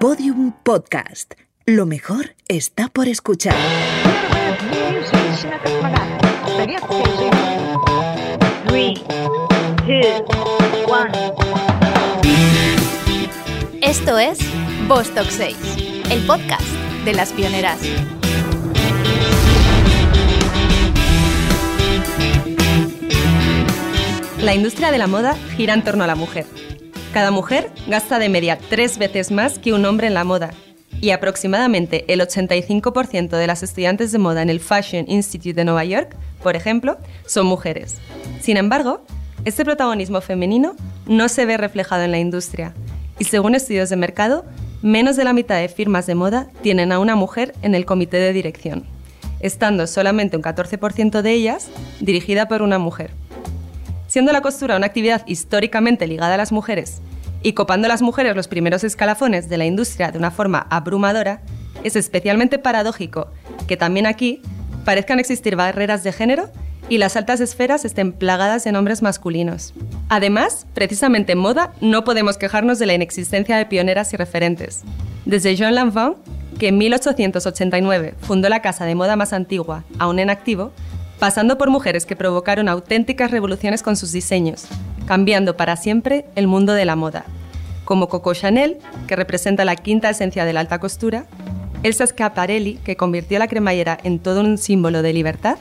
Podium 0.00 0.52
Podcast. 0.62 1.34
Lo 1.66 1.84
mejor 1.84 2.34
está 2.48 2.88
por 2.88 3.06
escuchar. 3.06 3.54
Esto 13.82 14.18
es 14.18 14.38
Vostok 14.88 15.28
6, 15.28 15.56
el 16.10 16.24
podcast 16.24 16.62
de 17.04 17.12
las 17.12 17.34
pioneras. 17.34 17.78
La 24.38 24.54
industria 24.54 24.90
de 24.92 24.96
la 24.96 25.06
moda 25.06 25.34
gira 25.58 25.74
en 25.74 25.84
torno 25.84 26.04
a 26.04 26.06
la 26.06 26.14
mujer. 26.14 26.46
Cada 27.12 27.32
mujer 27.32 27.72
gasta 27.88 28.20
de 28.20 28.28
media 28.28 28.56
tres 28.68 28.96
veces 28.96 29.32
más 29.32 29.58
que 29.58 29.72
un 29.72 29.84
hombre 29.84 30.06
en 30.06 30.14
la 30.14 30.22
moda 30.22 30.50
y 31.00 31.10
aproximadamente 31.10 32.04
el 32.06 32.20
85% 32.20 33.30
de 33.30 33.46
las 33.48 33.64
estudiantes 33.64 34.12
de 34.12 34.18
moda 34.18 34.42
en 34.42 34.50
el 34.50 34.60
Fashion 34.60 35.06
Institute 35.08 35.54
de 35.54 35.64
Nueva 35.64 35.84
York, 35.84 36.14
por 36.40 36.54
ejemplo, 36.54 36.98
son 37.26 37.46
mujeres. 37.46 37.96
Sin 38.40 38.56
embargo, 38.56 39.02
este 39.44 39.64
protagonismo 39.64 40.20
femenino 40.20 40.76
no 41.06 41.28
se 41.28 41.46
ve 41.46 41.56
reflejado 41.56 42.04
en 42.04 42.12
la 42.12 42.20
industria 42.20 42.74
y 43.18 43.24
según 43.24 43.56
estudios 43.56 43.88
de 43.88 43.96
mercado, 43.96 44.44
menos 44.80 45.16
de 45.16 45.24
la 45.24 45.32
mitad 45.32 45.58
de 45.58 45.68
firmas 45.68 46.06
de 46.06 46.14
moda 46.14 46.46
tienen 46.62 46.92
a 46.92 47.00
una 47.00 47.16
mujer 47.16 47.54
en 47.62 47.74
el 47.74 47.86
comité 47.86 48.18
de 48.18 48.32
dirección, 48.32 48.84
estando 49.40 49.88
solamente 49.88 50.36
un 50.36 50.44
14% 50.44 51.22
de 51.22 51.32
ellas 51.32 51.70
dirigida 51.98 52.46
por 52.46 52.62
una 52.62 52.78
mujer. 52.78 53.10
Siendo 54.10 54.32
la 54.32 54.42
costura 54.42 54.76
una 54.76 54.86
actividad 54.86 55.22
históricamente 55.28 56.08
ligada 56.08 56.34
a 56.34 56.36
las 56.36 56.50
mujeres 56.50 57.00
y 57.44 57.52
copando 57.52 57.86
las 57.86 58.02
mujeres 58.02 58.34
los 58.34 58.48
primeros 58.48 58.82
escalafones 58.82 59.48
de 59.48 59.56
la 59.56 59.66
industria 59.66 60.10
de 60.10 60.18
una 60.18 60.32
forma 60.32 60.66
abrumadora, 60.68 61.42
es 61.84 61.94
especialmente 61.94 62.58
paradójico 62.58 63.28
que 63.68 63.76
también 63.76 64.06
aquí 64.06 64.42
parezcan 64.84 65.20
existir 65.20 65.54
barreras 65.54 66.02
de 66.02 66.10
género 66.10 66.50
y 66.88 66.98
las 66.98 67.14
altas 67.14 67.38
esferas 67.38 67.84
estén 67.84 68.10
plagadas 68.10 68.64
de 68.64 68.72
nombres 68.72 69.00
masculinos. 69.00 69.74
Además, 70.08 70.66
precisamente 70.74 71.34
en 71.34 71.38
moda 71.38 71.72
no 71.80 72.02
podemos 72.02 72.36
quejarnos 72.36 72.80
de 72.80 72.86
la 72.86 72.94
inexistencia 72.94 73.58
de 73.58 73.66
pioneras 73.66 74.12
y 74.12 74.16
referentes. 74.16 74.82
Desde 75.24 75.54
Jean 75.54 75.76
Lanvin, 75.76 76.14
que 76.58 76.66
en 76.66 76.78
1889 76.78 78.14
fundó 78.20 78.48
la 78.48 78.60
casa 78.60 78.86
de 78.86 78.96
moda 78.96 79.14
más 79.14 79.32
antigua, 79.32 79.84
aún 80.00 80.18
en 80.18 80.30
activo, 80.30 80.72
pasando 81.20 81.58
por 81.58 81.68
mujeres 81.70 82.06
que 82.06 82.16
provocaron 82.16 82.68
auténticas 82.68 83.30
revoluciones 83.30 83.82
con 83.82 83.94
sus 83.94 84.10
diseños, 84.10 84.64
cambiando 85.06 85.54
para 85.54 85.76
siempre 85.76 86.24
el 86.34 86.46
mundo 86.46 86.72
de 86.72 86.86
la 86.86 86.96
moda, 86.96 87.26
como 87.84 88.08
Coco 88.08 88.32
Chanel, 88.32 88.78
que 89.06 89.16
representa 89.16 89.66
la 89.66 89.76
quinta 89.76 90.08
esencia 90.08 90.46
de 90.46 90.54
la 90.54 90.60
alta 90.60 90.78
costura, 90.78 91.26
Elsa 91.82 92.06
Schiaparelli, 92.06 92.76
que 92.76 92.96
convirtió 92.96 93.38
la 93.38 93.48
cremallera 93.48 93.98
en 94.02 94.18
todo 94.18 94.40
un 94.40 94.56
símbolo 94.56 95.02
de 95.02 95.12
libertad, 95.12 95.58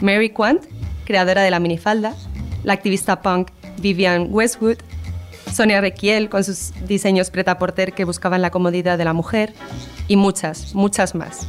Mary 0.00 0.30
Quant, 0.30 0.62
creadora 1.04 1.42
de 1.42 1.52
la 1.52 1.60
minifalda, 1.60 2.14
la 2.64 2.72
activista 2.72 3.22
punk 3.22 3.50
Vivian 3.78 4.26
Westwood, 4.30 4.78
Sonia 5.52 5.80
Requiel 5.80 6.28
con 6.28 6.42
sus 6.42 6.72
diseños 6.88 7.30
preta-porter 7.30 7.92
que 7.92 8.04
buscaban 8.04 8.42
la 8.42 8.50
comodidad 8.50 8.98
de 8.98 9.04
la 9.04 9.12
mujer, 9.12 9.54
y 10.08 10.16
muchas, 10.16 10.74
muchas 10.74 11.14
más. 11.14 11.46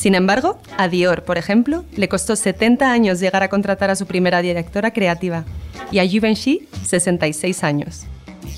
Sin 0.00 0.14
embargo, 0.14 0.58
a 0.78 0.88
Dior, 0.88 1.24
por 1.24 1.36
ejemplo, 1.36 1.84
le 1.94 2.08
costó 2.08 2.34
70 2.34 2.90
años 2.90 3.20
llegar 3.20 3.42
a 3.42 3.50
contratar 3.50 3.90
a 3.90 3.96
su 3.96 4.06
primera 4.06 4.40
directora 4.40 4.94
creativa 4.94 5.44
y 5.92 5.98
a 5.98 6.06
Givenchy 6.06 6.66
66 6.86 7.62
años. 7.62 8.06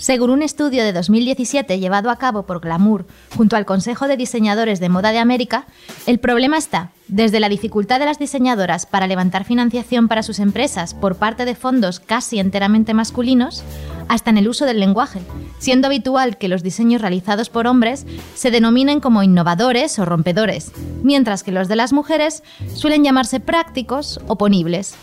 Según 0.02 0.30
un 0.30 0.42
estudio 0.42 0.82
de 0.82 0.92
2017 0.92 1.78
llevado 1.78 2.10
a 2.10 2.16
cabo 2.16 2.42
por 2.42 2.58
Glamour 2.58 3.06
junto 3.36 3.54
al 3.54 3.64
Consejo 3.64 4.08
de 4.08 4.16
Diseñadores 4.16 4.80
de 4.80 4.88
Moda 4.88 5.12
de 5.12 5.20
América, 5.20 5.68
el 6.08 6.18
problema 6.18 6.58
está 6.58 6.90
desde 7.06 7.38
la 7.38 7.48
dificultad 7.48 8.00
de 8.00 8.06
las 8.06 8.18
diseñadoras 8.18 8.84
para 8.84 9.06
levantar 9.06 9.44
financiación 9.44 10.08
para 10.08 10.24
sus 10.24 10.40
empresas 10.40 10.92
por 10.92 11.14
parte 11.14 11.44
de 11.44 11.54
fondos 11.54 12.00
casi 12.00 12.40
enteramente 12.40 12.94
masculinos, 12.94 13.62
hasta 14.08 14.30
en 14.30 14.38
el 14.38 14.48
uso 14.48 14.66
del 14.66 14.80
lenguaje, 14.80 15.20
siendo 15.60 15.86
habitual 15.86 16.36
que 16.36 16.48
los 16.48 16.64
diseños 16.64 17.00
realizados 17.00 17.48
por 17.48 17.68
hombres 17.68 18.04
se 18.34 18.50
denominen 18.50 18.98
como 18.98 19.22
innovadores 19.22 20.00
o 20.00 20.04
rompedores, 20.04 20.72
mientras 21.04 21.44
que 21.44 21.52
los 21.52 21.68
de 21.68 21.76
las 21.76 21.92
mujeres 21.92 22.42
suelen 22.74 23.04
llamarse 23.04 23.38
prácticos 23.38 24.18
o 24.26 24.34
ponibles. 24.34 24.96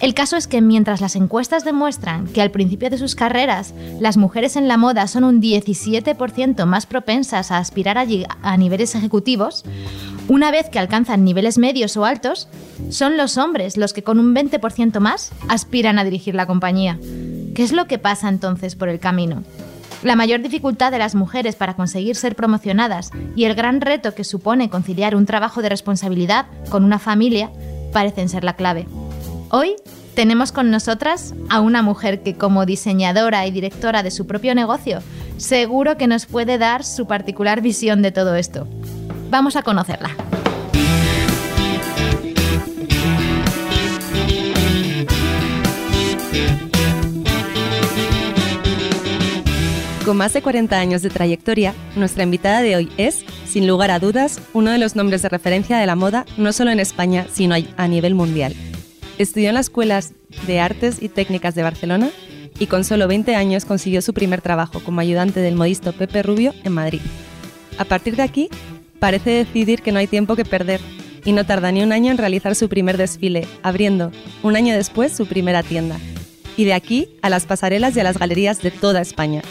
El 0.00 0.14
caso 0.14 0.36
es 0.36 0.46
que 0.46 0.60
mientras 0.60 1.00
las 1.00 1.16
encuestas 1.16 1.64
demuestran 1.64 2.28
que 2.28 2.40
al 2.40 2.52
principio 2.52 2.88
de 2.88 2.98
sus 2.98 3.16
carreras 3.16 3.74
las 3.98 4.16
mujeres 4.16 4.54
en 4.54 4.68
la 4.68 4.76
moda 4.76 5.08
son 5.08 5.24
un 5.24 5.42
17% 5.42 6.64
más 6.66 6.86
propensas 6.86 7.50
a 7.50 7.58
aspirar 7.58 7.98
allí 7.98 8.24
a 8.42 8.56
niveles 8.56 8.94
ejecutivos, 8.94 9.64
una 10.28 10.52
vez 10.52 10.68
que 10.68 10.78
alcanzan 10.78 11.24
niveles 11.24 11.58
medios 11.58 11.96
o 11.96 12.04
altos, 12.04 12.48
son 12.90 13.16
los 13.16 13.38
hombres 13.38 13.76
los 13.76 13.92
que 13.92 14.04
con 14.04 14.20
un 14.20 14.34
20% 14.36 15.00
más 15.00 15.32
aspiran 15.48 15.98
a 15.98 16.04
dirigir 16.04 16.36
la 16.36 16.46
compañía. 16.46 16.98
¿Qué 17.56 17.64
es 17.64 17.72
lo 17.72 17.86
que 17.86 17.98
pasa 17.98 18.28
entonces 18.28 18.76
por 18.76 18.88
el 18.88 19.00
camino? 19.00 19.42
La 20.04 20.14
mayor 20.14 20.42
dificultad 20.42 20.92
de 20.92 20.98
las 20.98 21.16
mujeres 21.16 21.56
para 21.56 21.74
conseguir 21.74 22.14
ser 22.14 22.36
promocionadas 22.36 23.10
y 23.34 23.44
el 23.44 23.56
gran 23.56 23.80
reto 23.80 24.14
que 24.14 24.22
supone 24.22 24.70
conciliar 24.70 25.16
un 25.16 25.26
trabajo 25.26 25.60
de 25.60 25.70
responsabilidad 25.70 26.46
con 26.70 26.84
una 26.84 27.00
familia 27.00 27.50
parecen 27.92 28.28
ser 28.28 28.44
la 28.44 28.52
clave. 28.54 28.86
Hoy 29.50 29.76
tenemos 30.14 30.52
con 30.52 30.70
nosotras 30.70 31.34
a 31.48 31.60
una 31.60 31.80
mujer 31.80 32.22
que 32.22 32.34
como 32.34 32.66
diseñadora 32.66 33.46
y 33.46 33.50
directora 33.50 34.02
de 34.02 34.10
su 34.10 34.26
propio 34.26 34.54
negocio, 34.54 35.00
seguro 35.38 35.96
que 35.96 36.06
nos 36.06 36.26
puede 36.26 36.58
dar 36.58 36.84
su 36.84 37.06
particular 37.06 37.62
visión 37.62 38.02
de 38.02 38.12
todo 38.12 38.36
esto. 38.36 38.68
Vamos 39.30 39.56
a 39.56 39.62
conocerla. 39.62 40.10
Con 50.04 50.18
más 50.18 50.34
de 50.34 50.42
40 50.42 50.78
años 50.78 51.00
de 51.00 51.08
trayectoria, 51.08 51.72
nuestra 51.96 52.22
invitada 52.22 52.60
de 52.60 52.76
hoy 52.76 52.92
es, 52.98 53.24
sin 53.46 53.66
lugar 53.66 53.90
a 53.90 53.98
dudas, 53.98 54.42
uno 54.52 54.70
de 54.72 54.78
los 54.78 54.94
nombres 54.94 55.22
de 55.22 55.30
referencia 55.30 55.78
de 55.78 55.86
la 55.86 55.96
moda 55.96 56.26
no 56.36 56.52
solo 56.52 56.70
en 56.70 56.80
España, 56.80 57.26
sino 57.32 57.54
a 57.54 57.88
nivel 57.88 58.14
mundial. 58.14 58.54
Estudió 59.18 59.48
en 59.48 59.54
las 59.54 59.66
escuelas 59.66 60.12
de 60.46 60.60
artes 60.60 61.02
y 61.02 61.08
técnicas 61.08 61.56
de 61.56 61.64
Barcelona 61.64 62.10
y 62.58 62.66
con 62.66 62.84
solo 62.84 63.08
20 63.08 63.34
años 63.34 63.64
consiguió 63.64 64.00
su 64.00 64.14
primer 64.14 64.40
trabajo 64.42 64.80
como 64.80 65.00
ayudante 65.00 65.40
del 65.40 65.56
modisto 65.56 65.92
Pepe 65.92 66.22
Rubio 66.22 66.54
en 66.62 66.72
Madrid. 66.72 67.00
A 67.78 67.84
partir 67.84 68.14
de 68.14 68.22
aquí, 68.22 68.48
parece 69.00 69.30
decidir 69.30 69.82
que 69.82 69.90
no 69.90 69.98
hay 69.98 70.06
tiempo 70.06 70.36
que 70.36 70.44
perder 70.44 70.80
y 71.24 71.32
no 71.32 71.44
tarda 71.44 71.72
ni 71.72 71.82
un 71.82 71.92
año 71.92 72.12
en 72.12 72.18
realizar 72.18 72.54
su 72.54 72.68
primer 72.68 72.96
desfile, 72.96 73.46
abriendo, 73.62 74.12
un 74.44 74.54
año 74.54 74.74
después, 74.74 75.12
su 75.12 75.26
primera 75.26 75.64
tienda. 75.64 75.98
Y 76.56 76.64
de 76.64 76.74
aquí 76.74 77.08
a 77.20 77.28
las 77.28 77.44
pasarelas 77.44 77.96
y 77.96 78.00
a 78.00 78.04
las 78.04 78.18
galerías 78.18 78.62
de 78.62 78.70
toda 78.70 79.00
España. 79.00 79.42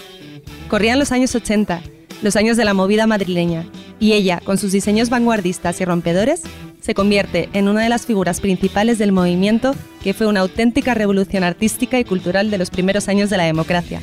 Corrían 0.70 0.98
los 0.98 1.12
años 1.12 1.36
80, 1.36 1.82
los 2.22 2.36
años 2.36 2.58
de 2.58 2.66
la 2.66 2.74
movida 2.74 3.06
madrileña, 3.06 3.66
y 4.00 4.14
ella, 4.14 4.42
con 4.44 4.58
sus 4.58 4.72
diseños 4.72 5.10
vanguardistas 5.10 5.80
y 5.82 5.86
rompedores, 5.86 6.44
se 6.82 6.94
convierte 6.94 7.50
en 7.54 7.68
una 7.68 7.82
de 7.82 7.90
las 7.90 8.06
figuras 8.06 8.40
principales 8.40 8.98
del 8.98 9.12
movimiento 9.12 9.76
que 10.04 10.14
fue 10.14 10.28
una 10.28 10.42
auténtica 10.42 10.94
revolución 10.94 11.44
artística 11.44 12.00
y 12.00 12.06
cultural 12.06 12.50
de 12.52 12.58
los 12.58 12.70
primeros 12.70 13.08
años 13.08 13.30
de 13.30 13.38
la 13.38 13.44
democracia. 13.44 14.02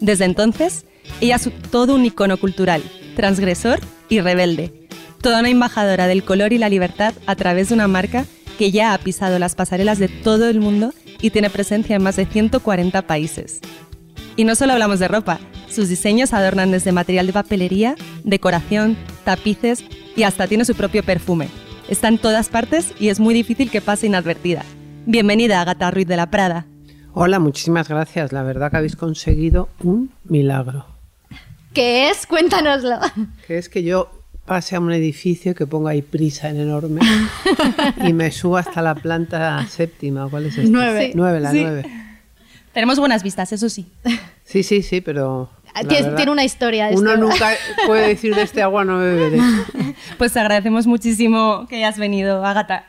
Desde 0.00 0.24
entonces, 0.24 0.86
ella 1.20 1.36
es 1.36 1.48
todo 1.70 1.94
un 1.94 2.04
icono 2.04 2.36
cultural, 2.36 2.82
transgresor 3.16 3.80
y 4.08 4.20
rebelde, 4.20 4.72
toda 5.20 5.40
una 5.40 5.50
embajadora 5.50 6.06
del 6.06 6.24
color 6.24 6.52
y 6.52 6.58
la 6.58 6.68
libertad 6.68 7.14
a 7.26 7.36
través 7.36 7.68
de 7.68 7.74
una 7.74 7.88
marca 7.88 8.24
que 8.58 8.70
ya 8.70 8.94
ha 8.94 8.98
pisado 8.98 9.38
las 9.38 9.54
pasarelas 9.54 9.98
de 9.98 10.08
todo 10.08 10.48
el 10.48 10.60
mundo 10.60 10.92
y 11.20 11.30
tiene 11.30 11.50
presencia 11.50 11.96
en 11.96 12.02
más 12.02 12.16
de 12.16 12.26
140 12.26 13.06
países. 13.06 13.60
Y 14.36 14.44
no 14.44 14.54
solo 14.54 14.72
hablamos 14.72 14.98
de 14.98 15.08
ropa, 15.08 15.40
sus 15.70 15.88
diseños 15.88 16.32
adornan 16.32 16.70
desde 16.70 16.92
material 16.92 17.26
de 17.26 17.32
papelería, 17.32 17.96
decoración, 18.24 18.96
tapices 19.24 19.84
y 20.16 20.24
hasta 20.24 20.46
tiene 20.46 20.64
su 20.64 20.74
propio 20.74 21.02
perfume. 21.02 21.48
Está 21.88 22.08
en 22.08 22.16
todas 22.16 22.48
partes 22.48 22.94
y 22.98 23.08
es 23.08 23.20
muy 23.20 23.34
difícil 23.34 23.70
que 23.70 23.82
pase 23.82 24.06
inadvertida. 24.06 24.64
Bienvenida, 25.04 25.60
Agata 25.60 25.90
Ruiz 25.90 26.06
de 26.06 26.16
la 26.16 26.30
Prada. 26.30 26.66
Hola, 27.12 27.38
muchísimas 27.38 27.88
gracias. 27.88 28.32
La 28.32 28.42
verdad 28.42 28.70
que 28.70 28.78
habéis 28.78 28.96
conseguido 28.96 29.68
un 29.82 30.10
milagro. 30.24 30.86
¿Qué 31.74 32.08
es? 32.08 32.26
Cuéntanoslo. 32.26 32.98
Que 33.46 33.58
es 33.58 33.68
que 33.68 33.82
yo 33.82 34.10
pase 34.46 34.76
a 34.76 34.80
un 34.80 34.92
edificio 34.92 35.54
que 35.54 35.66
ponga 35.66 35.90
ahí 35.90 36.00
prisa 36.00 36.48
en 36.48 36.60
enorme 36.60 37.02
y 38.06 38.14
me 38.14 38.30
suba 38.30 38.60
hasta 38.60 38.80
la 38.80 38.94
planta 38.94 39.66
séptima. 39.68 40.28
¿Cuál 40.30 40.46
es 40.46 40.56
esta? 40.56 40.70
Nueve. 40.70 41.12
Nueve, 41.14 41.40
la 41.40 41.52
nueve. 41.52 41.84
Tenemos 42.72 42.98
buenas 42.98 43.22
vistas, 43.22 43.52
eso 43.52 43.68
sí. 43.68 43.86
Sí, 44.44 44.62
sí, 44.62 44.82
sí, 44.82 45.02
pero... 45.02 45.50
la 45.82 45.88
Tiene, 45.88 46.02
verdad, 46.04 46.16
tiene 46.16 46.32
una 46.32 46.44
historia 46.44 46.88
esto. 46.88 47.00
Uno 47.00 47.16
nunca 47.16 47.50
puede 47.86 48.08
decir 48.08 48.34
de 48.34 48.42
este 48.42 48.62
agua 48.62 48.84
no 48.84 48.98
beberé. 48.98 49.38
Pues 50.18 50.32
te 50.32 50.40
agradecemos 50.40 50.86
muchísimo 50.86 51.66
que 51.68 51.76
hayas 51.76 51.98
venido, 51.98 52.44
Agata. 52.44 52.84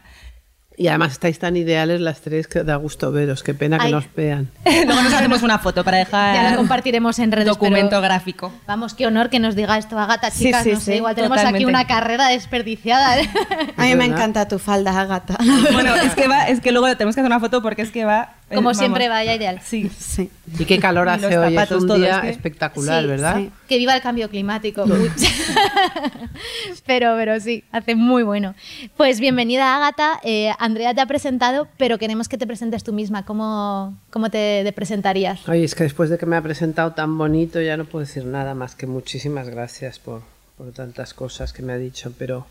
Y 0.77 0.89
además 0.89 1.13
estáis 1.13 1.39
tan 1.39 1.55
ideales 1.55 2.01
las 2.01 2.19
tres 2.19 2.47
que 2.47 2.63
da 2.63 2.75
gusto 2.75 3.09
veros. 3.11 3.43
Qué 3.43 3.53
pena 3.53 3.77
que 3.79 3.85
Ay. 3.85 3.91
nos 3.93 4.13
vean. 4.13 4.49
Luego 4.65 5.01
nos 5.01 5.13
hacemos 5.13 5.41
una 5.41 5.57
foto 5.57 5.85
para 5.85 5.97
dejar 5.97 6.35
Ya 6.35 6.51
lo 6.51 6.57
compartiremos 6.57 7.17
en 7.19 7.31
redes. 7.31 7.47
documento 7.47 8.01
gráfico. 8.01 8.51
Vamos, 8.67 8.93
qué 8.93 9.07
honor 9.07 9.29
que 9.29 9.39
nos 9.39 9.55
diga 9.55 9.77
esto 9.77 9.97
Agata, 9.97 10.29
Sí, 10.31 10.45
chicas. 10.45 10.63
sí, 10.63 10.71
no 10.73 10.79
sé, 10.79 10.91
sí, 10.91 10.97
igual 10.97 11.15
tenemos 11.15 11.37
aquí 11.39 11.63
una 11.63 11.87
carrera 11.87 12.27
desperdiciada. 12.27 13.19
¿eh? 13.21 13.29
A 13.77 13.83
mí 13.83 13.95
me 13.95 14.05
encanta 14.05 14.47
tu 14.49 14.59
falda, 14.59 14.99
Agata. 14.99 15.37
Bueno, 15.71 15.95
es 15.95 16.13
que 16.13 16.27
va, 16.27 16.47
es 16.49 16.59
que 16.59 16.71
luego 16.73 16.87
tenemos 16.97 17.15
que 17.15 17.21
hacer 17.21 17.31
una 17.31 17.39
foto 17.39 17.61
porque 17.61 17.81
es 17.81 17.91
que 17.91 18.03
va. 18.03 18.34
Eh, 18.49 18.55
Como 18.55 18.67
vamos. 18.67 18.77
siempre, 18.77 19.09
vaya 19.09 19.33
ideal. 19.35 19.59
Sí. 19.63 19.89
Sí. 19.97 20.29
Y 20.59 20.65
qué 20.65 20.77
calor 20.79 21.09
hace 21.09 21.29
los 21.29 21.45
hoy. 21.47 21.57
Es 21.57 21.71
un 21.71 21.87
día 21.99 22.15
es 22.17 22.21
que- 22.21 22.29
espectacular, 22.29 23.01
Sí, 23.03 23.07
¿verdad? 23.07 23.37
sí. 23.37 23.51
Que 23.67 23.77
viva 23.77 23.95
el 23.95 24.01
cambio 24.01 24.29
climático. 24.29 24.85
Pero, 26.85 27.15
pero 27.17 27.39
sí, 27.39 27.63
hace 27.71 27.95
muy 27.95 28.23
bueno. 28.23 28.53
Pues 28.97 29.19
bienvenida, 29.19 29.75
Ágata. 29.75 30.19
Eh, 30.23 30.51
Andrea 30.59 30.93
te 30.93 31.01
ha 31.01 31.05
presentado, 31.05 31.67
pero 31.77 31.97
queremos 31.97 32.29
que 32.29 32.37
te 32.37 32.45
presentes 32.45 32.83
tú 32.83 32.93
misma. 32.93 33.25
¿Cómo, 33.25 33.97
cómo 34.11 34.29
te, 34.29 34.61
te 34.63 34.71
presentarías? 34.71 35.47
Ay, 35.47 35.63
es 35.63 35.73
que 35.75 35.83
después 35.83 36.09
de 36.09 36.17
que 36.17 36.25
me 36.25 36.35
ha 36.35 36.41
presentado 36.41 36.91
tan 36.93 37.17
bonito 37.17 37.59
ya 37.61 37.77
no 37.77 37.85
puedo 37.85 38.05
decir 38.05 38.25
nada 38.25 38.53
más 38.53 38.75
que 38.75 38.85
muchísimas 38.87 39.49
gracias 39.49 39.97
por, 39.99 40.21
por 40.57 40.71
tantas 40.73 41.13
cosas 41.13 41.53
que 41.53 41.63
me 41.63 41.73
ha 41.73 41.77
dicho. 41.77 42.13
Pero 42.19 42.45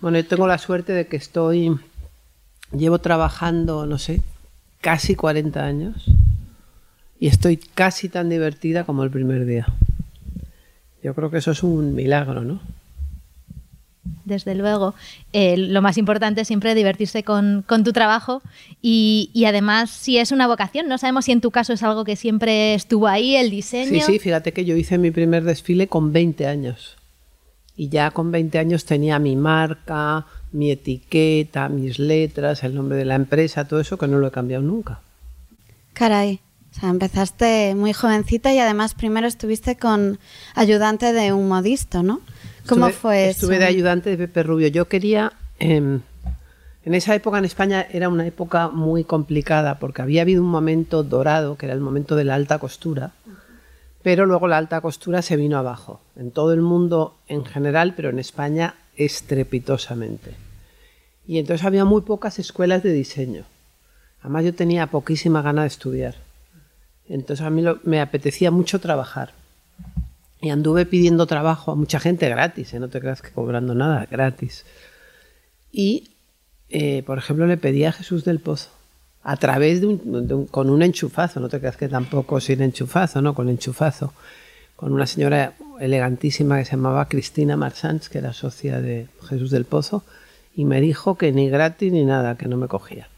bueno, 0.00 0.18
yo 0.18 0.26
tengo 0.26 0.46
la 0.46 0.58
suerte 0.58 0.92
de 0.92 1.06
que 1.06 1.16
estoy, 1.16 1.78
llevo 2.76 2.98
trabajando, 2.98 3.86
no 3.86 3.98
sé, 3.98 4.22
casi 4.82 5.14
40 5.14 5.64
años 5.64 6.04
y 7.18 7.28
estoy 7.28 7.56
casi 7.56 8.10
tan 8.10 8.28
divertida 8.28 8.84
como 8.84 9.04
el 9.04 9.10
primer 9.10 9.46
día. 9.46 9.66
Yo 11.02 11.14
creo 11.14 11.30
que 11.30 11.38
eso 11.38 11.52
es 11.52 11.62
un 11.62 11.94
milagro, 11.94 12.42
¿no? 12.42 12.60
Desde 14.24 14.56
luego. 14.56 14.94
Eh, 15.32 15.56
lo 15.56 15.82
más 15.82 15.98
importante 15.98 16.40
es 16.40 16.48
siempre 16.48 16.74
divertirse 16.74 17.22
con, 17.22 17.64
con 17.66 17.84
tu 17.84 17.92
trabajo 17.92 18.42
y, 18.82 19.30
y 19.32 19.44
además 19.44 19.90
si 19.90 20.18
es 20.18 20.32
una 20.32 20.48
vocación, 20.48 20.88
no 20.88 20.98
sabemos 20.98 21.24
si 21.26 21.32
en 21.32 21.40
tu 21.40 21.52
caso 21.52 21.72
es 21.72 21.82
algo 21.84 22.04
que 22.04 22.16
siempre 22.16 22.74
estuvo 22.74 23.06
ahí, 23.06 23.36
el 23.36 23.50
diseño. 23.50 23.88
Sí, 23.88 24.00
sí, 24.00 24.18
fíjate 24.18 24.52
que 24.52 24.64
yo 24.64 24.76
hice 24.76 24.98
mi 24.98 25.12
primer 25.12 25.44
desfile 25.44 25.86
con 25.86 26.12
20 26.12 26.46
años. 26.48 26.96
Y 27.76 27.88
ya 27.88 28.10
con 28.10 28.30
20 28.30 28.58
años 28.58 28.84
tenía 28.84 29.18
mi 29.18 29.34
marca, 29.36 30.26
mi 30.52 30.70
etiqueta, 30.70 31.68
mis 31.68 31.98
letras, 31.98 32.62
el 32.64 32.74
nombre 32.74 32.96
de 32.98 33.04
la 33.06 33.14
empresa, 33.14 33.66
todo 33.66 33.80
eso 33.80 33.96
que 33.98 34.06
no 34.08 34.18
lo 34.18 34.26
he 34.26 34.30
cambiado 34.30 34.62
nunca. 34.62 35.00
Caray. 35.94 36.40
O 36.70 36.80
sea, 36.80 36.88
empezaste 36.88 37.74
muy 37.74 37.92
jovencita 37.92 38.52
y 38.54 38.58
además 38.58 38.94
primero 38.94 39.26
estuviste 39.26 39.76
con 39.76 40.18
ayudante 40.54 41.12
de 41.12 41.32
un 41.32 41.46
modisto, 41.48 42.02
¿no? 42.02 42.20
¿Cómo 42.66 42.86
Estuve- 42.86 42.92
fue 43.00 43.28
eso? 43.28 43.40
Estuve 43.40 43.58
de 43.58 43.66
ayudante 43.66 44.10
de 44.10 44.16
Pepe 44.16 44.42
Rubio. 44.42 44.68
Yo 44.68 44.86
quería... 44.88 45.32
em, 45.58 46.00
en 46.84 46.94
esa 46.94 47.14
época 47.14 47.38
en 47.38 47.44
España 47.44 47.86
era 47.92 48.08
una 48.08 48.26
época 48.26 48.68
muy 48.68 49.04
complicada 49.04 49.78
porque 49.78 50.02
había 50.02 50.22
habido 50.22 50.42
un 50.42 50.48
momento 50.50 51.02
dorado, 51.04 51.56
que 51.56 51.66
era 51.66 51.74
el 51.74 51.80
momento 51.80 52.16
de 52.16 52.24
la 52.24 52.34
alta 52.34 52.58
costura, 52.58 53.12
pero 54.02 54.26
luego 54.26 54.48
la 54.48 54.58
alta 54.58 54.80
costura 54.80 55.22
se 55.22 55.36
vino 55.36 55.58
abajo, 55.58 56.00
en 56.16 56.30
todo 56.30 56.52
el 56.52 56.60
mundo 56.60 57.16
en 57.28 57.44
general, 57.44 57.94
pero 57.94 58.10
en 58.10 58.18
España 58.18 58.74
estrepitosamente. 58.96 60.34
Y 61.26 61.38
entonces 61.38 61.64
había 61.64 61.84
muy 61.84 62.02
pocas 62.02 62.38
escuelas 62.38 62.82
de 62.82 62.92
diseño. 62.92 63.44
Además 64.20 64.44
yo 64.44 64.54
tenía 64.54 64.88
poquísima 64.88 65.42
gana 65.42 65.62
de 65.62 65.68
estudiar. 65.68 66.16
Entonces 67.08 67.44
a 67.44 67.50
mí 67.50 67.62
me 67.84 68.00
apetecía 68.00 68.50
mucho 68.50 68.80
trabajar. 68.80 69.32
Y 70.40 70.50
anduve 70.50 70.86
pidiendo 70.86 71.26
trabajo 71.26 71.70
a 71.70 71.76
mucha 71.76 72.00
gente 72.00 72.28
gratis, 72.28 72.74
¿eh? 72.74 72.80
no 72.80 72.88
te 72.88 73.00
creas 73.00 73.22
que 73.22 73.30
cobrando 73.30 73.74
nada, 73.74 74.06
gratis. 74.10 74.64
Y, 75.70 76.16
eh, 76.68 77.04
por 77.04 77.18
ejemplo, 77.18 77.46
le 77.46 77.56
pedí 77.56 77.84
a 77.84 77.92
Jesús 77.92 78.24
del 78.24 78.40
Pozo, 78.40 78.70
a 79.24 79.36
través 79.36 79.80
de 79.80 79.86
un, 79.86 80.46
con 80.50 80.70
un 80.70 80.82
enchufazo, 80.82 81.40
no 81.40 81.48
te 81.48 81.60
creas 81.60 81.76
que 81.76 81.88
tampoco 81.88 82.40
sin 82.40 82.62
enchufazo, 82.62 83.22
no, 83.22 83.34
con 83.34 83.48
enchufazo, 83.48 84.12
con 84.76 84.92
una 84.92 85.06
señora 85.06 85.54
elegantísima 85.80 86.58
que 86.58 86.64
se 86.64 86.72
llamaba 86.72 87.08
Cristina 87.08 87.56
Marsans, 87.56 88.08
que 88.08 88.18
era 88.18 88.32
socia 88.32 88.80
de 88.80 89.06
Jesús 89.28 89.50
del 89.50 89.64
Pozo, 89.64 90.04
y 90.54 90.64
me 90.64 90.80
dijo 90.80 91.16
que 91.16 91.32
ni 91.32 91.48
gratis 91.48 91.92
ni 91.92 92.04
nada, 92.04 92.36
que 92.36 92.48
no 92.48 92.56
me 92.56 92.68
cogía. 92.68 93.08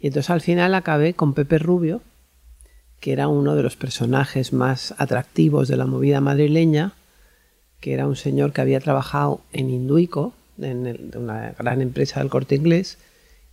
Y 0.00 0.08
entonces 0.08 0.30
al 0.30 0.40
final 0.40 0.74
acabé 0.74 1.14
con 1.14 1.34
Pepe 1.34 1.58
Rubio, 1.58 2.00
que 3.00 3.12
era 3.12 3.28
uno 3.28 3.54
de 3.54 3.62
los 3.62 3.76
personajes 3.76 4.52
más 4.52 4.94
atractivos 4.98 5.68
de 5.68 5.76
la 5.76 5.86
movida 5.86 6.20
madrileña, 6.20 6.92
que 7.80 7.92
era 7.92 8.06
un 8.06 8.16
señor 8.16 8.52
que 8.52 8.60
había 8.60 8.80
trabajado 8.80 9.40
en 9.52 9.70
Induico, 9.70 10.32
en 10.60 11.10
de 11.10 11.18
una 11.18 11.54
gran 11.58 11.80
empresa 11.80 12.20
del 12.20 12.28
corte 12.28 12.56
inglés, 12.56 12.98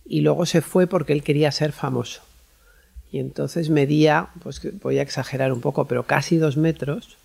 y 0.08 0.20
luego 0.20 0.46
se 0.46 0.62
fue 0.62 0.86
porque 0.86 1.12
él 1.12 1.22
quería 1.22 1.50
ser 1.52 1.72
famoso. 1.72 2.22
Y 3.10 3.18
entonces 3.18 3.70
medía, 3.70 4.28
pues 4.42 4.60
voy 4.82 4.98
a 4.98 5.02
exagerar 5.02 5.52
un 5.52 5.60
poco, 5.60 5.86
pero 5.86 6.04
casi 6.04 6.36
dos 6.36 6.56
metros, 6.56 7.16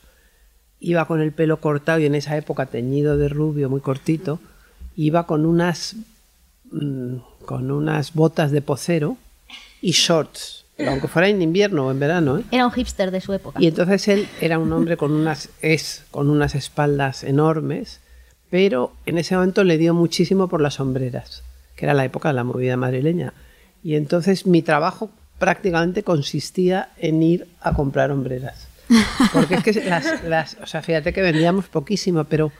iba 0.79 1.05
con 1.05 1.21
el 1.21 1.31
pelo 1.31 1.59
cortado 1.59 1.99
y 1.99 2.05
en 2.05 2.15
esa 2.15 2.37
época 2.37 2.65
teñido 2.65 3.17
de 3.17 3.29
rubio, 3.29 3.69
muy 3.69 3.81
cortito, 3.81 4.39
iba 4.95 5.25
con 5.27 5.45
unas, 5.45 5.95
mm, 6.71 7.17
con 7.45 7.71
unas 7.71 8.13
botas 8.13 8.51
de 8.51 8.61
pocero 8.61 9.17
y 9.81 9.91
shorts, 9.91 10.65
pero 10.75 10.91
aunque 10.91 11.07
fuera 11.07 11.27
en 11.27 11.41
invierno 11.41 11.87
o 11.87 11.91
en 11.91 11.99
verano, 11.99 12.39
¿eh? 12.39 12.43
Era 12.51 12.65
un 12.65 12.71
hipster 12.71 13.11
de 13.11 13.21
su 13.21 13.33
época. 13.33 13.61
Y 13.61 13.67
entonces 13.67 14.07
él 14.07 14.27
era 14.39 14.57
un 14.57 14.71
hombre 14.73 14.97
con 14.97 15.11
unas, 15.11 15.49
es, 15.61 16.05
con 16.11 16.29
unas 16.29 16.55
espaldas 16.55 17.23
enormes, 17.23 17.99
pero 18.49 18.93
en 19.05 19.17
ese 19.17 19.35
momento 19.35 19.63
le 19.63 19.77
dio 19.77 19.93
muchísimo 19.93 20.47
por 20.47 20.61
las 20.61 20.75
sombreras, 20.75 21.43
que 21.81 21.87
era 21.87 21.95
la 21.95 22.05
época 22.05 22.29
de 22.29 22.35
la 22.35 22.43
movida 22.43 22.77
madrileña. 22.77 23.33
Y 23.83 23.95
entonces 23.95 24.45
mi 24.45 24.61
trabajo 24.61 25.09
prácticamente 25.39 26.03
consistía 26.03 26.89
en 26.99 27.23
ir 27.23 27.47
a 27.59 27.73
comprar 27.73 28.11
hombreras. 28.11 28.67
Porque 29.33 29.55
es 29.55 29.63
que 29.63 29.73
las, 29.89 30.23
las- 30.25 30.57
o 30.61 30.67
sea, 30.67 30.83
fíjate 30.83 31.11
que 31.11 31.23
vendíamos 31.23 31.65
poquísimo, 31.65 32.25
pero 32.25 32.51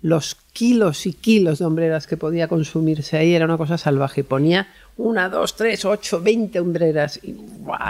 los 0.00 0.34
kilos 0.54 1.04
y 1.04 1.12
kilos 1.12 1.58
de 1.58 1.66
hombreras 1.66 2.06
que 2.06 2.16
podía 2.16 2.48
consumirse 2.48 3.18
ahí 3.18 3.34
era 3.34 3.44
una 3.44 3.58
cosa 3.58 3.76
salvaje. 3.76 4.22
Y 4.22 4.24
ponía 4.24 4.66
una, 4.96 5.28
dos, 5.28 5.56
tres, 5.56 5.84
ocho, 5.84 6.22
veinte 6.22 6.58
hombreras. 6.58 7.20
Y. 7.22 7.32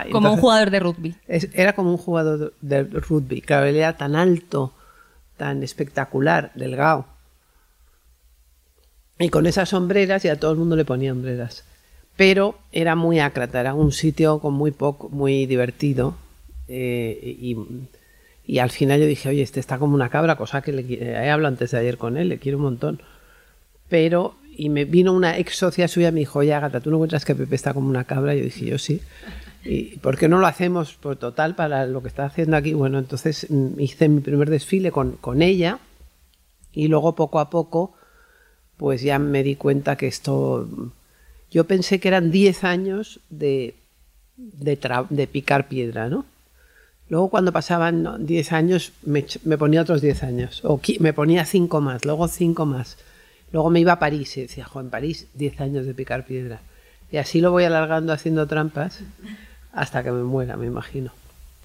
Y 0.08 0.10
Como 0.10 0.32
un 0.32 0.40
jugador 0.40 0.70
de 0.72 0.80
rugby. 0.80 1.14
es- 1.28 1.50
era 1.54 1.72
como 1.74 1.90
un 1.92 1.98
jugador 1.98 2.52
de 2.60 2.82
rugby. 2.82 3.42
Claro, 3.42 3.66
él 3.66 3.76
era 3.76 3.96
tan 3.96 4.16
alto, 4.16 4.72
tan 5.36 5.62
espectacular, 5.62 6.50
delgado. 6.56 7.06
Y 9.18 9.28
con 9.28 9.46
esas 9.46 9.68
sombreras, 9.68 10.24
y 10.24 10.28
a 10.28 10.38
todo 10.38 10.52
el 10.52 10.58
mundo 10.58 10.76
le 10.76 10.84
ponía 10.84 11.12
hombreras. 11.12 11.64
Pero 12.16 12.58
era 12.72 12.94
muy 12.96 13.20
ácrata, 13.20 13.60
era 13.60 13.74
un 13.74 13.92
sitio 13.92 14.38
con 14.40 14.54
muy 14.54 14.70
poco, 14.70 15.08
muy 15.08 15.46
divertido. 15.46 16.16
eh, 16.68 17.36
y, 17.40 17.56
y 18.46 18.58
al 18.58 18.70
final 18.70 19.00
yo 19.00 19.06
dije, 19.06 19.28
oye, 19.28 19.42
este 19.42 19.60
está 19.60 19.78
como 19.78 19.94
una 19.94 20.10
cabra, 20.10 20.36
cosa 20.36 20.60
que 20.62 20.72
le, 20.72 20.82
he 21.02 21.30
hablado 21.30 21.52
antes 21.52 21.70
de 21.70 21.78
ayer 21.78 21.96
con 21.96 22.16
él, 22.16 22.28
le 22.28 22.38
quiero 22.38 22.58
un 22.58 22.64
montón. 22.64 23.00
Pero, 23.88 24.34
y 24.56 24.68
me 24.68 24.84
vino 24.84 25.12
una 25.12 25.38
ex 25.38 25.56
socia 25.56 25.88
suya 25.88 26.08
y 26.08 26.12
me 26.12 26.20
dijo, 26.20 26.40
oye, 26.40 26.52
Agatha, 26.52 26.80
¿tú 26.80 26.90
no 26.90 26.96
encuentras 26.96 27.24
que 27.24 27.34
Pepe 27.34 27.54
está 27.54 27.72
como 27.72 27.88
una 27.88 28.04
cabra? 28.04 28.34
Yo 28.34 28.44
dije, 28.44 28.66
yo 28.66 28.78
sí. 28.78 29.00
¿Y 29.64 29.96
por 29.98 30.18
qué 30.18 30.28
no 30.28 30.38
lo 30.38 30.46
hacemos 30.46 30.94
por 30.94 31.16
total 31.16 31.54
para 31.54 31.86
lo 31.86 32.02
que 32.02 32.08
está 32.08 32.26
haciendo 32.26 32.56
aquí? 32.56 32.74
Bueno, 32.74 32.98
entonces 32.98 33.46
mm, 33.48 33.80
hice 33.80 34.08
mi 34.10 34.20
primer 34.20 34.50
desfile 34.50 34.92
con, 34.92 35.12
con 35.12 35.40
ella 35.40 35.78
y 36.72 36.88
luego 36.88 37.14
poco 37.14 37.40
a 37.40 37.48
poco 37.48 37.94
pues 38.76 39.02
ya 39.02 39.18
me 39.18 39.42
di 39.42 39.56
cuenta 39.56 39.96
que 39.96 40.06
esto... 40.06 40.68
Yo 41.50 41.64
pensé 41.64 42.00
que 42.00 42.08
eran 42.08 42.30
10 42.30 42.64
años 42.64 43.20
de, 43.30 43.74
de, 44.36 45.26
picar 45.28 45.68
piedra, 45.68 46.08
¿no? 46.08 46.24
Luego 47.08 47.28
cuando 47.28 47.52
pasaban 47.52 48.02
¿no? 48.02 48.18
10 48.18 48.52
años 48.52 48.92
me, 49.04 49.24
me 49.44 49.56
ponía 49.56 49.82
otros 49.82 50.00
10 50.00 50.22
años, 50.24 50.60
o 50.64 50.80
me 50.98 51.12
ponía 51.12 51.44
5 51.44 51.80
más, 51.80 52.04
luego 52.04 52.26
5 52.26 52.66
más. 52.66 52.96
Luego 53.52 53.70
me 53.70 53.78
iba 53.78 53.92
a 53.92 53.98
París 54.00 54.36
y 54.36 54.42
decía, 54.42 54.64
jo, 54.64 54.80
en 54.80 54.90
París 54.90 55.28
10 55.34 55.60
años 55.60 55.86
de 55.86 55.94
picar 55.94 56.26
piedra. 56.26 56.60
Y 57.12 57.18
así 57.18 57.40
lo 57.40 57.52
voy 57.52 57.62
alargando 57.62 58.12
haciendo 58.12 58.48
trampas 58.48 59.00
hasta 59.72 60.02
que 60.02 60.10
me 60.10 60.24
muera, 60.24 60.56
me 60.56 60.66
imagino. 60.66 61.12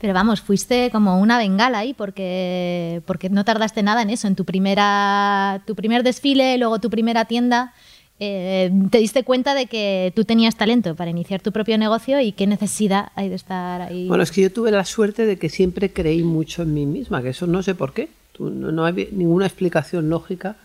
Pero 0.01 0.13
vamos, 0.13 0.39
fuiste 0.41 0.89
como 0.91 1.19
una 1.19 1.37
bengala 1.37 1.79
ahí 1.79 1.93
porque, 1.93 3.01
porque 3.05 3.29
no 3.29 3.43
tardaste 3.43 3.83
nada 3.83 4.01
en 4.01 4.09
eso, 4.09 4.27
en 4.27 4.35
tu, 4.35 4.45
primera, 4.45 5.61
tu 5.65 5.75
primer 5.75 6.03
desfile, 6.03 6.57
luego 6.57 6.79
tu 6.79 6.89
primera 6.89 7.25
tienda. 7.25 7.73
eh, 8.21 8.71
te 8.91 8.97
diste 8.99 9.23
cuenta 9.23 9.53
de 9.55 9.65
que 9.67 10.11
tú 10.15 10.23
tenías 10.25 10.55
talento 10.57 10.95
para 10.95 11.09
iniciar 11.09 11.41
tu 11.41 11.51
propio 11.51 11.77
negocio 11.77 12.19
y 12.19 12.31
qué 12.33 12.47
necesidad 12.47 13.11
hay 13.15 13.29
de 13.29 13.35
estar 13.35 13.81
ahí. 13.81 14.07
Bueno, 14.07 14.23
es 14.23 14.31
que 14.31 14.41
yo 14.41 14.51
tuve 14.51 14.71
la 14.71 14.83
suerte 14.85 15.25
de 15.25 15.37
que 15.37 15.49
siempre 15.49 15.91
creí 15.91 16.23
mucho 16.23 16.63
en 16.63 16.73
mí 16.73 16.85
misma, 16.85 17.21
que 17.21 17.29
eso 17.29 17.47
no 17.47 17.61
sé 17.63 17.75
por 17.75 17.93
qué. 17.93 18.09
Tú- 18.33 18.49
no, 18.49 18.71
no 18.71 18.85
hay 18.85 19.07
ninguna 19.11 19.45
explicación 19.45 20.09
lógica 20.09 20.55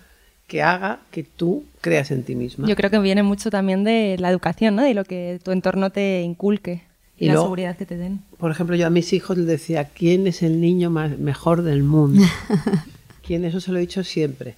que 0.47 0.63
haga 0.63 0.99
que 1.11 1.23
tú 1.25 1.65
creas 1.81 2.11
en 2.11 2.23
ti 2.25 2.35
misma. 2.35 2.69
Yo 2.69 2.77
creo 2.77 2.91
que 2.91 2.99
viene 2.99 3.23
mucho 3.23 3.51
también 3.51 3.83
de 3.85 4.17
la 4.19 4.31
educación, 4.31 4.77
¿no? 4.77 4.83
De 4.83 4.95
lo 4.95 5.05
que 5.05 5.41
tu 5.45 5.51
entorno 5.53 5.91
te 5.91 6.23
inculque 6.23 6.83
y, 7.19 7.25
Y 7.25 7.27
la 7.29 7.35
luego- 7.35 7.47
seguridad 7.49 7.77
que 7.77 7.87
te 7.87 7.97
den. 7.97 8.21
Por 8.39 8.51
ejemplo, 8.51 8.77
yo 8.77 8.87
a 8.87 8.91
mis 8.91 9.13
hijos 9.13 9.37
les 9.39 9.47
decía, 9.47 9.85
¿quién 9.85 10.27
es 10.27 10.43
el 10.43 10.61
niño 10.61 10.91
más, 10.91 11.19
mejor 11.19 11.63
del 11.63 11.83
mundo? 11.83 12.23
¿Quién? 13.27 13.45
Eso 13.45 13.61
se 13.61 13.71
lo 13.73 13.79
he 13.79 13.81
dicho 13.83 14.03
siempre. 14.05 14.57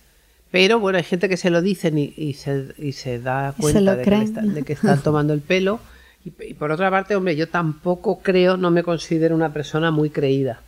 Pero 0.51 0.81
bueno, 0.81 0.99
hay 0.99 1.05
gente 1.05 1.29
que 1.29 1.37
se 1.37 1.51
lo 1.51 1.61
dicen 1.61 1.99
y, 1.99 2.15
y 2.17 2.33
se, 2.35 2.69
y 2.79 2.93
se 2.93 3.21
da 3.21 3.53
se 3.53 3.61
cuenta 3.63 3.97
de, 3.97 4.03
que 4.05 4.23
está- 4.23 4.43
de 4.43 4.63
que 4.63 4.73
están 4.73 5.01
tomando 5.03 5.33
el 5.35 5.41
pelo. 5.41 5.81
Y, 6.25 6.33
y 6.45 6.55
por 6.55 6.73
otra 6.73 6.91
parte, 6.91 7.15
hombre, 7.15 7.37
yo 7.37 7.49
tampoco 7.49 8.21
creo, 8.21 8.57
no 8.57 8.71
me 8.71 8.83
considero 8.83 9.35
una 9.35 9.53
persona 9.53 9.91
muy 9.91 10.11
creída. 10.11 10.61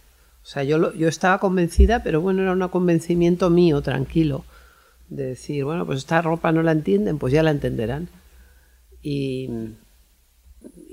O 0.43 0.47
sea, 0.47 0.63
yo, 0.65 0.79
lo- 0.79 0.95
yo 0.95 1.09
estaba 1.09 1.39
convencida, 1.39 2.03
pero 2.03 2.21
bueno, 2.21 2.43
era 2.43 2.53
un 2.53 2.69
convencimiento 2.69 3.51
mío, 3.51 3.81
tranquilo, 3.83 4.45
de 5.09 5.25
decir, 5.27 5.65
bueno, 5.65 5.87
pues 5.87 5.99
esta 6.01 6.21
ropa 6.23 6.53
no 6.53 6.63
la 6.63 6.73
entienden, 6.73 7.19
pues 7.19 7.33
ya 7.33 7.43
la 7.43 7.51
entenderán. 7.51 8.09
Y, 9.03 9.49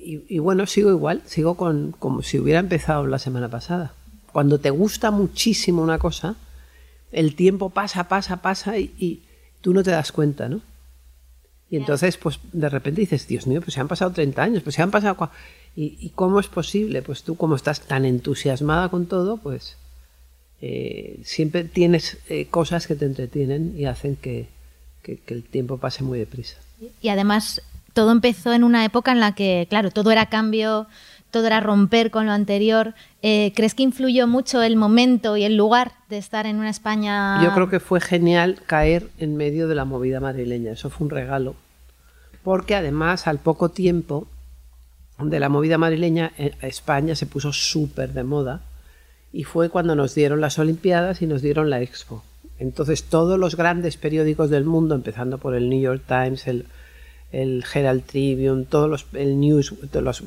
y, 0.05 0.25
y 0.35 0.39
bueno, 0.39 0.65
sigo 0.67 0.91
igual, 0.91 1.21
sigo 1.25 1.55
con, 1.55 1.93
como 1.97 2.21
si 2.21 2.39
hubiera 2.39 2.59
empezado 2.59 3.07
la 3.07 3.19
semana 3.19 3.49
pasada. 3.49 3.93
Cuando 4.31 4.59
te 4.59 4.69
gusta 4.69 5.11
muchísimo 5.11 5.81
una 5.81 5.97
cosa, 5.99 6.35
el 7.11 7.35
tiempo 7.35 7.69
pasa, 7.69 8.07
pasa, 8.07 8.41
pasa 8.41 8.77
y, 8.77 8.93
y 8.97 9.21
tú 9.61 9.73
no 9.73 9.83
te 9.83 9.91
das 9.91 10.11
cuenta, 10.11 10.49
¿no? 10.49 10.61
Y 11.69 11.77
entonces, 11.77 12.17
pues 12.17 12.39
de 12.53 12.69
repente 12.69 13.01
dices, 13.01 13.27
Dios 13.27 13.47
mío, 13.47 13.59
pues 13.61 13.73
se 13.73 13.79
han 13.81 13.87
pasado 13.87 14.11
30 14.11 14.43
años, 14.43 14.63
pues 14.63 14.75
se 14.75 14.81
han 14.81 14.91
pasado... 14.91 15.29
¿Y, 15.75 15.97
y 15.99 16.09
cómo 16.11 16.39
es 16.39 16.47
posible? 16.47 17.01
Pues 17.01 17.23
tú, 17.23 17.35
como 17.35 17.55
estás 17.55 17.81
tan 17.81 18.05
entusiasmada 18.05 18.87
con 18.89 19.07
todo, 19.07 19.37
pues 19.37 19.75
eh, 20.61 21.19
siempre 21.25 21.63
tienes 21.65 22.17
eh, 22.29 22.45
cosas 22.47 22.87
que 22.87 22.95
te 22.95 23.05
entretienen 23.05 23.73
y 23.77 23.85
hacen 23.85 24.15
que, 24.15 24.47
que- 25.03 25.17
que 25.17 25.33
el 25.33 25.43
tiempo 25.43 25.77
pase 25.77 26.03
muy 26.03 26.17
deprisa. 26.19 26.57
Y 27.01 27.09
además 27.09 27.61
todo 27.95 28.11
empezó 28.11 28.51
en 28.51 28.65
una 28.65 28.83
época 28.83 29.13
en 29.13 29.21
la 29.21 29.33
que, 29.33 29.67
claro, 29.69 29.89
todo 29.89 30.11
era 30.11 30.25
cambio, 30.25 30.85
todo 31.31 31.47
era 31.47 31.61
romper 31.61 32.11
con 32.11 32.25
lo 32.25 32.33
anterior. 32.33 32.93
Eh, 33.21 33.53
¿Crees 33.55 33.73
que 33.73 33.83
influyó 33.83 34.27
mucho 34.27 34.61
el 34.61 34.75
momento 34.75 35.37
y 35.37 35.45
el 35.45 35.55
lugar 35.55 35.93
de 36.09 36.17
estar 36.17 36.45
en 36.45 36.57
una 36.57 36.69
España? 36.69 37.41
Yo 37.41 37.53
creo 37.53 37.69
que 37.69 37.79
fue 37.79 38.01
genial 38.01 38.59
caer 38.65 39.09
en 39.17 39.37
medio 39.37 39.69
de 39.69 39.75
la 39.75 39.85
movida 39.85 40.19
madrileña, 40.19 40.73
eso 40.73 40.89
fue 40.89 41.05
un 41.05 41.11
regalo. 41.11 41.55
Porque 42.43 42.75
además, 42.75 43.27
al 43.27 43.39
poco 43.39 43.69
tiempo 43.69 44.27
de 45.17 45.39
la 45.39 45.47
movida 45.47 45.77
madrileña, 45.77 46.33
eh, 46.37 46.51
España 46.63 47.15
se 47.15 47.27
puso 47.27 47.53
súper 47.53 48.11
de 48.11 48.25
moda 48.25 48.59
y 49.31 49.45
fue 49.45 49.69
cuando 49.69 49.95
nos 49.95 50.13
dieron 50.15 50.41
las 50.41 50.59
Olimpiadas 50.59 51.21
y 51.21 51.27
nos 51.27 51.41
dieron 51.41 51.69
la 51.69 51.81
Expo. 51.81 52.25
Entonces 52.59 53.05
todos 53.05 53.39
los 53.39 53.55
grandes 53.55 53.95
periódicos 53.95 54.49
del 54.49 54.65
mundo, 54.65 54.95
empezando 54.95 55.37
por 55.37 55.55
el 55.55 55.69
New 55.69 55.79
York 55.79 56.03
Times, 56.07 56.45
el, 56.47 56.65
el 57.35 57.65
Herald 57.71 58.03
Tribune, 58.03 58.63
todos 58.63 58.89
los, 58.89 59.05
el 59.13 59.39
News, 59.39 59.73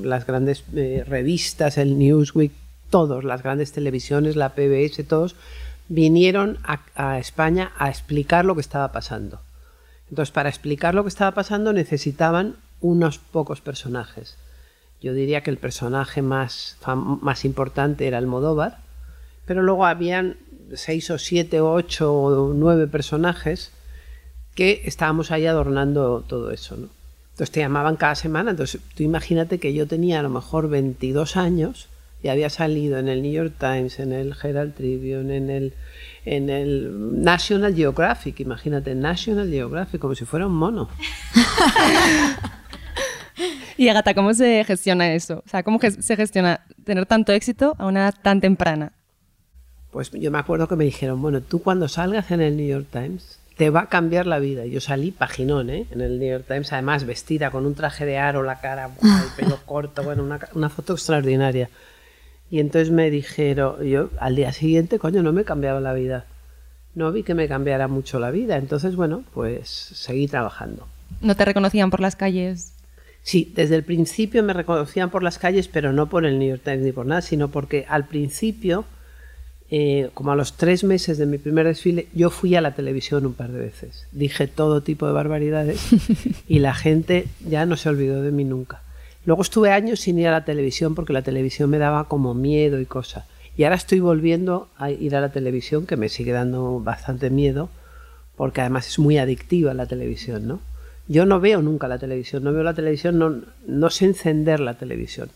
las 0.03 0.27
grandes 0.27 0.65
eh, 0.75 1.05
revistas, 1.09 1.79
el 1.79 1.99
Newsweek, 1.99 2.53
todos, 2.91 3.25
las 3.25 3.43
grandes 3.43 3.73
televisiones, 3.73 4.37
la 4.37 4.51
PBS, 4.51 5.03
todos, 5.09 5.35
vinieron 5.89 6.59
a, 6.65 7.19
España 7.19 7.73
a 7.79 7.89
explicar 7.89 8.45
lo 8.45 8.55
que 8.55 8.61
estaba 8.61 8.93
pasando. 8.93 9.41
Entonces, 10.11 10.33
para 10.33 10.51
explicar 10.51 10.95
lo 10.95 11.03
que 11.03 11.09
estaba 11.09 11.33
pasando 11.33 11.73
necesitaban 11.73 12.57
unos 12.81 13.19
pocos 13.19 13.63
personajes. 13.63 14.37
Yo 15.01 15.15
diría 15.15 15.43
que 15.43 15.51
el 15.51 15.59
personaje 15.59 16.21
más, 16.21 16.77
más 17.23 17.47
importante 17.47 18.07
era 18.07 18.19
Almodóvar, 18.19 18.81
pero 19.47 19.63
luego 19.63 19.87
habían 19.87 20.37
seis 20.75 21.11
o 21.11 21.17
siete 21.17 21.63
o 21.63 21.73
ocho 21.73 22.13
o 22.13 22.53
nueve 22.53 22.87
personajes 22.87 23.73
que 24.55 24.83
estábamos 24.85 25.31
ahí 25.31 25.47
adornando 25.47 26.23
todo 26.29 26.51
eso, 26.51 26.77
¿no? 26.77 26.98
Entonces 27.39 27.53
te 27.53 27.61
llamaban 27.61 27.95
cada 27.95 28.17
semana, 28.17 28.51
entonces 28.51 28.81
tú 28.97 29.05
imagínate 29.05 29.59
que 29.59 29.73
yo 29.73 29.87
tenía 29.87 30.19
a 30.19 30.25
lo 30.25 30.29
mejor 30.29 30.69
22 30.69 31.37
años 31.37 31.89
y 32.21 32.31
había 32.31 32.51
salido 32.51 32.99
en 32.99 33.07
el 33.07 33.23
New 33.23 33.31
York 33.31 33.53
Times, 33.61 34.01
en 34.01 34.13
el 34.13 34.35
Herald 34.43 34.75
Tribune, 34.75 35.37
en 35.37 35.49
el, 35.49 35.73
en 36.25 36.51
el 36.51 37.23
National 37.23 37.77
Geographic, 37.77 38.41
imagínate, 38.41 38.93
National 38.97 39.49
Geographic, 39.49 40.01
como 40.01 40.17
si 40.17 40.25
fuera 40.25 40.49
un 40.49 40.55
mono. 40.55 40.89
Y 43.77 43.89
Agata, 43.89 44.13
¿cómo 44.13 44.35
se 44.35 44.65
gestiona 44.65 45.15
eso? 45.15 45.45
O 45.47 45.49
sea, 45.49 45.63
¿cómo 45.63 45.79
se 45.79 46.17
gestiona 46.17 46.63
tener 46.83 47.07
tanto 47.07 47.31
éxito 47.31 47.77
a 47.79 47.87
una 47.87 48.01
edad 48.01 48.15
tan 48.21 48.41
temprana? 48.41 48.91
Pues 49.93 50.11
yo 50.11 50.33
me 50.33 50.39
acuerdo 50.39 50.67
que 50.67 50.75
me 50.75 50.85
dijeron, 50.85 51.23
bueno, 51.23 51.41
tú 51.41 51.63
cuando 51.63 51.87
salgas 51.87 52.33
en 52.33 52.41
el 52.41 52.57
New 52.57 52.67
York 52.67 52.89
Times 52.91 53.38
te 53.59 53.71
va 53.71 53.83
a 53.83 53.89
cambiar 53.89 54.27
la 54.27 54.39
vida. 54.39 54.65
Y 54.65 54.71
yo 54.71 54.81
salí 54.81 55.11
paginón, 55.11 55.69
¿eh? 55.69 55.87
En 55.91 56.01
el 56.01 56.19
New 56.19 56.31
York 56.31 56.45
Times, 56.47 56.73
además 56.73 57.05
vestida 57.05 57.51
con 57.51 57.67
un 57.67 57.75
traje 57.75 58.07
de 58.07 58.17
aro, 58.17 58.43
la 58.43 58.61
cara, 58.61 58.91
el 59.03 59.37
pelo 59.37 59.59
corto, 59.67 60.03
bueno, 60.03 60.23
una, 60.23 60.39
una 60.55 60.71
foto 60.71 60.95
extraordinaria. 60.95 61.69
Y 62.51 62.61
entonces 62.61 62.91
me 62.91 63.11
dijeron, 63.11 63.85
yo 63.85 64.11
al 64.21 64.37
día 64.37 64.53
siguiente, 64.53 64.99
coño, 64.99 65.23
no 65.23 65.33
me 65.33 65.45
cambiaba 65.45 65.81
la 65.81 65.93
vida. 65.93 66.25
No 66.95 67.13
vi 67.13 67.25
que 67.25 67.35
me 67.35 67.49
cambiara 67.49 67.89
mucho 67.89 68.19
la 68.19 68.31
vida. 68.31 68.57
Entonces, 68.57 68.97
bueno, 68.97 69.25
pues 69.35 69.69
seguí 69.69 70.29
trabajando. 70.29 70.87
¿No 71.21 71.37
te 71.37 71.45
reconocían 71.45 71.91
por 71.91 72.01
las 72.01 72.17
calles? 72.17 72.73
Sí, 73.23 73.53
desde 73.55 73.75
el 73.75 73.83
principio 73.83 74.43
me 74.43 74.53
reconocían 74.53 75.11
por 75.11 75.23
las 75.23 75.39
calles, 75.39 75.69
pero 75.69 75.93
no 75.93 76.09
por 76.09 76.25
el 76.25 76.39
New 76.39 76.49
York 76.49 76.63
Times 76.65 76.83
ni 76.83 76.93
por 76.93 77.07
nada, 77.07 77.23
sino 77.23 77.49
porque 77.49 77.85
al 77.89 78.07
principio, 78.07 78.85
eh, 79.71 80.11
como 80.15 80.33
a 80.33 80.37
los 80.37 80.55
tres 80.55 80.83
meses 80.83 81.19
de 81.19 81.27
mi 81.27 81.37
primer 81.37 81.67
desfile, 81.67 82.09
yo 82.15 82.31
fui 82.31 82.55
a 82.55 82.61
la 82.61 82.75
televisión 82.75 83.27
un 83.27 83.35
par 83.35 83.53
de 83.53 83.59
veces. 83.59 84.07
Dije 84.13 84.47
todo 84.47 84.83
tipo 84.83 85.07
de 85.07 85.13
barbaridades 85.13 85.81
y 86.49 86.61
la 86.61 86.75
gente 86.75 87.27
ya 87.47 87.67
no 87.67 87.77
se 87.77 87.89
olvidó 87.89 88.23
de 88.23 88.33
mí 88.33 88.45
nunca. 88.45 88.83
Luego 89.27 89.43
estuve 89.43 89.73
años 89.73 90.01
sin 90.01 90.19
ir 90.19 90.29
a 90.29 90.33
la 90.33 90.45
televisión 90.45 90.95
porque 90.95 91.13
la 91.13 91.23
televisión 91.23 91.69
me 91.69 91.79
daba 91.79 92.05
como 92.05 92.33
miedo 92.33 92.81
y 92.81 92.87
cosa. 92.87 93.27
Y 93.59 93.65
ahora 93.65 93.77
estoy 93.77 94.01
volviendo 94.01 94.69
a 94.79 94.91
ir 94.91 95.15
a 95.17 95.21
la 95.21 95.33
televisión, 95.33 95.85
que 95.85 95.97
me 95.97 96.09
sigue 96.09 96.33
dando 96.33 96.81
bastante 96.81 97.29
miedo, 97.29 97.69
porque 98.37 98.61
además 98.61 98.87
es 98.87 98.99
muy 98.99 99.19
adictiva 99.19 99.75
la 99.75 99.87
televisión, 99.87 100.47
¿no? 100.47 100.61
Yo 101.09 101.27
no 101.27 101.41
veo 101.41 101.61
nunca 101.61 101.89
la 101.89 101.99
televisión, 101.99 102.45
no 102.45 102.53
veo 102.53 102.63
la 102.63 102.75
televisión, 102.75 103.19
no, 103.19 103.43
no 103.67 103.91
sé 103.91 104.05
encender 104.05 104.61
la 104.61 104.75
televisión, 104.75 105.29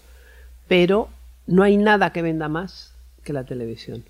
pero 0.68 1.08
no 1.46 1.62
hay 1.64 1.76
nada 1.76 2.12
que 2.12 2.22
venda 2.22 2.48
más 2.48 2.94
que 3.24 3.32
la 3.32 3.44
televisión. 3.44 4.04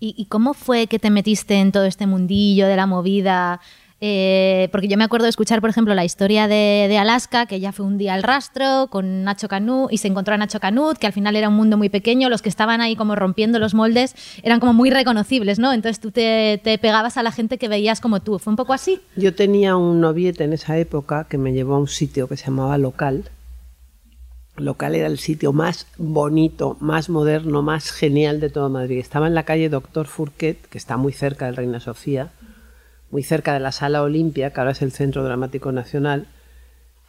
¿Y, 0.00 0.26
cómo 0.26 0.54
fue 0.54 0.86
que 0.86 0.98
te 0.98 1.10
metiste 1.10 1.54
en 1.56 1.72
todo 1.72 1.84
este 1.84 2.06
mundillo 2.06 2.68
de 2.68 2.76
la 2.76 2.86
movida? 2.86 3.60
Eh, 4.00 4.68
porque 4.70 4.86
yo 4.86 4.96
me 4.96 5.02
acuerdo 5.02 5.24
de 5.24 5.30
escuchar, 5.30 5.60
por 5.60 5.70
ejemplo, 5.70 5.92
la 5.92 6.04
historia 6.04 6.46
de, 6.46 6.96
Alaska, 7.00 7.46
que 7.46 7.56
ella 7.56 7.72
fue 7.72 7.84
un 7.84 7.98
día 7.98 8.14
al 8.14 8.22
rastro 8.22 8.86
con 8.90 9.24
Nacho 9.24 9.48
Canut 9.48 9.92
y 9.92 9.98
se 9.98 10.06
encontró 10.06 10.34
a 10.34 10.38
Nacho 10.38 10.60
Canut, 10.60 10.98
que 10.98 11.08
al 11.08 11.12
final 11.12 11.34
era 11.34 11.48
un 11.48 11.56
mundo 11.56 11.76
muy 11.76 11.88
pequeño, 11.88 12.28
los 12.28 12.40
que 12.40 12.48
estaban 12.48 12.80
ahí 12.80 12.94
como 12.94 13.16
rompiendo 13.16 13.58
los 13.58 13.74
moldes 13.74 14.14
eran 14.44 14.60
como 14.60 14.72
muy 14.72 14.90
reconocibles, 14.90 15.58
¿no? 15.58 15.72
Entonces 15.72 15.98
tú 15.98 16.12
te, 16.12 16.60
te 16.62 16.78
pegabas 16.78 17.16
a 17.16 17.24
la 17.24 17.32
gente 17.32 17.58
que 17.58 17.66
veías 17.66 18.00
como 18.00 18.20
tú. 18.20 18.38
¿Fue 18.38 18.52
un 18.52 18.56
poco 18.56 18.72
así? 18.72 19.00
Yo 19.16 19.34
tenía 19.34 19.76
un 19.76 20.00
noviete 20.00 20.44
en 20.44 20.52
esa 20.52 20.78
época 20.78 21.26
que 21.28 21.38
me 21.38 21.52
llevó 21.52 21.74
a 21.74 21.78
un 21.80 21.88
sitio 21.88 22.28
que 22.28 22.36
se 22.36 22.46
llamaba 22.46 22.78
Local. 22.78 23.24
Local 24.60 24.94
era 24.94 25.06
el 25.06 25.18
sitio 25.18 25.52
más 25.52 25.86
bonito, 25.96 26.76
más 26.80 27.08
moderno, 27.08 27.62
más 27.62 27.90
genial 27.90 28.40
de 28.40 28.50
todo 28.50 28.68
Madrid. 28.68 28.98
Estaba 28.98 29.26
en 29.26 29.34
la 29.34 29.44
calle 29.44 29.68
Doctor 29.68 30.06
Fourquet, 30.06 30.60
que 30.68 30.78
está 30.78 30.96
muy 30.96 31.12
cerca 31.12 31.46
del 31.46 31.56
Reina 31.56 31.80
Sofía, 31.80 32.32
muy 33.10 33.22
cerca 33.22 33.54
de 33.54 33.60
la 33.60 33.72
Sala 33.72 34.02
Olimpia, 34.02 34.52
que 34.52 34.60
ahora 34.60 34.72
es 34.72 34.82
el 34.82 34.92
Centro 34.92 35.24
Dramático 35.24 35.72
Nacional. 35.72 36.26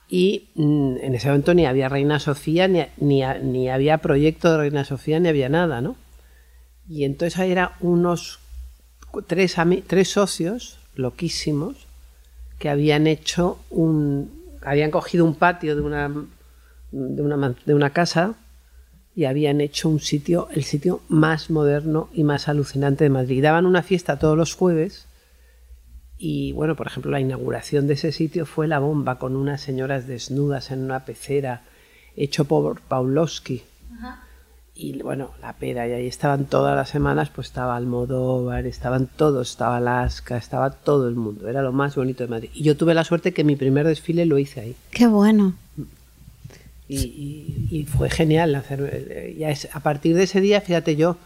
Y 0.07 0.49
mm, 0.55 0.97
en 1.01 1.15
ese 1.15 1.27
momento 1.27 1.53
ni 1.53 1.65
había 1.65 1.89
Reina 1.89 2.19
Sofía, 2.19 2.67
ni, 2.67 2.85
ni, 2.97 3.69
había 3.69 3.97
proyecto 3.99 4.51
de 4.51 4.57
Reina 4.57 4.85
Sofía, 4.85 5.19
ni 5.19 5.29
había 5.29 5.49
nada, 5.49 5.81
¿no? 5.81 5.95
Y 6.87 7.03
entonces 7.03 7.39
ahí 7.39 7.51
eran 7.51 7.69
unos 7.81 8.39
tres, 9.27 9.55
tres 9.87 10.09
socios 10.09 10.79
loquísimos 10.95 11.87
que 12.57 12.69
habían 12.69 13.07
hecho 13.07 13.59
un. 13.69 14.31
habían 14.61 14.91
cogido 14.91 15.25
un 15.25 15.35
patio 15.35 15.75
de 15.75 15.81
una, 15.81 16.11
de 16.91 17.21
una, 17.21 17.55
de 17.65 17.73
una 17.73 17.89
casa 17.91 18.35
y 19.15 19.25
habían 19.25 19.61
hecho 19.61 19.89
un 19.89 19.99
sitio, 19.99 20.47
el 20.51 20.63
sitio 20.63 21.01
más 21.09 21.49
moderno 21.49 22.09
y 22.13 22.23
más 22.23 22.47
alucinante 22.47 23.03
de 23.03 23.09
Madrid. 23.09 23.43
Daban 23.43 23.65
una 23.65 23.83
fiesta 23.83 24.19
todos 24.19 24.37
los 24.37 24.53
jueves 24.53 25.07
y, 26.17 26.51
bueno, 26.51 26.75
por 26.75 26.87
ejemplo, 26.87 27.11
la 27.11 27.21
inauguración 27.21 27.87
de 27.87 27.93
ese 27.93 28.11
sitio 28.11 28.45
fue 28.45 28.67
la 28.67 28.79
bomba 28.79 29.17
con 29.19 29.37
unas 29.37 29.61
señoras 29.61 30.05
desnudas 30.05 30.69
en 30.69 30.83
una 30.83 31.05
pecera 31.05 31.61
hecho 32.15 32.45
por 32.45 32.81
Pawlowski. 32.81 33.63
Y 34.75 35.01
bueno, 35.01 35.31
la 35.41 35.53
pera, 35.53 35.87
y 35.87 35.91
ahí 35.91 36.07
estaban 36.07 36.45
todas 36.45 36.73
las 36.73 36.89
semanas, 36.89 37.29
pues 37.29 37.47
estaba 37.47 37.75
Almodóvar, 37.75 38.65
estaban 38.65 39.07
todos, 39.07 39.51
estaba 39.51 39.77
Alaska, 39.77 40.37
estaba 40.37 40.71
todo 40.71 41.09
el 41.09 41.15
mundo, 41.15 41.49
era 41.49 41.61
lo 41.61 41.73
más 41.73 41.95
bonito 41.95 42.23
de 42.23 42.29
Madrid. 42.29 42.49
Y 42.53 42.63
yo 42.63 42.77
tuve 42.77 42.93
la 42.93 43.03
suerte 43.03 43.33
que 43.33 43.43
mi 43.43 43.57
primer 43.57 43.85
desfile 43.85 44.25
lo 44.25 44.37
hice 44.37 44.61
ahí. 44.61 44.75
Qué 44.91 45.07
bueno. 45.07 45.53
Y, 46.89 46.97
y- 46.97 47.67
y 47.79 47.85
fue 47.85 48.09
genial 48.09 48.55
hacer. 48.55 49.35
Ya 49.37 49.49
es, 49.51 49.69
a 49.73 49.79
partir 49.79 50.15
de 50.15 50.23
ese 50.23 50.41
día, 50.41 50.59
fíjate 50.59 50.95
yo, 50.95 51.17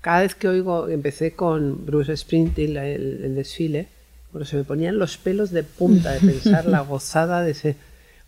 cada 0.00 0.20
vez 0.20 0.34
que 0.34 0.48
oigo, 0.48 0.88
empecé 0.88 1.32
con 1.32 1.84
Bruce 1.84 2.16
Springsteen 2.16 2.76
el, 2.76 3.24
el 3.24 3.34
desfile, 3.34 3.88
bueno, 4.32 4.46
se 4.46 4.56
me 4.56 4.64
ponían 4.64 4.98
los 4.98 5.16
pelos 5.16 5.50
de 5.50 5.62
punta 5.64 6.12
de 6.12 6.20
pensar 6.20 6.66
la 6.66 6.80
gozada 6.92 7.42
de 7.42 7.50
ese. 7.52 7.76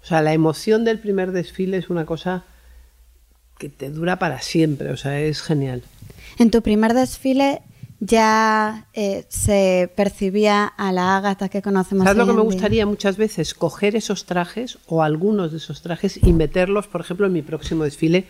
O 0.03 0.07
sea, 0.07 0.23
la 0.23 0.33
emoción 0.33 0.85
del 0.85 0.99
primer 0.99 1.33
desfile 1.33 1.77
es 1.79 1.89
una 1.91 2.05
cosa 2.07 2.45
que 3.59 3.69
te 3.69 3.91
dura 3.91 4.19
para 4.19 4.41
siempre, 4.41 4.91
o 4.91 4.97
sea, 4.97 5.21
es 5.21 5.41
genial. 5.43 5.83
En 6.39 6.51
tu 6.51 6.63
primer 6.63 6.95
desfile, 6.95 7.63
ya 8.01 8.89
eh, 8.93 9.25
se 9.29 9.91
percibía 9.97 10.67
a 10.67 10.93
la 10.93 11.17
Ágata 11.17 11.49
que 11.49 11.63
conocemos. 11.63 12.05
¿Sabes 12.05 12.19
lo 12.19 12.27
que 12.27 12.33
me 12.33 12.43
gustaría 12.43 12.87
muchas 12.87 13.17
veces? 13.17 13.55
Coger 13.55 13.97
esos 13.97 14.27
trajes 14.27 14.79
o 14.87 15.03
algunos 15.03 15.53
de 15.53 15.59
esos 15.59 15.83
trajes 15.83 16.19
y 16.23 16.33
meterlos, 16.33 16.87
por 16.89 17.01
ejemplo, 17.01 17.27
en 17.27 17.33
mi 17.33 17.43
próximo 17.43 17.85
desfile 17.85 18.27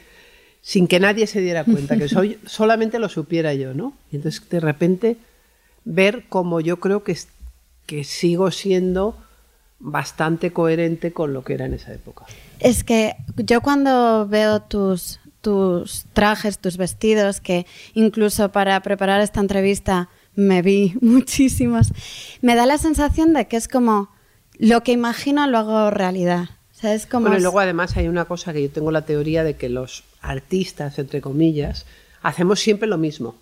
sin 0.67 0.89
que 0.89 0.99
nadie 0.99 1.29
se 1.29 1.41
diera 1.41 1.63
cuenta, 1.65 1.97
que 1.97 2.09
soy, 2.09 2.41
solamente 2.47 2.99
lo 2.99 3.09
supiera 3.09 3.55
yo, 3.55 3.73
¿no? 3.73 3.93
Y 4.11 4.17
entonces 4.17 4.49
de 4.49 4.59
repente 4.59 5.17
ver 5.85 6.25
cómo 6.29 6.61
yo 6.61 6.81
creo 6.81 7.05
que, 7.05 7.17
que 7.87 8.03
sigo 8.03 8.51
siendo 8.51 9.17
bastante 9.79 10.53
coherente 10.53 11.13
con 11.13 11.33
lo 11.33 11.45
que 11.45 11.55
era 11.55 11.67
en 11.67 11.75
esa 11.75 11.93
época. 11.93 12.25
Es 12.59 12.83
que 12.83 13.15
yo 13.37 13.61
cuando 13.61 14.27
veo 14.27 14.61
tus, 14.63 15.21
tus 15.47 16.07
trajes, 16.13 16.59
tus 16.59 16.77
vestidos, 16.77 17.41
que 17.41 17.67
incluso 17.95 18.51
para 18.51 18.81
preparar 18.81 19.21
esta 19.21 19.39
entrevista 19.39 20.09
me 20.35 20.61
vi 20.61 20.95
muchísimos, 21.01 21.93
me 22.41 22.57
da 22.57 22.67
la 22.67 22.79
sensación 22.79 23.33
de 23.33 23.47
que 23.47 23.57
es 23.57 23.69
como 23.69 24.11
lo 24.59 24.83
que 24.83 24.91
imagino 24.91 25.47
lo 25.47 25.59
hago 25.59 25.93
realidad. 25.93 26.49
O 26.73 26.75
sea, 26.75 26.95
es 26.95 27.07
como... 27.07 27.29
Bueno, 27.29 27.39
y 27.39 27.43
luego 27.43 27.61
además 27.61 27.97
hay 27.97 28.09
una 28.09 28.25
cosa 28.25 28.53
que 28.53 28.61
yo 28.61 28.71
tengo 28.71 28.91
la 28.91 29.03
teoría 29.03 29.45
de 29.45 29.55
que 29.55 29.69
los 29.69 30.03
artistas, 30.21 30.99
entre 30.99 31.21
comillas, 31.21 31.87
hacemos 32.23 32.59
siempre 32.59 32.89
lo 32.89 32.99
mismo. 32.99 33.37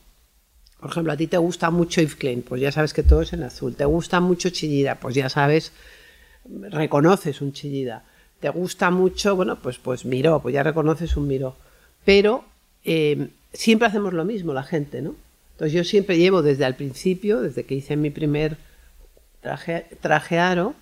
Por 0.79 0.91
ejemplo, 0.91 1.11
a 1.11 1.17
ti 1.17 1.27
te 1.27 1.39
gusta 1.39 1.71
mucho 1.71 2.03
Yves 2.03 2.17
Klein, 2.17 2.43
pues 2.43 2.61
ya 2.61 2.71
sabes 2.71 2.93
que 2.93 3.03
todo 3.03 3.23
es 3.23 3.33
en 3.33 3.45
azul. 3.45 3.77
Te 3.77 3.87
gusta 3.87 4.21
mucho 4.21 4.51
Chillida, 4.51 4.97
pues 4.97 5.15
ya 5.15 5.31
sabes, 5.31 5.73
reconoces 6.69 7.41
un 7.41 7.55
Chillida. 7.55 8.05
Te 8.41 8.51
gusta 8.51 8.91
mucho, 8.91 9.37
bueno, 9.37 9.57
pues, 9.57 9.79
pues 9.79 10.05
Miró, 10.05 10.43
pues 10.43 10.53
ya 10.53 10.63
reconoces 10.63 11.17
un 11.17 11.29
Miró. 11.29 11.57
Pero 12.05 12.45
eh, 12.85 13.29
siempre 13.53 13.89
hacemos 13.89 14.13
lo 14.13 14.25
mismo 14.25 14.53
la 14.53 14.63
gente, 14.63 15.03
¿no? 15.03 15.15
Entonces 15.53 15.73
yo 15.73 15.85
siempre 15.85 16.19
llevo 16.19 16.43
desde 16.43 16.67
el 16.67 16.75
principio, 16.75 17.41
desde 17.41 17.65
que 17.65 17.75
hice 17.75 17.97
mi 17.97 18.11
primer 18.11 18.57
traje, 19.41 19.87
traje 20.01 20.39
aro, 20.39 20.75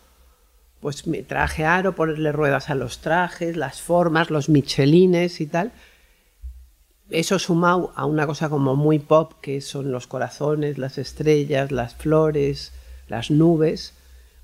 pues 0.80 1.06
mi 1.06 1.22
traje 1.22 1.64
aro, 1.64 1.94
ponerle 1.94 2.32
ruedas 2.32 2.70
a 2.70 2.74
los 2.74 2.98
trajes, 2.98 3.56
las 3.56 3.82
formas, 3.82 4.30
los 4.30 4.48
michelines 4.48 5.40
y 5.40 5.46
tal. 5.46 5.72
Eso 7.10 7.38
sumado 7.38 7.92
a 7.94 8.06
una 8.06 8.26
cosa 8.26 8.48
como 8.48 8.74
muy 8.74 8.98
pop, 8.98 9.34
que 9.42 9.60
son 9.60 9.92
los 9.92 10.06
corazones, 10.06 10.78
las 10.78 10.96
estrellas, 10.96 11.70
las 11.70 11.94
flores, 11.94 12.72
las 13.08 13.30
nubes, 13.30 13.92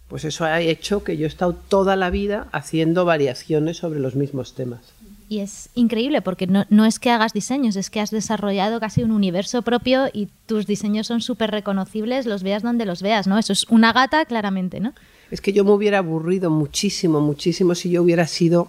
pues 0.09 0.25
eso 0.25 0.45
ha 0.45 0.61
hecho 0.61 1.05
que 1.05 1.17
yo 1.17 1.25
he 1.25 1.29
estado 1.29 1.55
toda 1.55 1.95
la 1.95 2.11
vida 2.11 2.49
haciendo 2.53 3.05
variaciones 3.05 3.77
sobre 3.77 4.01
los 4.01 4.15
mismos 4.15 4.55
temas. 4.55 4.81
Y 5.29 5.41
es 5.41 5.69
increíble 5.75 6.23
porque 6.23 6.47
no, 6.47 6.65
no 6.71 6.87
es 6.87 6.99
que 6.99 7.11
hagas 7.11 7.33
diseños, 7.33 7.77
es 7.77 7.91
que 7.91 8.01
has 8.01 8.11
desarrollado 8.11 8.81
casi 8.81 9.03
un 9.03 9.11
universo 9.11 9.63
propio 9.63 10.07
y 10.13 10.29
tus 10.47 10.67
diseños 10.67 11.07
son 11.07 11.21
súper 11.21 11.51
reconocibles, 11.51 12.25
los 12.25 12.43
veas 12.43 12.63
donde 12.63 12.87
los 12.87 13.03
veas, 13.03 13.27
¿no? 13.27 13.39
Eso 13.39 13.53
es 13.53 13.65
una 13.69 13.93
gata, 13.93 14.25
claramente, 14.25 14.81
¿no? 14.81 14.95
Es 15.31 15.41
que 15.43 15.53
yo 15.53 15.65
me 15.65 15.73
hubiera 15.73 15.99
aburrido 15.99 16.51
muchísimo, 16.51 17.21
muchísimo 17.21 17.75
si 17.75 17.91
yo 17.91 18.03
hubiera 18.03 18.27
sido 18.27 18.69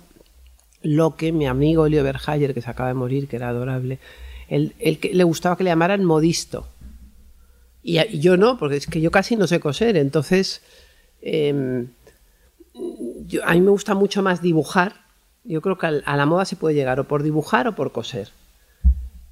lo 0.81 1.15
que 1.15 1.31
mi 1.31 1.47
amigo 1.47 1.85
Elio 1.85 2.03
Berhayer, 2.03 2.53
que 2.53 2.61
se 2.61 2.69
acaba 2.69 2.89
de 2.89 2.95
morir, 2.95 3.27
que 3.27 3.37
era 3.37 3.49
adorable, 3.49 3.99
el 4.49 4.73
que 4.99 5.13
le 5.13 5.23
gustaba 5.23 5.55
que 5.55 5.63
le 5.63 5.69
llamaran 5.69 6.03
modisto. 6.03 6.67
Y, 7.83 8.19
yo 8.19 8.37
no, 8.37 8.57
porque 8.57 8.77
es 8.77 8.87
que 8.87 9.01
yo 9.01 9.11
casi 9.11 9.35
no 9.35 9.47
sé 9.47 9.59
coser. 9.59 9.97
Entonces, 9.97 10.61
em, 11.21 11.87
a 13.43 13.53
mí 13.53 13.61
me 13.61 13.71
gusta 13.71 13.95
mucho 13.95 14.21
más 14.21 14.41
dibujar. 14.41 15.08
Yo 15.49 15.61
creo 15.61 15.79
que 15.79 15.87
a 16.05 16.15
la 16.15 16.25
moda 16.27 16.45
se 16.45 16.55
puede 16.55 16.75
llegar 16.75 16.99
o 16.99 17.05
por 17.05 17.23
dibujar 17.23 17.67
o 17.67 17.73
por 17.73 17.91
coser. 17.91 18.29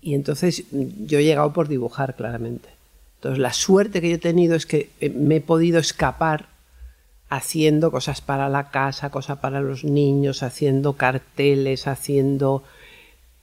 Y 0.02 0.16
entonces 0.16 0.64
mm, 0.72 1.06
yo 1.06 1.20
he 1.20 1.24
llegado 1.24 1.54
por 1.54 1.68
dibujar, 1.68 2.16
claramente. 2.16 2.70
Entonces 3.18 3.38
la 3.38 3.54
suerte 3.54 4.02
que 4.02 4.10
yo 4.10 4.16
he 4.16 4.20
tenido 4.20 4.56
es 4.56 4.66
que 4.66 4.90
eh, 5.00 5.12
me 5.12 5.36
he 5.36 5.42
podido 5.42 5.78
escapar 5.78 6.48
haciendo 7.30 7.92
cosas 7.92 8.22
para 8.22 8.50
la 8.50 8.72
casa, 8.72 9.12
cosas 9.12 9.38
para 9.38 9.62
los 9.62 9.84
niños, 9.84 10.42
haciendo 10.42 10.94
carteles, 10.94 11.86
haciendo 11.86 12.64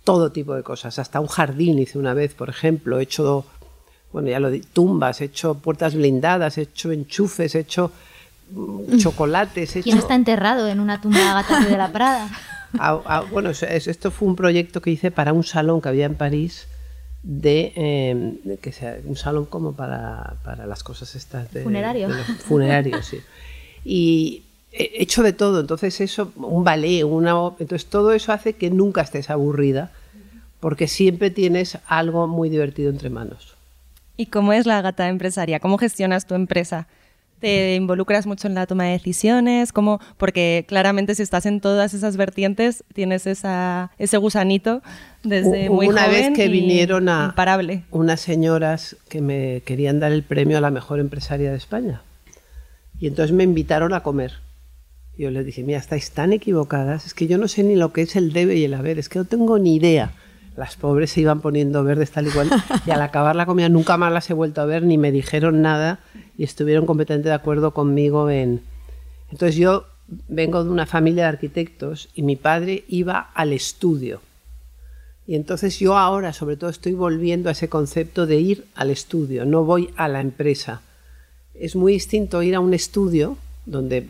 todo 0.02 0.32
tipo 0.32 0.54
de 0.54 0.64
cosas. 0.64 0.98
Hasta 0.98 1.20
un 1.20 1.28
jardín 1.28 1.78
hice 1.78 1.96
una 1.98 2.12
vez, 2.12 2.34
por 2.34 2.48
ejemplo, 2.48 2.98
he 2.98 3.04
hecho, 3.04 3.44
bueno, 4.12 4.30
ya 4.30 4.40
lo 4.40 4.50
di, 4.50 4.60
tumbas, 4.60 5.20
he 5.20 5.26
hecho 5.26 5.54
puertas 5.54 5.94
blindadas, 5.94 6.58
he 6.58 6.62
hecho 6.62 6.90
enchufes, 6.90 7.54
he 7.54 7.60
hecho 7.60 7.92
mm, 8.50 8.96
chocolates, 8.96 9.76
he 9.76 9.82
¿Quién 9.82 9.96
hecho... 9.96 10.02
está 10.06 10.16
enterrado 10.16 10.66
en 10.66 10.80
una 10.80 11.00
tumba 11.00 11.44
de 11.68 11.76
la 11.76 11.92
Prada? 11.92 12.28
Ah, 12.78 13.00
ah, 13.06 13.24
bueno, 13.30 13.50
es- 13.50 13.62
es- 13.62 13.87
esto 13.88 14.10
fue 14.10 14.28
un 14.28 14.37
proyecto 14.37 14.80
que 14.82 14.90
hice 14.90 15.10
para 15.10 15.32
un 15.32 15.44
salón 15.44 15.80
que 15.80 15.88
había 15.88 16.06
en 16.06 16.14
París, 16.14 16.66
de, 17.22 17.72
eh, 17.76 18.38
de 18.44 18.56
que 18.58 18.72
sea 18.72 18.98
un 19.04 19.16
salón 19.16 19.46
como 19.46 19.72
para, 19.74 20.37
para 20.44 20.66
las 20.66 20.82
cosas 20.82 21.14
estas 21.14 21.52
de 21.52 21.62
Funerario. 21.62 22.08
de 22.08 22.14
los 22.14 22.26
funerarios, 22.26 23.06
sí. 23.06 23.20
Y 23.84 24.42
he 24.72 25.02
hecho 25.02 25.22
de 25.22 25.32
todo, 25.32 25.60
entonces 25.60 26.00
eso, 26.00 26.32
un 26.37 26.64
ballet, 26.64 27.04
una, 27.04 27.32
entonces 27.58 27.87
todo 27.87 28.12
eso 28.12 28.32
hace 28.32 28.54
que 28.54 28.70
nunca 28.70 29.02
estés 29.02 29.30
aburrida, 29.30 29.90
porque 30.60 30.88
siempre 30.88 31.30
tienes 31.30 31.78
algo 31.87 32.26
muy 32.26 32.48
divertido 32.50 32.90
entre 32.90 33.08
manos. 33.10 33.54
¿Y 34.16 34.26
cómo 34.26 34.52
es 34.52 34.66
la 34.66 34.80
gata 34.82 35.08
empresaria? 35.08 35.60
¿Cómo 35.60 35.78
gestionas 35.78 36.26
tu 36.26 36.34
empresa? 36.34 36.87
¿Te 37.40 37.75
involucras 37.75 38.27
mucho 38.27 38.49
en 38.49 38.55
la 38.55 38.66
toma 38.66 38.85
de 38.85 38.92
decisiones? 38.92 39.73
¿Cómo? 39.73 40.01
Porque 40.16 40.64
claramente 40.66 41.14
si 41.14 41.23
estás 41.23 41.44
en 41.47 41.61
todas 41.61 41.92
esas 41.92 42.16
vertientes, 42.16 42.85
tienes 42.94 43.27
esa, 43.27 43.90
ese 43.99 44.16
gusanito 44.16 44.83
desde 45.23 45.68
muy 45.68 45.88
una 45.88 46.05
joven 46.05 46.33
vez 46.33 46.37
que 46.37 46.49
vinieron 46.49 47.09
a 47.09 47.27
imparable. 47.27 47.85
unas 47.90 48.20
señoras 48.20 48.97
que 49.09 49.20
me 49.20 49.62
querían 49.64 50.01
dar 50.01 50.12
el 50.12 50.23
premio 50.23 50.59
a 50.59 50.61
la 50.61 50.70
mejor 50.70 51.01
empresaria 51.01 51.51
de 51.51 51.57
España. 51.57 52.03
Y 52.99 53.09
entonces 53.09 53.35
me 53.35 53.44
invitaron 53.44 53.92
a 53.92 54.03
comer. 54.03 54.33
Yo 55.16 55.31
les 55.31 55.44
dije, 55.47 55.62
mira, 55.62 55.79
estáis 55.79 56.11
tan 56.11 56.33
equivocadas, 56.33 57.07
es 57.07 57.14
que 57.14 57.27
yo 57.27 57.38
no 57.38 57.47
sé 57.47 57.62
ni 57.62 57.77
lo 57.77 57.92
que 57.92 58.03
es 58.03 58.16
el 58.16 58.33
debe 58.33 58.57
y 58.57 58.64
el 58.64 58.75
haber, 58.75 58.99
es 58.99 59.09
que 59.09 59.18
no 59.18 59.25
tengo 59.25 59.59
ni 59.59 59.77
idea. 59.77 60.12
Las 60.57 60.77
pobres 60.77 61.11
se 61.11 61.20
iban 61.20 61.40
poniendo 61.40 61.83
verdes 61.85 62.11
tal 62.11 62.29
y 62.29 62.31
cual, 62.31 62.49
y 62.87 62.90
al 62.90 63.03
acabar 63.03 63.37
la 63.37 63.47
comida 63.47 63.68
nunca 63.68 63.97
más 63.97 64.12
las 64.12 64.29
he 64.31 64.35
vuelto 64.35 64.61
a 64.61 64.64
ver, 64.64 64.83
ni 64.83 64.99
me 64.99 65.12
dijeron 65.12 65.62
nada, 65.62 66.01
y 66.37 66.44
estuvieron 66.44 66.87
completamente 66.87 67.29
de 67.29 67.35
acuerdo 67.35 67.73
conmigo 67.73 68.31
en... 68.31 68.62
Entonces 69.31 69.57
yo 69.57 69.87
vengo 70.29 70.62
de 70.64 70.70
una 70.70 70.87
familia 70.87 71.25
de 71.25 71.29
arquitectos 71.31 72.09
y 72.14 72.23
mi 72.23 72.37
padre 72.37 72.85
iba 72.88 73.31
al 73.35 73.53
estudio. 73.53 74.20
Y 75.27 75.37
entonces 75.37 75.79
yo 75.79 75.97
ahora 75.97 76.33
sobre 76.33 76.57
todo 76.57 76.70
estoy 76.70 76.92
volviendo 76.92 77.49
a 77.49 77.53
ese 77.53 77.68
concepto 77.68 78.27
de 78.27 78.37
ir 78.37 78.66
al 78.75 78.90
estudio, 78.90 79.47
no 79.47 79.64
voy 79.64 79.90
a 79.97 80.09
la 80.09 80.20
empresa. 80.20 80.83
Es 81.55 81.77
muy 81.77 81.94
distinto 81.94 82.42
ir 82.42 82.55
a 82.55 82.61
un 82.61 82.75
estudio 82.75 83.38
donde 83.64 84.09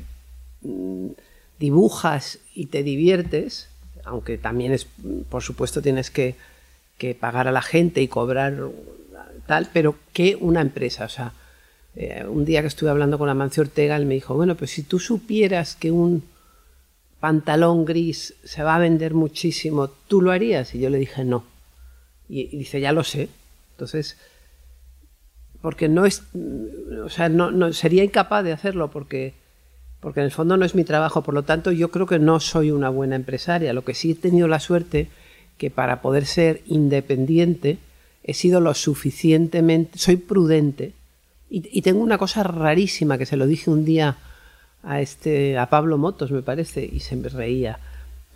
mm, 0.63 1.09
dibujas 1.59 2.39
y 2.55 2.67
te 2.67 2.83
diviertes, 2.83 3.69
aunque 4.05 4.39
también 4.39 4.73
es, 4.73 4.87
por 5.29 5.43
supuesto, 5.43 5.81
tienes 5.83 6.11
que, 6.11 6.35
que 6.99 7.15
pagar 7.15 7.47
a 7.47 7.53
la 7.53 7.63
gente 7.63 8.03
y 8.03 8.09
cobrar 8.09 8.71
tal, 9.47 9.69
pero 9.73 9.95
que 10.13 10.37
una 10.41 10.61
empresa. 10.61 11.05
O 11.05 11.09
sea, 11.09 11.33
eh, 11.97 12.25
un 12.29 12.45
día 12.45 12.61
que 12.61 12.69
estuve 12.69 12.91
hablando 12.91 13.19
con 13.19 13.29
Amancio 13.29 13.63
Ortega, 13.63 13.97
él 13.97 14.07
me 14.07 14.15
dijo, 14.15 14.35
bueno, 14.35 14.57
pues 14.57 14.73
si 14.73 14.83
tú 14.83 14.99
supieras 14.99 15.77
que 15.77 15.91
un 15.91 16.25
pantalón 17.21 17.85
gris 17.85 18.35
se 18.45 18.63
va 18.63 18.77
a 18.77 18.81
vender 18.81 19.15
muchísimo, 19.15 19.89
¿tú 20.09 20.21
lo 20.21 20.31
harías? 20.31 20.75
Y 20.75 20.81
yo 20.81 20.91
le 20.91 20.99
dije, 20.99 21.25
no. 21.25 21.45
Y, 22.29 22.43
y 22.55 22.59
dice, 22.59 22.81
ya 22.81 22.93
lo 22.93 23.05
sé. 23.05 23.29
Entonces, 23.73 24.17
porque 25.65 25.89
no 25.89 26.05
es, 26.05 26.23
o 27.03 27.09
sea, 27.09 27.31
no, 27.31 27.51
no 27.51 27.73
sería 27.73 28.05
incapaz 28.05 28.45
de 28.45 28.53
hacerlo 28.53 28.91
porque, 28.91 29.33
porque 30.01 30.21
en 30.21 30.27
el 30.27 30.31
fondo 30.31 30.57
no 30.57 30.67
es 30.67 30.75
mi 30.75 30.85
trabajo. 30.85 31.23
Por 31.23 31.33
lo 31.33 31.45
tanto, 31.45 31.73
yo 31.73 31.91
creo 31.91 32.07
que 32.07 32.19
no 32.19 32.39
soy 32.41 32.71
una 32.71 32.91
buena 32.91 33.17
empresaria. 33.17 33.73
Lo 33.73 33.83
que 33.83 33.95
sí 33.95 34.11
he 34.11 34.15
tenido 34.15 34.47
la 34.47 34.61
suerte 34.61 35.09
que 35.57 35.71
para 35.71 36.03
poder 36.03 36.27
ser 36.27 36.61
independiente 36.67 37.79
he 38.25 38.35
sido 38.35 38.61
lo 38.61 38.75
suficientemente, 38.75 39.99
soy 39.99 40.17
prudente 40.17 40.93
y, 41.57 41.79
y 41.79 41.83
tengo 41.83 42.01
una 42.03 42.19
cosa 42.19 42.43
rarísima 42.43 43.19
que 43.19 43.27
se 43.27 43.37
lo 43.37 43.47
dije 43.47 43.71
un 43.71 43.85
día 43.85 44.17
a 44.83 45.01
este 45.01 45.57
a 45.59 45.67
Pablo 45.71 45.97
Motos 45.99 46.31
me 46.31 46.43
parece 46.43 46.85
y 46.91 47.01
se 47.01 47.17
me 47.17 47.29
reía 47.29 47.79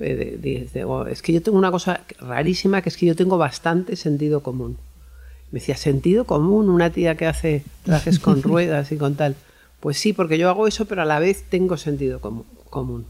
Eh, 0.01 0.15
de- 0.15 0.37
de- 0.39 0.69
de- 0.73 0.85
oh, 0.85 1.07
es 1.09 1.23
que 1.23 1.33
yo 1.33 1.43
tengo 1.43 1.59
una 1.59 1.73
cosa 1.73 2.03
rarísima 2.21 2.83
que 2.83 2.89
es 2.89 2.97
que 2.97 3.07
yo 3.07 3.17
tengo 3.17 3.37
bastante 3.37 3.97
sentido 3.97 4.43
común 4.49 4.77
me 5.51 5.59
decía 5.59 5.77
sentido 5.77 6.25
común 6.25 6.69
una 6.71 6.91
tía 6.91 7.17
que 7.17 7.27
hace 7.27 7.65
trajes 7.85 8.21
con 8.21 8.41
ruedas 8.51 8.93
y 8.93 8.97
con 8.97 9.17
tal 9.17 9.35
pues 9.81 9.99
sí 9.99 10.13
porque 10.13 10.39
yo 10.39 10.49
hago 10.51 10.69
eso 10.69 10.85
pero 10.87 11.03
a 11.03 11.05
la 11.05 11.19
vez 11.19 11.43
tengo 11.51 11.77
sentido 11.77 12.21
común. 12.71 13.07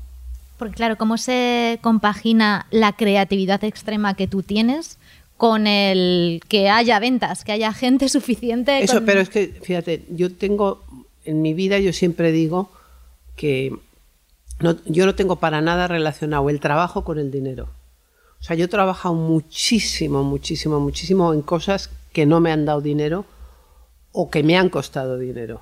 Porque 0.59 0.75
claro, 0.75 0.97
¿cómo 0.97 1.19
se 1.19 1.79
compagina 1.83 2.67
la 2.71 2.93
creatividad 2.93 3.63
extrema 3.65 4.15
que 4.15 4.27
tú 4.27 4.43
tienes 4.43 4.99
con 5.39 5.67
el 5.67 6.43
que 6.49 6.69
haya 6.69 6.99
ventas, 6.99 7.45
que 7.45 7.53
haya 7.53 7.73
gente 7.73 8.09
suficiente? 8.19 8.83
Eso, 8.85 8.97
con- 8.97 9.07
pero 9.07 9.21
es 9.21 9.31
que, 9.31 9.47
fíjate, 9.63 10.05
yo 10.11 10.31
tengo, 10.35 10.83
en 11.25 11.41
mi 11.41 11.55
vida 11.55 11.79
yo 11.79 11.93
siempre 11.95 12.31
digo 12.33 12.71
que 13.37 13.73
no- 14.61 14.77
yo 14.85 15.07
no 15.07 15.15
tengo 15.15 15.37
para 15.37 15.61
nada 15.63 15.87
relacionado 15.89 16.51
el 16.51 16.61
trabajo 16.61 17.05
con 17.05 17.19
el 17.19 17.31
dinero. 17.31 17.69
O 18.41 18.45
sea, 18.45 18.55
yo 18.57 18.67
he 18.67 18.69
trabajado 18.69 19.15
muchísimo, 19.15 20.23
muchísimo, 20.23 20.79
muchísimo 20.81 21.33
en 21.33 21.43
cosas 21.43 21.91
que 22.13 22.27
no 22.27 22.41
me 22.41 22.53
han 22.53 22.65
dado 22.67 22.81
dinero 22.81 23.25
o 24.13 24.31
que 24.31 24.43
me 24.43 24.57
han 24.57 24.69
costado 24.69 25.19
dinero. 25.19 25.61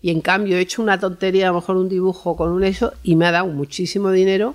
Y 0.00 0.10
en 0.10 0.20
cambio 0.20 0.56
he 0.56 0.60
hecho 0.60 0.80
una 0.82 1.00
tontería, 1.00 1.48
a 1.48 1.52
lo 1.52 1.56
mejor 1.56 1.76
un 1.76 1.88
dibujo 1.88 2.36
con 2.36 2.50
un 2.52 2.62
eso, 2.64 2.92
y 3.02 3.16
me 3.16 3.26
ha 3.26 3.32
dado 3.32 3.46
muchísimo 3.48 4.10
dinero. 4.10 4.54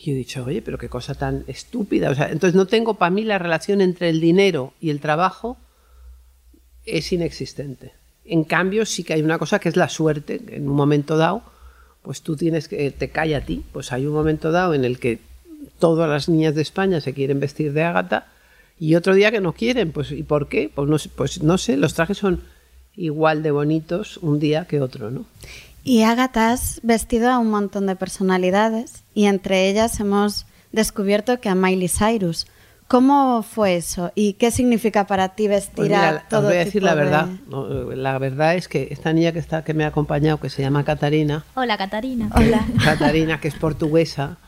Y 0.00 0.12
he 0.12 0.14
dicho, 0.14 0.44
oye, 0.44 0.62
pero 0.62 0.78
qué 0.78 0.88
cosa 0.88 1.14
tan 1.14 1.44
estúpida. 1.48 2.10
O 2.10 2.14
sea, 2.14 2.30
entonces 2.30 2.54
no 2.54 2.66
tengo 2.66 2.94
para 2.94 3.10
mí 3.10 3.24
la 3.24 3.38
relación 3.38 3.80
entre 3.80 4.10
el 4.10 4.20
dinero 4.20 4.72
y 4.80 4.90
el 4.90 5.00
trabajo 5.00 5.56
es 6.86 7.12
inexistente. 7.12 7.92
En 8.24 8.44
cambio, 8.44 8.86
sí 8.86 9.02
que 9.02 9.14
hay 9.14 9.22
una 9.22 9.38
cosa 9.38 9.58
que 9.58 9.68
es 9.68 9.76
la 9.76 9.88
suerte. 9.88 10.40
En 10.50 10.68
un 10.68 10.76
momento 10.76 11.16
dado, 11.16 11.42
pues 12.02 12.22
tú 12.22 12.36
tienes 12.36 12.68
que, 12.68 12.90
te 12.92 13.08
cae 13.08 13.34
a 13.34 13.44
ti. 13.44 13.64
Pues 13.72 13.92
hay 13.92 14.06
un 14.06 14.12
momento 14.12 14.52
dado 14.52 14.74
en 14.74 14.84
el 14.84 15.00
que 15.00 15.18
todas 15.80 16.08
las 16.08 16.28
niñas 16.28 16.54
de 16.54 16.62
España 16.62 17.00
se 17.00 17.12
quieren 17.12 17.40
vestir 17.40 17.72
de 17.72 17.82
ágata 17.82 18.28
y 18.78 18.94
otro 18.94 19.14
día 19.14 19.32
que 19.32 19.40
no 19.40 19.52
quieren. 19.52 19.90
Pues, 19.90 20.12
¿y 20.12 20.22
por 20.22 20.48
qué? 20.48 20.70
Pues 20.72 20.88
no, 20.88 20.96
pues 21.16 21.42
no 21.42 21.58
sé, 21.58 21.76
los 21.76 21.94
trajes 21.94 22.18
son 22.18 22.42
igual 22.96 23.42
de 23.42 23.50
bonitos 23.50 24.18
un 24.18 24.38
día 24.38 24.66
que 24.66 24.80
otro, 24.80 25.10
¿no? 25.10 25.24
Y 25.84 26.02
Ágata 26.02 26.52
has 26.52 26.80
vestido 26.82 27.30
a 27.30 27.38
un 27.38 27.50
montón 27.50 27.86
de 27.86 27.96
personalidades 27.96 29.02
y 29.14 29.26
entre 29.26 29.68
ellas 29.68 30.00
hemos 30.00 30.46
descubierto 30.72 31.40
que 31.40 31.48
a 31.48 31.54
Miley 31.54 31.88
Cyrus. 31.88 32.46
¿Cómo 32.88 33.42
fue 33.42 33.76
eso? 33.76 34.12
¿Y 34.14 34.32
qué 34.34 34.50
significa 34.50 35.06
para 35.06 35.30
ti 35.30 35.46
vestir 35.46 35.74
Pues 35.76 35.88
mira, 35.90 36.08
a 36.08 36.28
todo 36.28 36.40
os 36.40 36.46
voy 36.46 36.56
a 36.56 36.58
decir 36.60 36.80
tipo 36.80 36.86
la 36.86 36.94
verdad. 36.94 37.28
No, 37.48 37.68
La 37.94 38.18
verdad 38.18 38.54
es 38.54 38.66
que 38.66 38.88
esta 38.90 39.12
niña 39.12 39.32
que 39.32 39.38
está 39.38 39.62
que 39.62 39.74
me 39.74 39.84
ha 39.84 39.88
acompañado, 39.88 40.40
que 40.40 40.48
se 40.48 40.62
llama 40.62 40.84
Catarina, 40.84 41.44
Hola, 41.54 41.76
Catarina. 41.76 42.30
Hola. 42.34 42.66
Catarina, 42.82 43.40
que 43.40 43.48
es 43.48 43.54
portuguesa, 43.54 44.38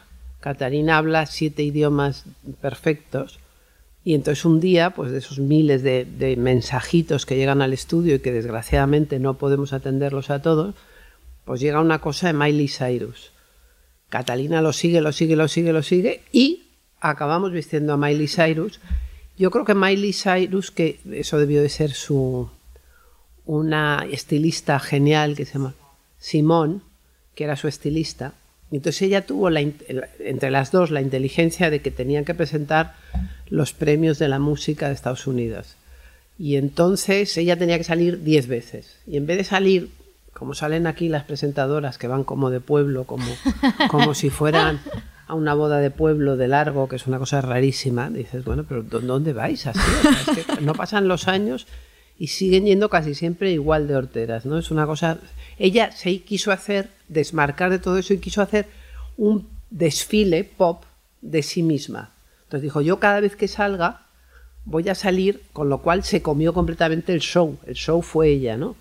Catarina 0.40 0.96
habla 0.96 1.26
siete 1.26 1.62
idiomas 1.62 2.24
perfectos. 2.62 3.40
Y 4.04 4.14
entonces 4.14 4.46
un 4.46 4.60
día, 4.60 4.90
pues 4.90 5.10
de 5.10 5.18
esos 5.18 5.38
miles 5.38 5.82
de, 5.82 6.06
de 6.06 6.34
mensajitos 6.36 7.26
que 7.26 7.36
llegan 7.36 7.60
al 7.60 7.74
estudio 7.74 8.14
y 8.14 8.18
que 8.20 8.32
desgraciadamente 8.32 9.18
no 9.18 9.34
podemos 9.34 9.74
atenderlos 9.74 10.30
a 10.30 10.40
todos, 10.40 10.74
pues 11.50 11.62
llega 11.62 11.80
una 11.80 12.00
cosa 12.00 12.28
de 12.28 12.32
Miley 12.32 12.68
Cyrus. 12.68 13.32
Catalina 14.08 14.62
lo 14.62 14.72
sigue, 14.72 15.00
lo 15.00 15.10
sigue, 15.10 15.34
lo 15.34 15.48
sigue, 15.48 15.72
lo 15.72 15.82
sigue 15.82 16.20
y 16.30 16.68
acabamos 17.00 17.50
vistiendo 17.50 17.92
a 17.92 17.96
Miley 17.96 18.28
Cyrus. 18.28 18.78
Yo 19.36 19.50
creo 19.50 19.64
que 19.64 19.74
Miley 19.74 20.12
Cyrus, 20.12 20.70
que 20.70 21.00
eso 21.10 21.40
debió 21.40 21.60
de 21.60 21.68
ser 21.68 21.90
su 21.90 22.48
una 23.46 24.06
estilista 24.12 24.78
genial 24.78 25.34
que 25.34 25.44
se 25.44 25.54
llama 25.54 25.74
Simón, 26.20 26.84
que 27.34 27.42
era 27.42 27.56
su 27.56 27.66
estilista. 27.66 28.34
Entonces 28.70 29.02
ella 29.02 29.26
tuvo 29.26 29.50
la 29.50 29.60
entre 29.60 30.52
las 30.52 30.70
dos 30.70 30.92
la 30.92 31.02
inteligencia 31.02 31.68
de 31.68 31.82
que 31.82 31.90
tenían 31.90 32.24
que 32.24 32.34
presentar 32.36 32.94
los 33.48 33.72
premios 33.72 34.20
de 34.20 34.28
la 34.28 34.38
música 34.38 34.86
de 34.86 34.94
Estados 34.94 35.26
Unidos. 35.26 35.74
Y 36.38 36.54
entonces 36.54 37.36
ella 37.36 37.58
tenía 37.58 37.76
que 37.76 37.82
salir 37.82 38.22
diez 38.22 38.46
veces. 38.46 38.98
Y 39.04 39.16
en 39.16 39.26
vez 39.26 39.36
de 39.36 39.42
salir, 39.44 39.90
como 40.40 40.54
salen 40.54 40.88
aquí 40.88 41.08
las 41.08 41.22
presentadoras 41.22 41.98
que 41.98 42.08
van 42.08 42.24
como 42.24 42.50
de 42.50 42.58
pueblo, 42.60 43.04
como, 43.04 43.24
como 43.88 44.14
si 44.14 44.30
fueran 44.30 44.80
a 45.28 45.34
una 45.34 45.54
boda 45.54 45.78
de 45.78 45.92
pueblo 45.92 46.36
de 46.36 46.48
largo, 46.48 46.88
que 46.88 46.96
es 46.96 47.06
una 47.06 47.18
cosa 47.20 47.40
rarísima, 47.40 48.10
dices, 48.10 48.44
bueno, 48.44 48.64
pero 48.68 48.82
¿dó- 48.82 48.98
¿dónde 49.00 49.32
vais 49.32 49.64
así? 49.68 49.78
Es 50.36 50.46
que 50.46 50.60
no 50.62 50.72
pasan 50.74 51.06
los 51.06 51.28
años 51.28 51.68
y 52.18 52.26
siguen 52.26 52.64
yendo 52.66 52.88
casi 52.90 53.14
siempre 53.14 53.52
igual 53.52 53.86
de 53.86 53.94
horteras, 53.94 54.44
¿no? 54.44 54.58
Es 54.58 54.72
una 54.72 54.86
cosa... 54.86 55.18
Ella 55.58 55.92
se 55.92 56.18
quiso 56.22 56.50
hacer, 56.50 56.88
desmarcar 57.08 57.70
de 57.70 57.78
todo 57.78 57.96
eso 57.98 58.12
y 58.14 58.18
quiso 58.18 58.42
hacer 58.42 58.66
un 59.16 59.46
desfile 59.70 60.42
pop 60.44 60.82
de 61.22 61.42
sí 61.42 61.62
misma. 61.62 62.10
Entonces 62.44 62.62
dijo, 62.62 62.80
yo 62.80 62.98
cada 62.98 63.20
vez 63.20 63.36
que 63.36 63.46
salga 63.46 64.06
voy 64.64 64.88
a 64.88 64.94
salir, 64.94 65.42
con 65.52 65.68
lo 65.68 65.78
cual 65.78 66.02
se 66.02 66.22
comió 66.22 66.52
completamente 66.52 67.12
el 67.12 67.20
show. 67.20 67.56
El 67.66 67.74
show 67.74 68.02
fue 68.02 68.28
ella, 68.30 68.56
¿no? 68.56 68.74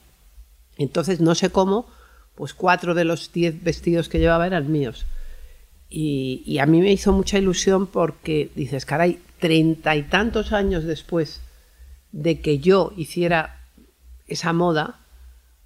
Entonces, 0.79 1.19
no 1.19 1.35
sé 1.35 1.51
cómo, 1.51 1.85
pues 2.35 2.53
cuatro 2.53 2.95
de 2.95 3.03
los 3.03 3.31
diez 3.31 3.61
vestidos 3.61 4.09
que 4.09 4.17
llevaba 4.17 4.47
eran 4.47 4.71
míos. 4.71 5.05
Y, 5.89 6.57
a 6.59 6.65
mí 6.65 6.81
me 6.81 6.91
hizo 6.91 7.11
mucha 7.11 7.37
ilusión 7.37 7.85
porque 7.87 8.49
dices, 8.55 8.85
caray, 8.85 9.19
treinta 9.39 9.95
y 9.95 10.03
tantos 10.03 10.53
años 10.53 10.85
después 10.85 11.41
de 12.11 12.39
que 12.39 12.59
yo 12.59 12.93
hiciera 12.95 13.59
esa 14.27 14.53
moda 14.53 14.99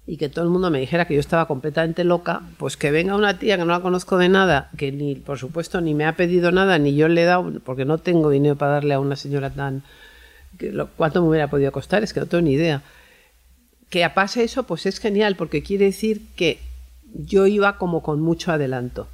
y 0.06 0.16
que 0.16 0.28
todo 0.28 0.44
el 0.44 0.50
mundo 0.50 0.70
me 0.70 0.80
dijera 0.80 1.06
que 1.06 1.14
yo 1.14 1.20
estaba 1.20 1.46
completamente 1.46 2.04
loca, 2.04 2.42
pues 2.58 2.76
que 2.76 2.90
venga 2.90 3.14
una 3.14 3.38
tía 3.38 3.56
que 3.56 3.64
no 3.64 3.72
la 3.72 3.80
conozco 3.80 4.18
de 4.18 4.28
nada, 4.28 4.70
que 4.76 4.90
ni, 4.90 5.14
por 5.14 5.38
supuesto, 5.38 5.80
ni 5.80 5.94
me 5.94 6.06
ha 6.06 6.16
pedido 6.16 6.50
nada, 6.50 6.78
ni 6.78 6.96
yo 6.96 7.06
le 7.08 7.22
he 7.22 7.24
dado, 7.24 7.60
porque 7.64 7.84
no 7.84 7.98
tengo 7.98 8.30
dinero 8.30 8.56
para 8.56 8.72
darle 8.72 8.94
a 8.94 9.00
una 9.00 9.16
señora 9.16 9.50
tan... 9.50 9.84
Que 10.58 10.72
lo, 10.72 10.88
¿Cuánto 10.88 11.22
me 11.22 11.28
hubiera 11.28 11.48
podido 11.48 11.70
costar? 11.70 12.02
Es 12.02 12.12
que 12.12 12.20
no 12.20 12.26
tengo 12.26 12.42
ni 12.42 12.52
idea. 12.52 12.82
Que 13.94 14.10
pase 14.10 14.42
eso, 14.42 14.64
pues 14.64 14.86
es 14.86 14.98
genial, 14.98 15.36
porque 15.36 15.62
quiere 15.62 15.84
decir 15.84 16.26
que 16.34 16.58
yo 17.14 17.46
iba 17.46 17.78
como 17.78 18.02
con 18.02 18.20
mucho 18.20 18.50
adelanto. 18.50 19.06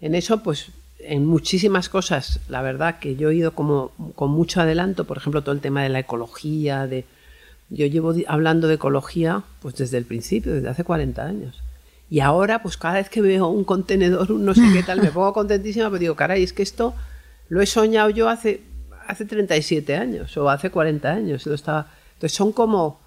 En 0.00 0.14
eso, 0.14 0.40
pues, 0.40 0.68
en 1.00 1.26
muchísimas 1.26 1.88
cosas, 1.88 2.38
la 2.48 2.62
verdad 2.62 3.00
que 3.00 3.16
yo 3.16 3.30
he 3.30 3.34
ido 3.34 3.56
como 3.56 3.90
con 4.14 4.30
mucho 4.30 4.60
adelanto, 4.60 5.04
por 5.04 5.16
ejemplo, 5.16 5.42
todo 5.42 5.52
el 5.52 5.60
tema 5.60 5.82
de 5.82 5.88
la 5.88 5.98
ecología, 5.98 6.86
de... 6.86 7.06
Yo 7.70 7.86
llevo 7.86 8.14
hablando 8.28 8.68
de 8.68 8.74
ecología 8.74 9.42
pues 9.60 9.74
desde 9.74 9.98
el 9.98 10.04
principio, 10.04 10.54
desde 10.54 10.68
hace 10.68 10.84
40 10.84 11.20
años. 11.20 11.60
Y 12.08 12.20
ahora, 12.20 12.62
pues 12.62 12.76
cada 12.76 12.94
vez 12.94 13.10
que 13.10 13.20
veo 13.20 13.48
un 13.48 13.64
contenedor, 13.64 14.30
un 14.30 14.44
no 14.44 14.54
sé 14.54 14.62
qué 14.72 14.84
tal, 14.84 15.02
me 15.02 15.10
pongo 15.10 15.32
contentísima, 15.32 15.86
pero 15.86 15.98
digo, 15.98 16.14
caray, 16.14 16.44
es 16.44 16.52
que 16.52 16.62
esto 16.62 16.94
lo 17.48 17.60
he 17.60 17.66
soñado 17.66 18.10
yo 18.10 18.28
hace, 18.28 18.62
hace 19.08 19.24
37 19.24 19.96
años 19.96 20.36
o 20.36 20.48
hace 20.48 20.70
40 20.70 21.10
años. 21.10 21.44
Estaba... 21.48 21.88
Entonces 22.12 22.36
son 22.36 22.52
como 22.52 23.02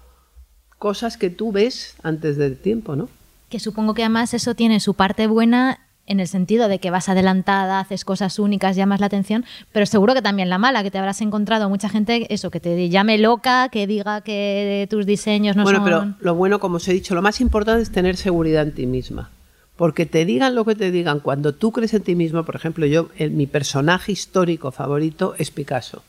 cosas 0.78 1.16
que 1.16 1.30
tú 1.30 1.52
ves 1.52 1.94
antes 2.02 2.36
del 2.36 2.56
tiempo, 2.56 2.96
¿no? 2.96 3.08
Que 3.48 3.60
supongo 3.60 3.94
que 3.94 4.02
además 4.02 4.34
eso 4.34 4.54
tiene 4.54 4.80
su 4.80 4.94
parte 4.94 5.26
buena 5.26 5.80
en 6.06 6.20
el 6.20 6.28
sentido 6.28 6.68
de 6.68 6.78
que 6.78 6.90
vas 6.90 7.08
adelantada, 7.10 7.80
haces 7.80 8.04
cosas 8.04 8.38
únicas, 8.38 8.76
llamas 8.76 9.00
la 9.00 9.06
atención, 9.06 9.44
pero 9.72 9.84
seguro 9.84 10.14
que 10.14 10.22
también 10.22 10.48
la 10.48 10.56
mala, 10.56 10.82
que 10.82 10.90
te 10.90 10.96
habrás 10.98 11.20
encontrado 11.20 11.68
mucha 11.68 11.90
gente, 11.90 12.32
eso, 12.32 12.50
que 12.50 12.60
te 12.60 12.88
llame 12.88 13.18
loca, 13.18 13.68
que 13.68 13.86
diga 13.86 14.22
que 14.22 14.86
tus 14.88 15.04
diseños 15.04 15.54
no 15.54 15.64
bueno, 15.64 15.80
son... 15.80 15.84
pero 15.84 16.14
lo 16.20 16.34
bueno, 16.34 16.60
como 16.60 16.76
os 16.76 16.88
he 16.88 16.94
dicho, 16.94 17.14
lo 17.14 17.20
más 17.20 17.42
importante 17.42 17.82
es 17.82 17.90
tener 17.90 18.16
seguridad 18.16 18.62
en 18.62 18.74
ti 18.74 18.86
misma. 18.86 19.30
Porque 19.76 20.06
te 20.06 20.24
digan 20.24 20.54
lo 20.54 20.64
que 20.64 20.74
te 20.74 20.90
digan, 20.90 21.20
cuando 21.20 21.54
tú 21.54 21.72
crees 21.72 21.92
en 21.94 22.02
ti 22.02 22.14
mismo, 22.16 22.42
por 22.42 22.56
ejemplo, 22.56 22.84
yo, 22.86 23.10
el- 23.18 23.30
mi 23.30 23.46
personaje 23.46 24.10
histórico 24.10 24.72
favorito 24.72 25.34
es 25.38 25.50
Picasso. 25.50 26.02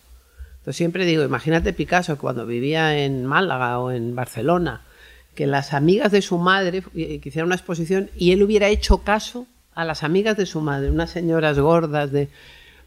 Entonces 0.69 0.77
siempre 0.77 1.05
digo, 1.07 1.23
imagínate 1.23 1.73
Picasso 1.73 2.19
cuando 2.19 2.45
vivía 2.45 3.03
en 3.03 3.25
Málaga 3.25 3.79
o 3.79 3.89
en 3.89 4.15
Barcelona, 4.15 4.81
que 5.33 5.47
las 5.47 5.73
amigas 5.73 6.11
de 6.11 6.21
su 6.21 6.37
madre 6.37 6.83
eh, 6.93 7.17
que 7.19 7.29
hicieran 7.29 7.47
una 7.47 7.55
exposición 7.55 8.11
y 8.15 8.33
él 8.33 8.43
hubiera 8.43 8.67
hecho 8.67 8.99
caso 8.99 9.47
a 9.73 9.83
las 9.83 10.03
amigas 10.03 10.37
de 10.37 10.45
su 10.45 10.61
madre, 10.61 10.91
unas 10.91 11.09
señoras 11.09 11.57
gordas 11.57 12.11
de, 12.11 12.27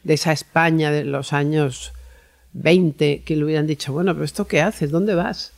de 0.04 0.14
esa 0.14 0.30
España 0.30 0.92
de 0.92 1.02
los 1.02 1.32
años 1.32 1.90
20, 2.52 3.22
que 3.24 3.34
le 3.34 3.44
hubieran 3.46 3.66
dicho, 3.66 3.92
bueno, 3.92 4.12
pero 4.12 4.26
¿esto 4.26 4.46
qué 4.46 4.60
haces? 4.60 4.92
¿Dónde 4.92 5.16
vas? 5.16 5.50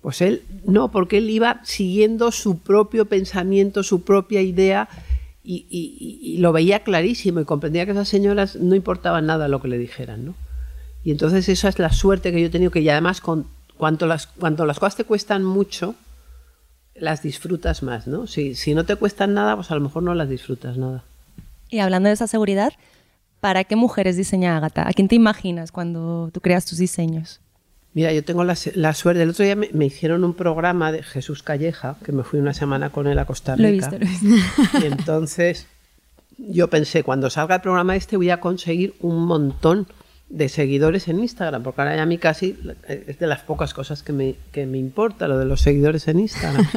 Pues 0.00 0.22
él 0.22 0.44
no, 0.64 0.90
porque 0.90 1.18
él 1.18 1.28
iba 1.28 1.60
siguiendo 1.64 2.32
su 2.32 2.60
propio 2.60 3.04
pensamiento, 3.04 3.82
su 3.82 4.02
propia 4.02 4.40
idea 4.40 4.88
y, 5.44 5.66
y- 5.68 6.20
y- 6.22 6.38
lo 6.38 6.52
veía 6.54 6.78
clarísimo 6.84 7.38
y 7.40 7.44
comprendía 7.44 7.84
que 7.84 7.92
esas 7.92 8.08
señoras 8.08 8.56
no 8.56 8.74
importaba 8.74 9.20
nada 9.20 9.46
lo 9.48 9.60
que 9.60 9.68
le 9.68 9.76
dijeran, 9.76 10.24
¿no? 10.24 10.34
Y 11.04 11.10
entonces 11.10 11.48
esa 11.48 11.68
es 11.68 11.78
la 11.78 11.92
suerte 11.92 12.32
que 12.32 12.40
yo 12.40 12.46
he 12.46 12.50
tenido, 12.50 12.70
que 12.70 12.80
y 12.80 12.88
además 12.88 13.20
con, 13.20 13.46
cuanto, 13.76 14.06
las, 14.06 14.26
cuanto 14.26 14.64
las 14.66 14.78
cosas 14.78 14.96
te 14.96 15.04
cuestan 15.04 15.44
mucho, 15.44 15.94
las 16.94 17.22
disfrutas 17.22 17.82
más, 17.82 18.06
¿no? 18.06 18.26
Si, 18.26 18.54
si 18.54 18.74
no 18.74 18.84
te 18.84 18.96
cuestan 18.96 19.34
nada, 19.34 19.54
pues 19.56 19.70
a 19.70 19.74
lo 19.74 19.80
mejor 19.80 20.02
no 20.02 20.14
las 20.14 20.28
disfrutas 20.28 20.78
nada. 20.78 21.04
Y 21.68 21.80
hablando 21.80 22.08
de 22.08 22.14
esa 22.14 22.26
seguridad, 22.26 22.72
¿para 23.40 23.64
qué 23.64 23.76
mujeres 23.76 24.16
diseña 24.16 24.56
Agatha? 24.56 24.88
¿A 24.88 24.92
quién 24.92 25.08
te 25.08 25.14
imaginas 25.14 25.72
cuando 25.72 26.30
tú 26.32 26.40
creas 26.40 26.64
tus 26.64 26.78
diseños? 26.78 27.40
Mira, 27.92 28.12
yo 28.12 28.24
tengo 28.24 28.42
la, 28.42 28.56
la 28.74 28.94
suerte. 28.94 29.22
El 29.22 29.30
otro 29.30 29.44
día 29.44 29.54
me, 29.56 29.68
me 29.72 29.84
hicieron 29.86 30.24
un 30.24 30.34
programa 30.34 30.90
de 30.90 31.02
Jesús 31.02 31.42
Calleja, 31.42 31.96
que 32.04 32.12
me 32.12 32.24
fui 32.24 32.40
una 32.40 32.54
semana 32.54 32.90
con 32.90 33.06
él 33.06 33.18
a 33.18 33.24
Costa 33.24 33.56
Lo 33.56 33.68
he 33.68 33.72
Rica. 33.72 33.90
visto, 33.90 33.98
lo 33.98 34.28
he 34.30 34.32
visto. 34.32 34.78
Y 34.82 34.86
entonces 34.86 35.66
yo 36.38 36.68
pensé, 36.68 37.02
cuando 37.02 37.28
salga 37.30 37.56
el 37.56 37.60
programa 37.60 37.94
este 37.94 38.16
voy 38.16 38.30
a 38.30 38.40
conseguir 38.40 38.94
un 39.00 39.26
montón 39.26 39.86
de 40.36 40.48
seguidores 40.48 41.06
en 41.08 41.20
Instagram, 41.20 41.62
porque 41.62 41.80
ahora 41.82 41.94
ya 41.96 42.02
a 42.02 42.06
mí 42.06 42.18
casi 42.18 42.58
eh, 42.88 43.04
es 43.06 43.18
de 43.18 43.26
las 43.26 43.40
pocas 43.42 43.72
cosas 43.72 44.02
que 44.02 44.12
me, 44.12 44.34
que 44.52 44.66
me 44.66 44.78
importa, 44.78 45.28
lo 45.28 45.38
de 45.38 45.44
los 45.44 45.60
seguidores 45.60 46.08
en 46.08 46.20
Instagram. 46.20 46.66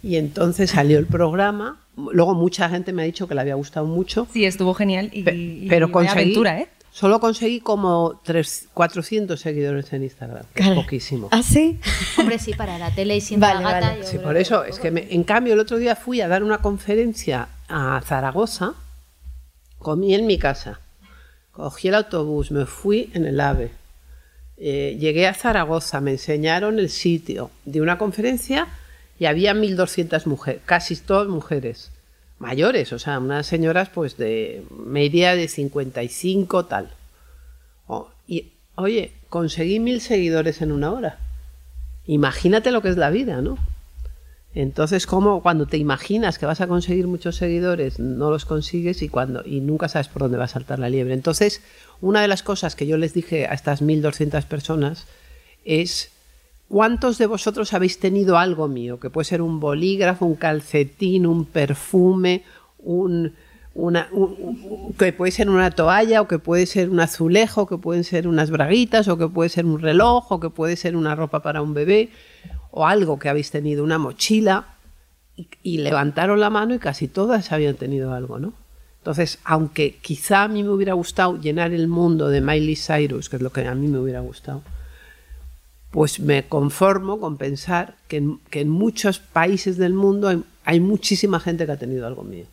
Y 0.00 0.14
entonces 0.16 0.70
salió 0.70 0.96
el 1.00 1.06
programa, 1.06 1.80
luego 1.96 2.32
mucha 2.34 2.68
gente 2.68 2.92
me 2.92 3.02
ha 3.02 3.04
dicho 3.04 3.26
que 3.26 3.34
le 3.34 3.40
había 3.40 3.56
gustado 3.56 3.84
mucho, 3.84 4.28
Sí, 4.32 4.44
estuvo 4.44 4.72
genial 4.72 5.10
y, 5.12 5.24
pe- 5.24 5.34
y 5.34 5.66
pero 5.68 5.90
conseguí, 5.90 6.20
aventura, 6.22 6.60
¿eh? 6.60 6.68
solo 6.92 7.18
conseguí 7.18 7.58
como 7.58 8.20
tres, 8.24 8.68
400 8.74 9.38
seguidores 9.40 9.92
en 9.92 10.04
Instagram, 10.04 10.44
Claro. 10.54 10.76
poquísimo. 10.76 11.28
¿Ah, 11.32 11.42
sí? 11.42 11.80
Hombre, 12.16 12.38
sí, 12.38 12.52
para 12.54 12.78
la 12.78 12.92
tele 12.94 13.16
y 13.16 13.20
siendo 13.20 13.48
Vale, 13.48 13.60
la 13.60 13.72
gata, 13.72 13.88
vale. 13.90 14.04
Sí, 14.04 14.18
por 14.18 14.34
que- 14.34 14.40
eso, 14.40 14.62
es 14.64 14.78
que 14.78 14.92
me- 14.92 15.12
en 15.12 15.24
cambio 15.24 15.54
el 15.54 15.58
otro 15.60 15.78
día 15.78 15.96
fui 15.96 16.20
a 16.20 16.28
dar 16.28 16.44
una 16.44 16.58
conferencia 16.58 17.48
a 17.68 18.00
Zaragoza, 18.04 18.74
comí 19.80 20.14
en 20.14 20.26
mi 20.28 20.38
casa, 20.38 20.78
cogí 21.58 21.88
el 21.88 21.96
autobús, 21.96 22.52
me 22.52 22.66
fui 22.66 23.10
en 23.14 23.24
el 23.24 23.40
AVE, 23.40 23.72
eh, 24.58 24.96
llegué 24.98 25.26
a 25.26 25.34
Zaragoza, 25.34 26.00
me 26.00 26.12
enseñaron 26.12 26.78
el 26.78 26.88
sitio 26.88 27.50
de 27.64 27.80
una 27.80 27.98
conferencia 27.98 28.68
y 29.18 29.26
había 29.26 29.54
1.200 29.54 30.26
mujeres, 30.26 30.62
casi 30.64 30.94
todas 30.94 31.26
mujeres, 31.26 31.90
mayores, 32.38 32.92
o 32.92 33.00
sea, 33.00 33.18
unas 33.18 33.46
señoras 33.46 33.88
pues 33.88 34.16
de 34.16 34.62
media 34.70 35.34
de 35.34 35.48
55 35.48 36.66
tal. 36.66 36.90
Y 38.28 38.52
oye, 38.76 39.12
conseguí 39.28 39.80
mil 39.80 40.00
seguidores 40.00 40.62
en 40.62 40.70
una 40.70 40.92
hora. 40.92 41.18
Imagínate 42.06 42.70
lo 42.70 42.82
que 42.82 42.90
es 42.90 42.96
la 42.96 43.10
vida, 43.10 43.40
¿no? 43.40 43.58
Entonces, 44.54 45.06
como 45.06 45.42
cuando 45.42 45.66
te 45.66 45.76
imaginas 45.76 46.38
que 46.38 46.46
vas 46.46 46.60
a 46.60 46.66
conseguir 46.66 47.06
muchos 47.06 47.36
seguidores, 47.36 47.98
no 47.98 48.30
los 48.30 48.44
consigues 48.44 49.02
y 49.02 49.08
cuando 49.08 49.42
y 49.44 49.60
nunca 49.60 49.88
sabes 49.88 50.08
por 50.08 50.22
dónde 50.22 50.38
va 50.38 50.44
a 50.44 50.48
saltar 50.48 50.78
la 50.78 50.88
liebre. 50.88 51.14
Entonces, 51.14 51.62
una 52.00 52.22
de 52.22 52.28
las 52.28 52.42
cosas 52.42 52.74
que 52.74 52.86
yo 52.86 52.96
les 52.96 53.12
dije 53.12 53.46
a 53.46 53.52
estas 53.52 53.82
1200 53.82 54.44
personas 54.46 55.06
es 55.64 56.10
¿cuántos 56.68 57.18
de 57.18 57.26
vosotros 57.26 57.72
habéis 57.72 57.98
tenido 57.98 58.38
algo 58.38 58.68
mío? 58.68 58.98
Que 59.00 59.10
puede 59.10 59.26
ser 59.26 59.42
un 59.42 59.60
bolígrafo, 59.60 60.24
un 60.24 60.36
calcetín, 60.36 61.26
un 61.26 61.44
perfume, 61.44 62.42
un, 62.78 63.34
una, 63.74 64.08
que 64.98 65.12
puede 65.12 65.32
ser 65.32 65.50
una 65.50 65.70
toalla, 65.70 66.20
o 66.22 66.28
que 66.28 66.38
puede 66.38 66.66
ser 66.66 66.90
un 66.90 67.00
azulejo, 67.00 67.66
que 67.66 67.78
pueden 67.78 68.04
ser 68.04 68.28
unas 68.28 68.50
braguitas, 68.50 69.08
o 69.08 69.18
que 69.18 69.28
puede 69.28 69.50
ser 69.50 69.66
un 69.66 69.80
reloj, 69.80 70.32
o 70.32 70.40
que 70.40 70.50
puede 70.50 70.76
ser 70.76 70.96
una 70.96 71.14
ropa 71.14 71.42
para 71.42 71.62
un 71.62 71.74
bebé 71.74 72.10
o 72.70 72.86
algo 72.86 73.18
que 73.18 73.28
habéis 73.28 73.50
tenido, 73.50 73.84
una 73.84 73.98
mochila, 73.98 74.74
y, 75.62 75.78
levantaron 75.78 76.40
la 76.40 76.50
mano 76.50 76.74
y 76.74 76.78
casi 76.80 77.06
todas 77.06 77.52
habían 77.52 77.76
tenido 77.76 78.12
algo, 78.12 78.40
¿no? 78.40 78.54
Entonces, 78.98 79.38
aunque 79.44 79.96
quizá 80.02 80.42
a 80.42 80.48
mí 80.48 80.64
me 80.64 80.70
hubiera 80.70 80.94
gustado 80.94 81.40
llenar 81.40 81.72
el 81.72 81.86
mundo 81.86 82.28
de 82.28 82.40
Miley 82.40 82.74
Cyrus, 82.74 83.28
que 83.28 83.36
es 83.36 83.42
lo 83.42 83.52
que 83.52 83.66
a 83.66 83.74
mí 83.74 83.86
me 83.86 84.00
hubiera 84.00 84.20
gustado, 84.20 84.62
pues 85.92 86.18
me 86.18 86.46
conformo 86.48 87.20
con 87.20 87.36
pensar 87.36 87.96
que 88.08 88.16
en, 88.16 88.68
muchos 88.68 89.20
países 89.20 89.76
del 89.76 89.94
mundo 89.94 90.28
hay, 90.28 90.42
hay, 90.64 90.80
muchísima 90.80 91.38
gente 91.38 91.64
que 91.64 91.72
ha 91.72 91.78
tenido 91.78 92.06
algo 92.06 92.24
mío. 92.24 92.46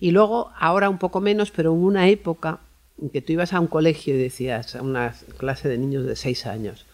Y 0.00 0.12
luego, 0.12 0.50
ahora 0.58 0.88
un 0.88 0.98
poco 0.98 1.20
menos, 1.20 1.50
pero 1.50 1.74
en 1.74 1.84
una 1.84 2.08
época 2.08 2.60
en 3.00 3.10
que 3.10 3.22
tú 3.22 3.32
ibas 3.32 3.52
a 3.52 3.60
un 3.60 3.66
colegio 3.66 4.14
y 4.14 4.18
decías, 4.18 4.74
a 4.76 4.82
una 4.82 5.14
clase 5.36 5.68
de 5.68 5.78
niños 5.78 6.06
de 6.06 6.16
seis 6.16 6.46
años, 6.46 6.86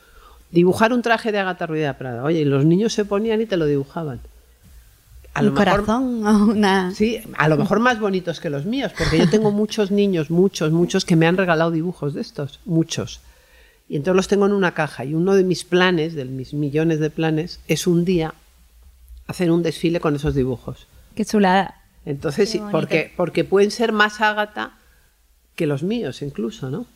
dibujar 0.50 0.92
un 0.92 1.02
traje 1.02 1.32
de 1.32 1.38
Agatha 1.38 1.66
Ruiz 1.66 1.82
de 1.82 1.94
Prada. 1.94 2.24
Oye, 2.24 2.40
y 2.40 2.44
los 2.44 2.64
niños 2.64 2.92
se 2.92 3.04
ponían 3.04 3.40
y 3.40 3.46
te 3.46 3.56
lo 3.56 3.66
dibujaban. 3.66 4.20
A 5.34 5.42
un 5.42 5.50
corazón 5.50 6.26
una... 6.26 6.92
Sí, 6.92 7.20
a 7.36 7.48
lo 7.48 7.56
mejor 7.56 7.80
más 7.80 8.00
bonitos 8.00 8.40
que 8.40 8.48
los 8.48 8.64
míos, 8.64 8.92
porque 8.96 9.18
yo 9.18 9.28
tengo 9.28 9.50
muchos 9.50 9.90
niños, 9.90 10.30
muchos, 10.30 10.72
muchos 10.72 11.04
que 11.04 11.16
me 11.16 11.26
han 11.26 11.36
regalado 11.36 11.70
dibujos 11.70 12.14
de 12.14 12.22
estos, 12.22 12.60
muchos. 12.64 13.20
Y 13.88 13.96
entonces 13.96 14.16
los 14.16 14.28
tengo 14.28 14.46
en 14.46 14.52
una 14.52 14.72
caja. 14.72 15.04
Y 15.04 15.14
uno 15.14 15.34
de 15.34 15.44
mis 15.44 15.64
planes, 15.64 16.14
de 16.14 16.24
mis 16.24 16.54
millones 16.54 17.00
de 17.00 17.10
planes, 17.10 17.60
es 17.68 17.86
un 17.86 18.04
día 18.04 18.34
hacer 19.26 19.50
un 19.50 19.62
desfile 19.62 20.00
con 20.00 20.16
esos 20.16 20.34
dibujos. 20.34 20.86
Qué 21.14 21.24
chulada. 21.24 21.82
Entonces, 22.04 22.48
sí, 22.48 22.62
porque, 22.70 23.12
porque 23.16 23.44
pueden 23.44 23.70
ser 23.70 23.92
más 23.92 24.20
Ágata 24.20 24.78
que 25.54 25.66
los 25.66 25.82
míos 25.82 26.22
incluso, 26.22 26.70
¿no? 26.70 26.86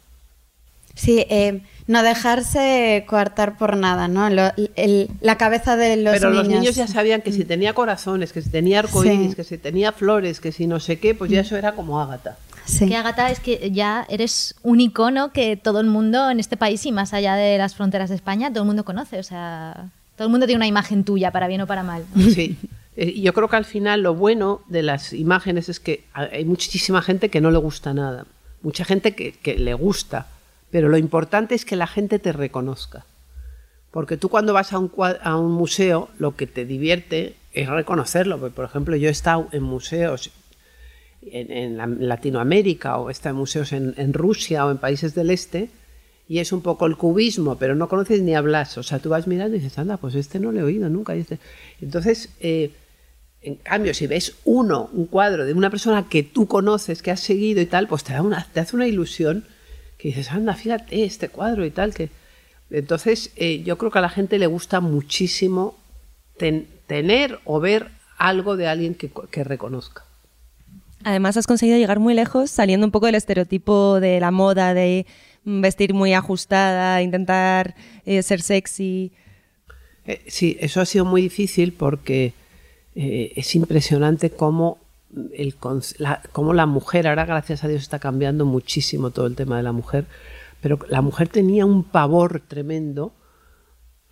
Sí, 0.95 1.25
eh, 1.31 1.63
no 1.87 2.03
dejarse 2.03 3.05
coartar 3.09 3.57
por 3.59 3.77
nada, 3.77 4.07
¿no? 4.09 4.29
la 4.29 5.39
cabeza 5.39 5.77
de 5.77 5.97
los 5.97 6.15
Pero 6.15 6.31
niños. 6.31 6.47
los 6.47 6.55
niños 6.55 6.77
ya 6.77 6.87
sabían 6.87 7.23
que 7.23 7.33
si 7.33 7.45
tenía 7.45 7.73
corazones, 7.75 8.33
que 8.33 8.43
si 8.43 8.51
tenía 8.51 8.81
arcoíris, 8.81 9.35
que 9.35 9.45
si 9.45 9.59
tenía 9.59 9.93
flores, 9.93 10.41
que 10.41 10.53
si 10.53 10.67
no 10.67 10.79
sé 10.79 10.99
qué, 10.99 11.15
pues 11.15 11.31
ya 11.31 11.41
eso 11.41 11.57
era 11.57 11.73
como 11.73 12.01
Ágata. 12.01 12.37
Sí. 12.65 12.87
Que 12.87 12.97
Ágata 12.97 13.31
es 13.31 13.41
que 13.41 13.71
ya 13.73 14.07
eres 14.09 14.55
un 14.63 14.81
icono 14.81 15.33
que 15.33 15.57
todo 15.57 15.81
el 15.81 15.87
mundo 15.87 16.31
en 16.31 16.39
este 16.39 16.57
país 16.57 16.85
y 16.87 16.93
más 16.93 17.13
allá 17.13 17.35
de 17.35 17.59
las 17.59 17.75
fronteras 17.75 18.11
de 18.11 18.17
España, 18.17 18.51
todo 18.51 18.63
el 18.63 18.67
mundo 18.67 18.85
conoce. 18.85 19.19
O 19.19 19.25
sea, 19.25 19.89
todo 20.17 20.27
el 20.27 20.31
mundo 20.31 20.47
tiene 20.47 20.59
una 20.59 20.67
imagen 20.69 21.03
tuya, 21.03 21.33
para 21.33 21.49
bien 21.49 21.63
o 21.63 21.67
para 21.67 21.83
mal. 21.83 22.05
Sí. 22.35 22.57
Eh, 22.97 23.21
yo 23.21 23.33
creo 23.33 23.49
que 23.49 23.57
al 23.57 23.65
final 23.65 24.03
lo 24.03 24.15
bueno 24.15 24.63
de 24.69 24.83
las 24.83 25.13
imágenes 25.13 25.69
es 25.69 25.81
que 25.81 26.05
hay 26.13 26.45
muchísima 26.45 27.03
gente 27.03 27.29
que 27.29 27.41
no 27.41 27.51
le 27.51 27.59
gusta 27.59 27.95
nada. 27.95 28.27
Mucha 28.63 28.85
gente 28.85 29.15
que, 29.15 29.33
que 29.33 29.57
le 29.59 29.75
gusta 29.75 30.27
pero 30.71 30.89
lo 30.89 30.97
importante 30.97 31.55
es 31.55 31.65
que 31.65 31.77
la 31.77 31.87
gente 31.87 32.19
te 32.19 32.33
reconozca. 32.33 33.05
Porque 33.91 34.17
tú 34.17 34.29
cuando 34.29 34.53
vas 34.53 34.73
a 34.73 34.79
un, 34.79 34.93
a 35.23 35.37
un 35.37 35.53
museo, 35.53 36.11
lo 36.19 36.37
que 36.37 36.47
te 36.47 36.65
divierte 36.65 37.35
es 37.53 37.69
reconocerlo. 37.69 38.39
Por 38.51 38.65
ejemplo, 38.65 38.95
yo 38.97 39.09
he 39.09 39.13
estado 39.13 39.49
en 39.53 39.63
museos 39.63 40.31
en, 41.23 42.07
Latinoamérica 42.07 42.99
o 42.99 43.09
he 43.09 43.13
estado 43.13 43.35
en 43.35 43.39
museos 43.39 43.73
en, 43.73 44.13
Rusia 44.13 44.67
o 44.67 44.71
en 44.71 44.79
países 44.79 45.15
del 45.15 45.31
este 45.31 45.71
y 46.29 46.39
es 46.39 46.53
un 46.53 46.63
poco 46.63 46.87
el 46.87 46.97
cubismo, 46.97 47.59
pero 47.59 47.75
no 47.75 47.89
conoces 47.89 48.23
ni 48.23 48.37
hablas. 48.37 48.79
O 48.79 48.85
sea, 48.85 49.01
tú 49.01 49.09
vas 49.09 49.27
mirando 49.27 49.57
y 49.57 49.61
dices, 49.61 49.79
anda, 49.79 49.97
pues 49.97 50.15
este 50.15 50.39
no 50.39 50.53
lo 50.53 50.61
he 50.61 50.63
oído 50.63 50.89
nunca. 50.89 51.15
Este". 51.17 51.41
Entonces, 51.81 52.29
eh, 52.39 52.71
en 53.43 53.57
cambio, 53.57 53.95
si 53.95 54.07
ves 54.07 54.37
uno, 54.45 54.89
un 54.93 55.07
cuadro 55.07 55.45
de 55.45 55.53
una 55.53 55.71
persona 55.71 56.09
que 56.09 56.23
tú 56.23 56.47
conoces, 56.47 57.03
que 57.03 57.11
has 57.11 57.21
seguido 57.21 57.61
y 57.61 57.67
tal, 57.67 57.89
pues 57.89 58.05
te, 58.05 58.13
da 58.13 58.23
una, 58.23 58.47
te 58.53 58.61
hace 58.61 58.77
una 58.77 58.87
ilusión 58.87 59.45
que 60.01 60.09
dices, 60.09 60.31
anda, 60.31 60.55
fíjate 60.55 61.05
este 61.05 61.29
cuadro 61.29 61.65
y 61.67 61.71
tal. 61.71 61.93
que 61.93 62.09
Entonces, 62.71 63.33
eh, 63.37 63.63
yo 63.63 63.77
creo 63.77 63.91
que 63.91 63.99
a 63.99 64.03
la 64.03 64.09
gente 64.09 64.39
le 64.39 64.47
gusta 64.47 64.81
muchísimo 64.81 65.77
tener 66.87 67.39
o 67.45 67.61
ver 67.61 67.89
algo 68.17 68.57
de 68.57 68.67
alguien 68.67 68.95
que, 68.95 69.45
reconozca. 69.45 70.05
Además, 71.05 71.37
has 71.37 71.47
conseguido 71.47 71.77
llegar 71.77 71.99
muy 71.99 72.15
lejos 72.15 72.51
saliendo 72.51 72.87
un 72.87 72.91
poco 72.91 73.07
del 73.07 73.15
estereotipo 73.15 74.01
de 74.01 74.21
la 74.21 74.31
moda, 74.31 74.73
de 74.73 75.07
vestir 75.45 75.93
muy 75.93 76.15
ajustada, 76.15 77.03
intentar 77.03 77.75
eh, 78.07 78.23
ser 78.23 78.41
sexy. 78.41 79.13
Eh, 80.07 80.23
sí, 80.29 80.57
eso 80.61 80.81
ha 80.81 80.87
sido 80.87 81.05
muy 81.05 81.21
difícil 81.21 81.73
porque 81.73 82.33
es 82.95 83.55
impresionante 83.55 84.31
cómo 84.31 84.79
el, 85.33 85.55
la, 85.99 86.23
cómo 86.33 86.55
la 86.55 86.67
mujer, 86.67 87.09
ahora 87.09 87.25
gracias 87.25 87.65
a 87.65 87.69
Dios 87.69 87.83
está 87.83 87.99
cambiando 87.99 88.45
muchísimo 88.45 89.11
todo 89.11 89.27
el 89.27 89.37
tema 89.37 89.57
de 89.57 89.63
la 89.63 89.73
mujer, 89.73 90.07
pero 90.61 90.79
la 90.89 91.03
mujer 91.03 91.29
tenía 91.29 91.67
un 91.67 91.85
pavor 91.85 92.43
tremendo 92.47 93.13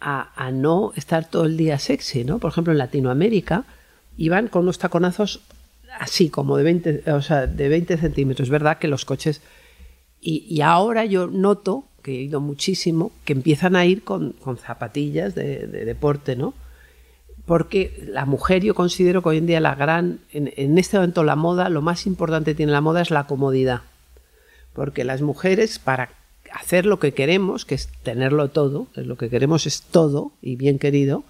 a, 0.00 0.50
no 0.52 0.92
estar 0.94 1.28
todo 1.28 1.44
el 1.44 1.56
día 1.56 1.78
sexy, 1.78 2.24
¿no? 2.24 2.38
Por 2.38 2.52
ejemplo, 2.52 2.72
en 2.72 2.78
Latinoamérica 2.78 3.64
iban 4.16 4.46
con 4.46 4.62
unos 4.62 4.78
taconazos 4.78 5.40
así, 5.98 6.30
como 6.30 6.56
de 6.56 6.62
20, 6.62 7.12
o 7.12 7.22
sea, 7.22 7.46
de 7.46 7.68
20 7.68 7.96
centímetros. 7.96 8.46
Es 8.46 8.50
verdad 8.50 8.78
que 8.78 8.88
los 8.88 9.04
coches... 9.04 9.42
Y, 10.20 10.60
ahora 10.62 11.04
yo 11.04 11.28
noto, 11.28 11.84
que 12.02 12.12
he 12.12 12.22
ido 12.22 12.40
muchísimo, 12.40 13.12
que 13.24 13.32
empiezan 13.32 13.76
a 13.76 13.86
ir 13.86 14.02
con, 14.02 14.34
zapatillas 14.64 15.34
de 15.34 15.66
deporte, 15.66 16.36
¿no? 16.36 16.54
Porque 17.48 17.98
la 18.06 18.26
mujer 18.26 18.62
yo 18.62 18.74
considero 18.74 19.22
que 19.22 19.30
hoy 19.30 19.38
en 19.38 19.46
día 19.46 19.58
la 19.58 19.74
gran, 19.74 20.20
en, 20.32 20.76
este 20.76 20.98
momento 20.98 21.24
la 21.24 21.34
moda, 21.34 21.70
lo 21.70 21.80
más 21.80 22.06
importante 22.06 22.50
que 22.50 22.56
tiene 22.56 22.72
la 22.72 22.82
moda 22.82 23.00
es 23.00 23.10
la 23.10 23.26
comodidad, 23.26 23.80
porque 24.74 25.02
las 25.02 25.22
mujeres 25.22 25.78
para 25.78 26.10
hacer 26.52 26.84
lo 26.84 26.98
que 26.98 27.14
queremos, 27.14 27.64
que 27.64 27.74
es 27.74 27.88
tenerlo 28.02 28.48
todo, 28.48 28.88
lo 28.94 29.16
que 29.16 29.30
queremos 29.30 29.66
es 29.66 29.80
todo 29.80 30.32
y 30.42 30.56
bien 30.56 30.78
querido, 30.78 31.24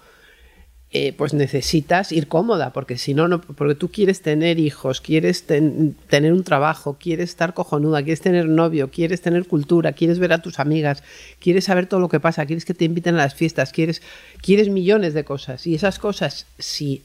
eh, 0.91 1.13
pues 1.15 1.35
necesitas 1.35 2.11
ir 2.11 2.27
cómoda, 2.27 2.73
porque 2.73 2.97
si 2.97 3.13
no, 3.13 3.27
no 3.27 3.41
porque 3.41 3.75
tú 3.75 3.89
quieres 3.89 4.23
tener 4.23 4.57
hijos, 4.57 5.01
quieres 5.01 5.45
tener 5.45 6.33
un 6.33 6.43
trabajo, 6.43 6.97
quieres 6.99 7.29
estar 7.29 7.53
cojonuda, 7.53 8.01
quieres 8.01 8.21
tener 8.21 8.47
novio, 8.47 8.89
quieres 8.89 9.21
tener 9.21 9.45
cultura, 9.45 9.93
quieres 9.93 10.17
ver 10.17 10.33
a 10.33 10.41
tus 10.41 10.57
amigas, 10.57 11.03
quieres 11.37 11.65
saber 11.65 11.85
todo 11.85 11.99
lo 11.99 12.09
que 12.09 12.19
pasa, 12.19 12.47
quieres 12.47 12.65
que 12.65 12.73
te 12.73 12.85
inviten 12.85 13.13
a 13.13 13.19
las 13.19 13.35
fiestas, 13.35 13.71
quieres, 13.71 14.01
quieres 14.41 14.69
millones 14.69 15.13
de 15.13 15.23
cosas. 15.23 15.67
Y 15.67 15.75
esas 15.75 15.99
cosas, 15.99 16.47
si 16.57 17.03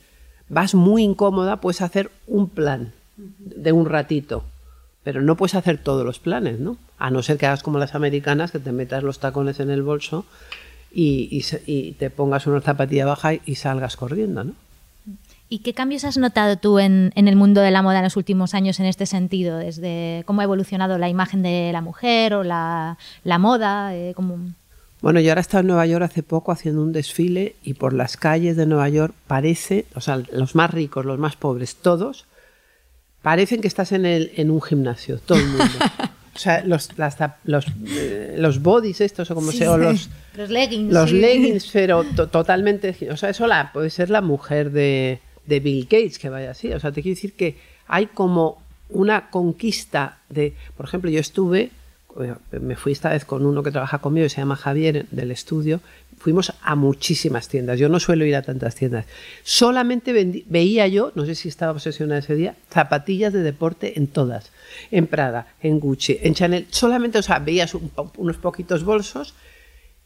vas 0.48 0.74
muy 0.74 1.02
incómoda, 1.02 1.60
puedes 1.60 1.82
hacer 1.82 2.10
un 2.26 2.48
plan 2.48 2.94
de 3.18 3.72
un 3.72 3.84
ratito, 3.84 4.44
pero 5.02 5.20
no 5.20 5.36
puedes 5.36 5.56
hacer 5.56 5.76
todos 5.76 6.06
los 6.06 6.20
planes, 6.20 6.58
¿no? 6.58 6.78
A 6.96 7.10
no 7.10 7.22
ser 7.22 7.36
que 7.36 7.44
hagas 7.44 7.62
como 7.62 7.78
las 7.78 7.94
americanas, 7.94 8.50
que 8.50 8.60
te 8.60 8.72
metas 8.72 9.02
los 9.02 9.18
tacones 9.18 9.60
en 9.60 9.68
el 9.68 9.82
bolso 9.82 10.24
y, 10.94 11.94
te 11.98 12.11
pongas 12.11 12.46
una 12.46 12.61
zapatilla 12.61 13.07
baja 13.07 13.35
y 13.35 13.54
salgas 13.57 13.96
corriendo, 13.96 14.44
¿no? 14.44 14.52
¿Y 15.48 15.59
qué 15.59 15.74
cambios 15.74 16.04
has 16.04 16.16
notado 16.16 16.57
tú 16.57 16.78
en, 16.78 17.12
el 17.14 17.37
mundo 17.37 17.61
de 17.61 17.70
la 17.70 17.83
moda 17.83 17.98
en 17.98 18.04
los 18.04 18.16
últimos 18.16 18.54
años 18.54 18.80
en 18.80 18.87
este 18.87 19.07
sentido? 19.07 19.59
Desde 19.59 20.22
cómo 20.26 20.40
ha 20.40 20.44
evolucionado 20.44 20.98
la 20.98 21.09
imagen 21.09 21.42
de 21.42 21.70
la 21.72 21.80
mujer 21.80 22.35
o 22.35 22.42
la, 22.42 22.96
moda. 23.38 23.94
Eh, 23.94 24.14
bueno, 25.02 25.20
yo 25.20 25.30
ahora 25.30 25.40
he 25.40 25.42
estado 25.42 25.61
en 25.61 25.66
Nueva 25.66 25.87
York 25.87 26.02
hace 26.02 26.22
poco 26.22 26.50
haciendo 26.50 26.83
un 26.83 26.92
desfile 26.92 27.57
y 27.62 27.74
por 27.74 27.92
las 27.92 28.16
calles 28.16 28.57
de 28.57 28.66
Nueva 28.66 28.88
York 28.88 29.14
parece, 29.26 29.85
o 29.94 30.00
sea, 30.00 30.22
los 30.33 30.54
más 30.54 30.70
ricos, 30.70 31.04
los 31.04 31.18
más 31.18 31.37
pobres, 31.37 31.76
todos, 31.76 32.24
parecen 33.20 33.61
que 33.61 33.68
estás 33.68 33.92
en, 33.92 34.07
el, 34.07 34.33
en 34.37 34.50
un 34.50 34.62
gimnasio, 34.62 35.18
todo 35.18 35.38
el 35.38 35.46
mundo. 35.46 35.64
O 36.34 36.38
sea, 36.38 36.64
los, 36.64 36.90
los, 37.44 37.66
eh, 37.86 38.34
los 38.38 38.60
bodies 38.60 39.00
estos, 39.00 39.30
o 39.30 39.34
como 39.34 39.52
se 39.52 39.68
o 39.68 39.78
los, 39.78 40.10
los 40.36 40.50
leggings. 40.50 40.92
Los 40.92 41.12
leggings, 41.12 41.70
pero 41.72 42.04
totalmente... 42.04 42.96
O 43.10 43.16
sea, 43.16 43.30
eso 43.30 43.46
la, 43.46 43.72
puede 43.72 43.90
ser 43.90 44.10
la 44.10 44.20
mujer 44.20 44.72
de, 44.72 45.20
de 45.46 45.60
Bill 45.60 45.84
Gates 45.84 46.18
que 46.18 46.28
vaya 46.28 46.50
así. 46.50 46.72
O 46.72 46.80
sea, 46.80 46.90
te 46.90 47.02
quiero 47.02 47.14
decir 47.14 47.34
que 47.34 47.56
hay 47.86 48.06
como 48.06 48.62
una 48.88 49.30
conquista 49.30 50.18
de... 50.28 50.54
Por 50.76 50.86
ejemplo, 50.86 51.10
yo 51.10 51.20
estuve 51.20 51.70
me 52.60 52.76
fui 52.76 52.92
esta 52.92 53.10
vez 53.10 53.24
con 53.24 53.44
uno 53.44 53.62
que 53.62 53.70
trabaja 53.70 53.98
conmigo, 53.98 54.28
se 54.28 54.36
llama 54.36 54.56
Javier, 54.56 55.06
del 55.10 55.30
estudio, 55.30 55.80
fuimos 56.24 56.54
a 56.62 56.74
muchísimas 56.74 57.48
tiendas. 57.48 57.78
Yo 57.78 57.90
no 57.90 58.00
suelo 58.00 58.24
ir 58.24 58.34
a 58.34 58.40
tantas 58.40 58.74
tiendas. 58.74 59.04
Solamente 59.42 60.14
veía 60.46 60.87
yo, 60.87 61.12
no 61.14 61.26
sé 61.26 61.34
si 61.34 61.50
estaba 61.50 61.72
obsesionada 61.72 62.20
ese 62.20 62.34
día, 62.34 62.56
zapatillas 62.70 63.34
de 63.34 63.42
deporte 63.42 63.98
en 63.98 64.06
todas. 64.06 64.50
En 64.90 65.06
Prada, 65.06 65.48
en 65.60 65.80
Gucci, 65.80 66.18
en 66.22 66.32
Chanel. 66.32 66.66
Solamente, 66.70 67.18
o 67.18 67.22
sea, 67.22 67.40
veías 67.40 67.74
unos 67.74 68.38
poquitos 68.38 68.84
bolsos 68.84 69.34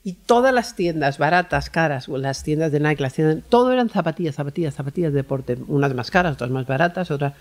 y 0.02 0.14
todas 0.14 0.52
las 0.52 0.74
tiendas 0.74 1.18
baratas, 1.18 1.70
caras, 1.70 2.09
las 2.09 2.42
tiendas 2.42 2.72
de 2.72 2.81
Nike, 2.81 3.00
las 3.00 3.14
tiendas, 3.14 3.44
todo 3.48 3.72
eran 3.72 3.88
zapatillas, 3.88 4.35
zapatillas, 4.35 4.74
zapatillas 4.74 5.12
de 5.12 5.18
deporte. 5.18 5.57
Unas 5.68 5.94
más 5.94 6.11
caras, 6.11 6.33
otras 6.33 6.50
más 6.50 6.66
baratas, 6.66 7.12
otras... 7.12 7.35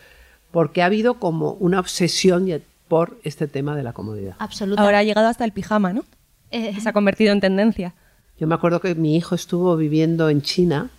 Porque 0.52 0.84
ha 0.84 0.86
habido 0.86 1.16
como 1.16 1.54
una 1.54 1.80
obsesión 1.80 2.48
por 2.88 3.18
este 3.24 3.48
tema 3.48 3.76
de 3.76 3.82
la 3.82 3.94
comodidad. 3.94 4.36
Absolutamente. 4.38 4.86
Ahora 4.86 5.00
ha 5.00 5.04
llegado 5.04 5.30
hasta 5.30 5.46
el 5.46 5.52
pijama, 5.52 5.94
¿no? 5.94 6.06
Eh. 6.52 6.80
Se 6.80 6.88
ha 6.88 6.94
convertido 6.94 7.34
en 7.34 7.42
tendencia. 7.42 7.96
Yo 8.40 8.46
me 8.46 8.56
acuerdo 8.56 8.82
que 8.82 8.94
mi 8.94 9.16
hijo 9.16 9.34
estuvo 9.34 9.76
viviendo 9.76 10.30
en 10.30 10.42
China 10.42 10.90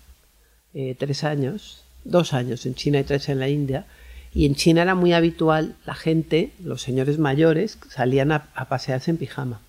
eh, 0.74 0.96
tres 0.98 1.22
años, 1.22 1.84
dos 2.04 2.34
años 2.34 2.66
en 2.66 2.74
China 2.74 2.98
y 2.98 3.04
tres 3.04 3.28
en 3.28 3.38
la 3.38 3.48
India, 3.48 3.86
y 4.34 4.44
en 4.44 4.54
China 4.54 4.82
era 4.82 4.94
muy 4.94 5.12
habitual 5.12 5.76
la 5.86 5.94
gente, 5.94 6.52
los 6.62 6.82
señores 6.82 7.18
mayores, 7.18 7.78
salían 7.88 8.32
a, 8.32 8.48
pasearse 8.68 9.10
en 9.10 9.16
pijama, 9.16 9.60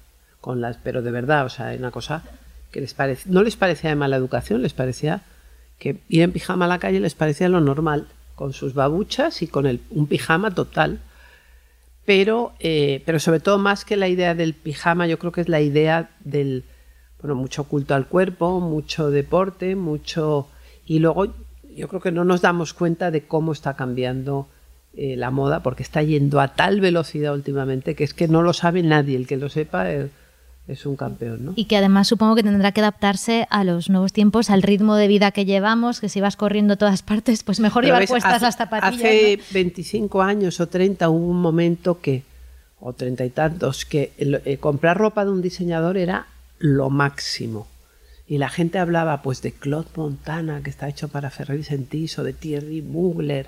con 0.41 0.61
las, 0.61 0.77
pero 0.77 1.01
de 1.01 1.11
verdad, 1.11 1.45
o 1.45 1.49
sea, 1.49 1.73
una 1.77 1.91
cosa 1.91 2.23
que 2.71 2.81
les 2.81 2.95
no 3.27 3.43
les 3.43 3.55
parecía 3.55 3.91
de 3.91 3.95
mala 3.95 4.17
educación, 4.17 4.61
les 4.61 4.73
parecía 4.73 5.21
que 5.77 6.01
ir 6.09 6.21
en 6.23 6.31
pijama 6.31 6.65
a 6.65 6.67
la 6.67 6.79
calle 6.79 6.99
les 6.99 7.15
parecía 7.15 7.49
lo 7.49 7.61
normal, 7.61 8.07
con 8.35 8.53
sus 8.53 8.73
babuchas 8.73 9.41
y 9.41 9.47
con 9.47 9.65
el, 9.65 9.81
un 9.91 10.07
pijama 10.07 10.53
total. 10.53 10.99
Pero, 12.05 12.53
eh, 12.59 13.03
pero 13.05 13.19
sobre 13.19 13.39
todo 13.39 13.59
más 13.59 13.85
que 13.85 13.95
la 13.95 14.07
idea 14.07 14.33
del 14.33 14.53
pijama, 14.53 15.07
yo 15.07 15.19
creo 15.19 15.31
que 15.31 15.41
es 15.41 15.49
la 15.49 15.61
idea 15.61 16.09
del, 16.21 16.63
bueno, 17.21 17.35
mucho 17.35 17.65
culto 17.65 17.95
al 17.95 18.07
cuerpo, 18.07 18.59
mucho 18.59 19.11
deporte, 19.11 19.75
mucho... 19.75 20.47
Y 20.85 20.99
luego 20.99 21.27
yo 21.75 21.87
creo 21.87 22.01
que 22.01 22.11
no 22.11 22.23
nos 22.23 22.41
damos 22.41 22.73
cuenta 22.73 23.11
de 23.11 23.23
cómo 23.23 23.51
está 23.51 23.75
cambiando 23.75 24.47
eh, 24.95 25.15
la 25.15 25.29
moda, 25.29 25.61
porque 25.61 25.83
está 25.83 26.01
yendo 26.01 26.39
a 26.39 26.49
tal 26.55 26.81
velocidad 26.81 27.33
últimamente 27.33 27.95
que 27.95 28.03
es 28.03 28.13
que 28.13 28.27
no 28.27 28.41
lo 28.41 28.53
sabe 28.53 28.83
nadie, 28.83 29.15
el 29.15 29.27
que 29.27 29.37
lo 29.37 29.49
sepa... 29.49 29.91
Eh, 29.91 30.09
es 30.69 30.85
un 30.85 30.95
campeón, 30.95 31.45
¿no? 31.45 31.53
Y 31.55 31.65
que 31.65 31.77
además 31.77 32.07
supongo 32.07 32.35
que 32.35 32.43
tendrá 32.43 32.71
que 32.71 32.81
adaptarse 32.81 33.47
a 33.49 33.63
los 33.63 33.89
nuevos 33.89 34.13
tiempos, 34.13 34.51
al 34.51 34.61
ritmo 34.61 34.95
de 34.95 35.07
vida 35.07 35.31
que 35.31 35.45
llevamos, 35.45 35.99
que 35.99 36.09
si 36.09 36.21
vas 36.21 36.35
corriendo 36.35 36.75
a 36.75 36.77
todas 36.77 37.01
partes, 37.01 37.41
pues 37.43 37.59
mejor 37.59 37.85
llevar 37.85 38.05
puestas 38.05 38.41
las 38.43 38.55
zapatillas. 38.55 38.99
Hace 38.99 39.39
25 39.51 40.21
años 40.21 40.59
o 40.59 40.67
30 40.67 41.09
hubo 41.09 41.27
un 41.27 41.41
momento 41.41 41.99
que, 41.99 42.21
o 42.79 42.93
treinta 42.93 43.25
y 43.25 43.31
tantos, 43.31 43.83
que 43.83 44.11
eh, 44.19 44.57
comprar 44.57 44.97
ropa 44.97 45.25
de 45.25 45.31
un 45.31 45.41
diseñador 45.41 45.97
era 45.97 46.27
lo 46.59 46.89
máximo. 46.89 47.67
Y 48.27 48.37
la 48.37 48.49
gente 48.49 48.77
hablaba 48.77 49.23
pues 49.23 49.41
de 49.41 49.51
Claude 49.51 49.89
Montana, 49.95 50.61
que 50.61 50.69
está 50.69 50.87
hecho 50.87 51.07
para 51.07 51.31
Ferrari 51.31 51.63
Sentis, 51.63 52.19
o 52.19 52.23
de 52.23 52.33
Thierry 52.33 52.81
Mugler, 52.83 53.47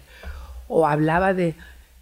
o 0.68 0.88
hablaba 0.88 1.34
de 1.34 1.56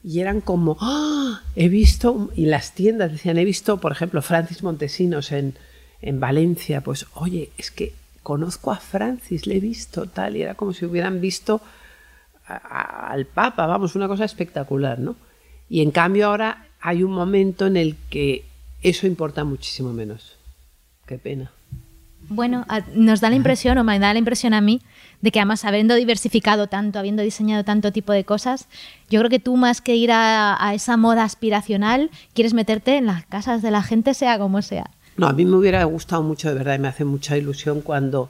y 0.04 0.22
eran 0.22 0.42
como, 0.42 0.78
¡Ah! 0.80 1.42
he 1.56 1.68
visto, 1.68 2.30
y 2.36 2.46
las 2.46 2.74
tiendas 2.74 3.12
decían, 3.12 3.38
he 3.38 3.46
visto, 3.46 3.82
por 3.82 3.92
ejemplo, 3.92 4.22
Francis 4.22 4.64
Montesinos 4.64 5.32
en, 5.32 5.56
en 6.02 6.20
Valencia, 6.20 6.82
pues, 6.82 7.06
oye, 7.16 7.52
es 7.58 7.70
que 7.70 7.94
conozco 8.24 8.72
a 8.72 8.78
Francis, 8.78 9.46
le 9.46 9.58
he 9.58 9.60
visto 9.60 10.06
tal, 10.06 10.38
y 10.38 10.42
era 10.42 10.56
como 10.56 10.74
si 10.74 10.86
hubieran 10.86 11.20
visto 11.20 11.62
al 12.46 13.26
Papa, 13.26 13.68
vamos, 13.68 13.96
una 13.96 14.08
cosa 14.08 14.24
espectacular, 14.24 15.00
¿no? 15.00 15.16
Y 15.70 15.82
en 15.82 15.92
cambio 15.92 16.28
ahora 16.28 16.68
hay 16.80 17.04
un 17.04 17.12
momento 17.12 17.68
en 17.68 17.78
el 17.78 17.96
que 18.10 18.46
eso 18.82 19.06
importa 19.06 19.44
muchísimo 19.44 19.94
menos. 19.94 20.39
Qué 21.10 21.18
pena. 21.18 21.52
Bueno, 22.30 22.68
nos 22.94 23.20
da 23.20 23.32
la 23.32 23.36
impresión, 23.36 23.80
o 23.80 23.84
me 23.84 23.98
da 23.98 24.14
la 24.14 24.20
impresión 24.20 24.54
a 24.54 24.62
mí, 24.62 24.80
de 25.22 25.32
que 25.32 25.40
además 25.40 25.66
habiendo 25.66 25.96
diversificado 25.96 26.68
tanto, 26.68 27.00
habiendo 27.00 27.24
diseñado 27.24 27.64
tanto 27.64 27.92
tipo 27.92 28.14
de 28.14 28.26
cosas, 28.26 28.68
yo 29.10 29.20
creo 29.20 29.32
que 29.32 29.40
tú 29.40 29.58
más 29.58 29.82
que 29.82 29.96
ir 29.96 30.12
a, 30.14 30.72
esa 30.76 30.98
moda 30.98 31.24
aspiracional, 31.24 32.12
quieres 32.36 32.54
meterte 32.54 32.98
en 32.98 33.08
las 33.08 33.26
casas 33.26 33.64
de 33.64 33.72
la 33.72 33.82
gente, 33.82 34.14
sea 34.14 34.38
como 34.38 34.62
sea. 34.62 34.92
No, 35.18 35.26
a 35.26 35.34
mí 35.34 35.46
me 35.46 35.56
hubiera 35.58 35.84
gustado 35.86 36.22
mucho, 36.22 36.50
de 36.50 36.54
verdad, 36.54 36.76
y 36.76 36.80
me 36.80 36.90
hace 36.90 37.06
mucha 37.06 37.36
ilusión 37.36 37.82
cuando 37.82 38.30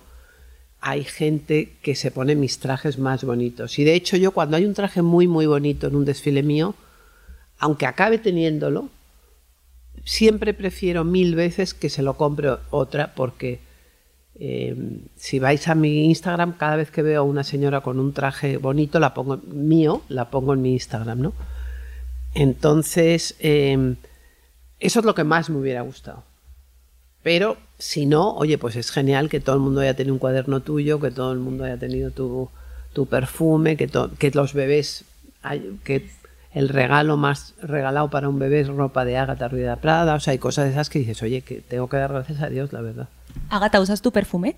hay 0.79 1.03
gente 1.03 1.75
que 1.81 1.95
se 1.95 2.11
pone 2.11 2.35
mis 2.35 2.59
trajes 2.59 2.97
más 2.97 3.25
bonitos. 3.25 3.77
Y 3.77 3.83
de 3.83 3.95
hecho 3.95 4.15
yo 4.15 4.31
cuando 4.31 4.55
hay 4.55 4.63
un 4.63 4.73
traje 4.73 5.01
muy, 5.01 5.27
muy 5.27 5.47
bonito 5.47 5.87
en 5.87 5.97
un 5.97 6.05
desfile 6.05 6.43
mío, 6.43 6.75
aunque 7.57 7.85
acabe 7.85 8.19
teniéndolo, 8.19 8.89
siempre 10.09 10.55
prefiero 10.55 11.03
mil 11.03 11.35
veces 11.35 11.75
que 11.75 11.87
se 11.87 12.01
lo 12.01 12.15
compre 12.17 12.55
otra 12.71 13.13
porque 13.13 13.59
eh, 14.39 14.75
si 15.15 15.37
vais 15.37 15.67
a 15.67 15.75
mi 15.75 16.05
Instagram, 16.05 16.57
cada 16.57 16.77
vez 16.77 16.89
que 16.89 17.03
veo 17.03 17.21
a 17.21 17.23
una 17.23 17.43
señora 17.43 17.81
con 17.81 17.99
un 17.99 18.11
traje 18.11 18.57
bonito, 18.57 18.99
la 18.99 19.13
pongo 19.13 19.37
mío, 19.37 20.01
la 20.09 20.31
pongo 20.31 20.55
en 20.55 20.63
mi 20.63 20.73
Instagram, 20.73 21.21
¿no? 21.21 21.33
Entonces, 22.33 23.35
em, 23.37 23.97
eso 24.79 24.99
es 24.99 25.05
lo 25.05 25.13
que 25.13 25.23
más 25.23 25.51
me 25.51 25.59
hubiera 25.59 25.81
gustado. 25.81 26.23
Pero 27.21 27.57
si 27.77 28.07
no, 28.07 28.33
oye, 28.33 28.57
pues 28.57 28.75
es 28.77 28.89
genial 28.89 29.29
que 29.29 29.39
todo 29.39 29.57
el 29.57 29.61
mundo 29.61 29.81
haya 29.81 29.95
tenido 29.95 30.15
un 30.15 30.19
cuaderno 30.19 30.61
tuyo, 30.61 30.99
que 30.99 31.11
todo 31.11 31.33
el 31.33 31.39
mundo 31.39 31.65
haya 31.65 31.77
tenido 31.77 32.09
tu, 32.09 32.49
perfume, 33.07 33.77
que, 33.77 33.87
que 34.17 34.31
los 34.31 34.53
bebés, 34.53 35.05
que 35.83 36.09
el 36.51 36.69
regalo 36.69 37.17
más 37.17 37.53
regalado 37.61 38.09
para 38.09 38.29
un 38.29 38.39
bebé 38.39 38.61
es 38.61 38.67
ropa 38.67 39.05
de 39.05 39.17
Ágata 39.17 39.47
Ruida 39.47 39.75
Prada, 39.75 40.15
o 40.15 40.19
sea, 40.19 40.31
hay 40.31 40.39
cosas 40.39 40.65
de 40.65 40.71
esas 40.71 40.89
que 40.89 40.99
dices, 40.99 41.21
oye, 41.21 41.41
que 41.41 41.61
tengo 41.61 41.87
que 41.87 41.97
dar 41.97 42.11
gracias 42.11 42.41
a 42.41 42.49
Dios, 42.49 42.73
la 42.73 42.81
verdad. 42.81 43.09
Agata, 43.49 43.79
¿usas 43.79 44.01
tu 44.01 44.11
perfume? 44.11 44.55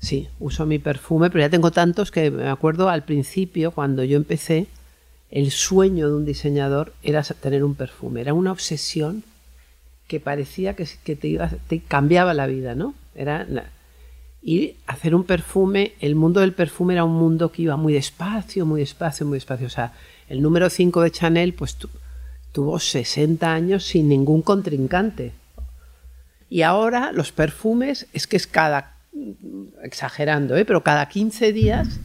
Sí, 0.00 0.28
uso 0.38 0.66
mi 0.66 0.78
perfume, 0.78 1.30
pero 1.30 1.44
ya 1.44 1.50
tengo 1.50 1.70
tantos 1.70 2.10
que 2.10 2.30
me 2.30 2.48
acuerdo 2.48 2.88
al 2.88 3.04
principio, 3.04 3.72
cuando 3.72 4.04
yo 4.04 4.16
empecé, 4.16 4.66
el 5.30 5.50
sueño 5.50 6.08
de 6.08 6.16
un 6.16 6.24
diseñador 6.24 6.92
era 7.02 7.22
tener 7.22 7.64
un 7.64 7.74
perfume. 7.74 8.20
Era 8.20 8.34
una 8.34 8.52
obsesión 8.52 9.24
que 10.06 10.20
parecía 10.20 10.74
que, 10.74 10.86
te, 11.16 11.80
cambiaba 11.80 12.32
la 12.32 12.46
vida, 12.46 12.74
¿no? 12.74 12.94
Era, 13.14 13.46
y 14.40 14.76
hacer 14.86 15.14
un 15.14 15.24
perfume, 15.24 15.92
el 16.00 16.14
mundo 16.14 16.40
del 16.40 16.52
perfume 16.52 16.94
era 16.94 17.04
un 17.04 17.14
mundo 17.14 17.52
que 17.52 17.62
iba 17.62 17.76
muy 17.76 17.92
despacio, 17.92 18.64
muy 18.64 18.80
despacio, 18.80 19.26
muy 19.26 19.36
despacio. 19.36 19.66
O 19.66 19.70
sea, 19.70 19.92
el 20.28 20.42
número 20.42 20.70
5 20.70 21.02
de 21.02 21.10
Chanel, 21.10 21.54
pues 21.54 21.76
tuvo 22.52 22.78
60 22.78 23.52
años 23.52 23.84
sin 23.84 24.08
ningún 24.08 24.42
contrincante. 24.42 25.32
Y 26.50 26.62
ahora 26.62 27.12
los 27.12 27.32
perfumes 27.32 28.06
es 28.12 28.26
que 28.26 28.36
es 28.36 28.46
cada, 28.46 28.94
exagerando, 29.82 30.56
¿eh? 30.56 30.64
pero 30.64 30.82
cada 30.82 31.08
15 31.08 31.52
días 31.52 32.00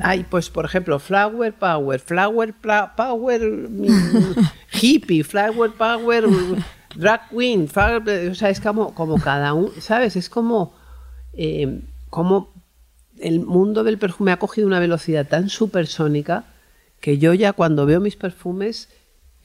hay, 0.00 0.24
pues, 0.24 0.50
por 0.50 0.64
ejemplo, 0.64 0.98
Flower 0.98 1.52
Power, 1.52 2.00
Flower 2.00 2.54
Power 2.96 3.42
mm, 3.68 4.34
Hippie, 4.80 5.24
Flower 5.24 5.72
Power 5.72 6.24
Drag 6.94 7.28
Queen, 7.28 7.68
o 8.30 8.34
sea, 8.34 8.50
es 8.50 8.60
como, 8.60 8.94
como 8.94 9.18
cada 9.18 9.52
uno, 9.52 9.70
¿sabes? 9.80 10.16
Es 10.16 10.30
como, 10.30 10.74
eh, 11.34 11.82
como 12.08 12.50
el 13.18 13.40
mundo 13.40 13.84
del 13.84 13.98
perfume 13.98 14.32
ha 14.32 14.38
cogido 14.38 14.66
una 14.66 14.80
velocidad 14.80 15.26
tan 15.26 15.50
supersónica 15.50 16.44
que 17.00 17.18
yo 17.18 17.34
ya 17.34 17.52
cuando 17.52 17.86
veo 17.86 18.00
mis 18.00 18.16
perfumes 18.16 18.88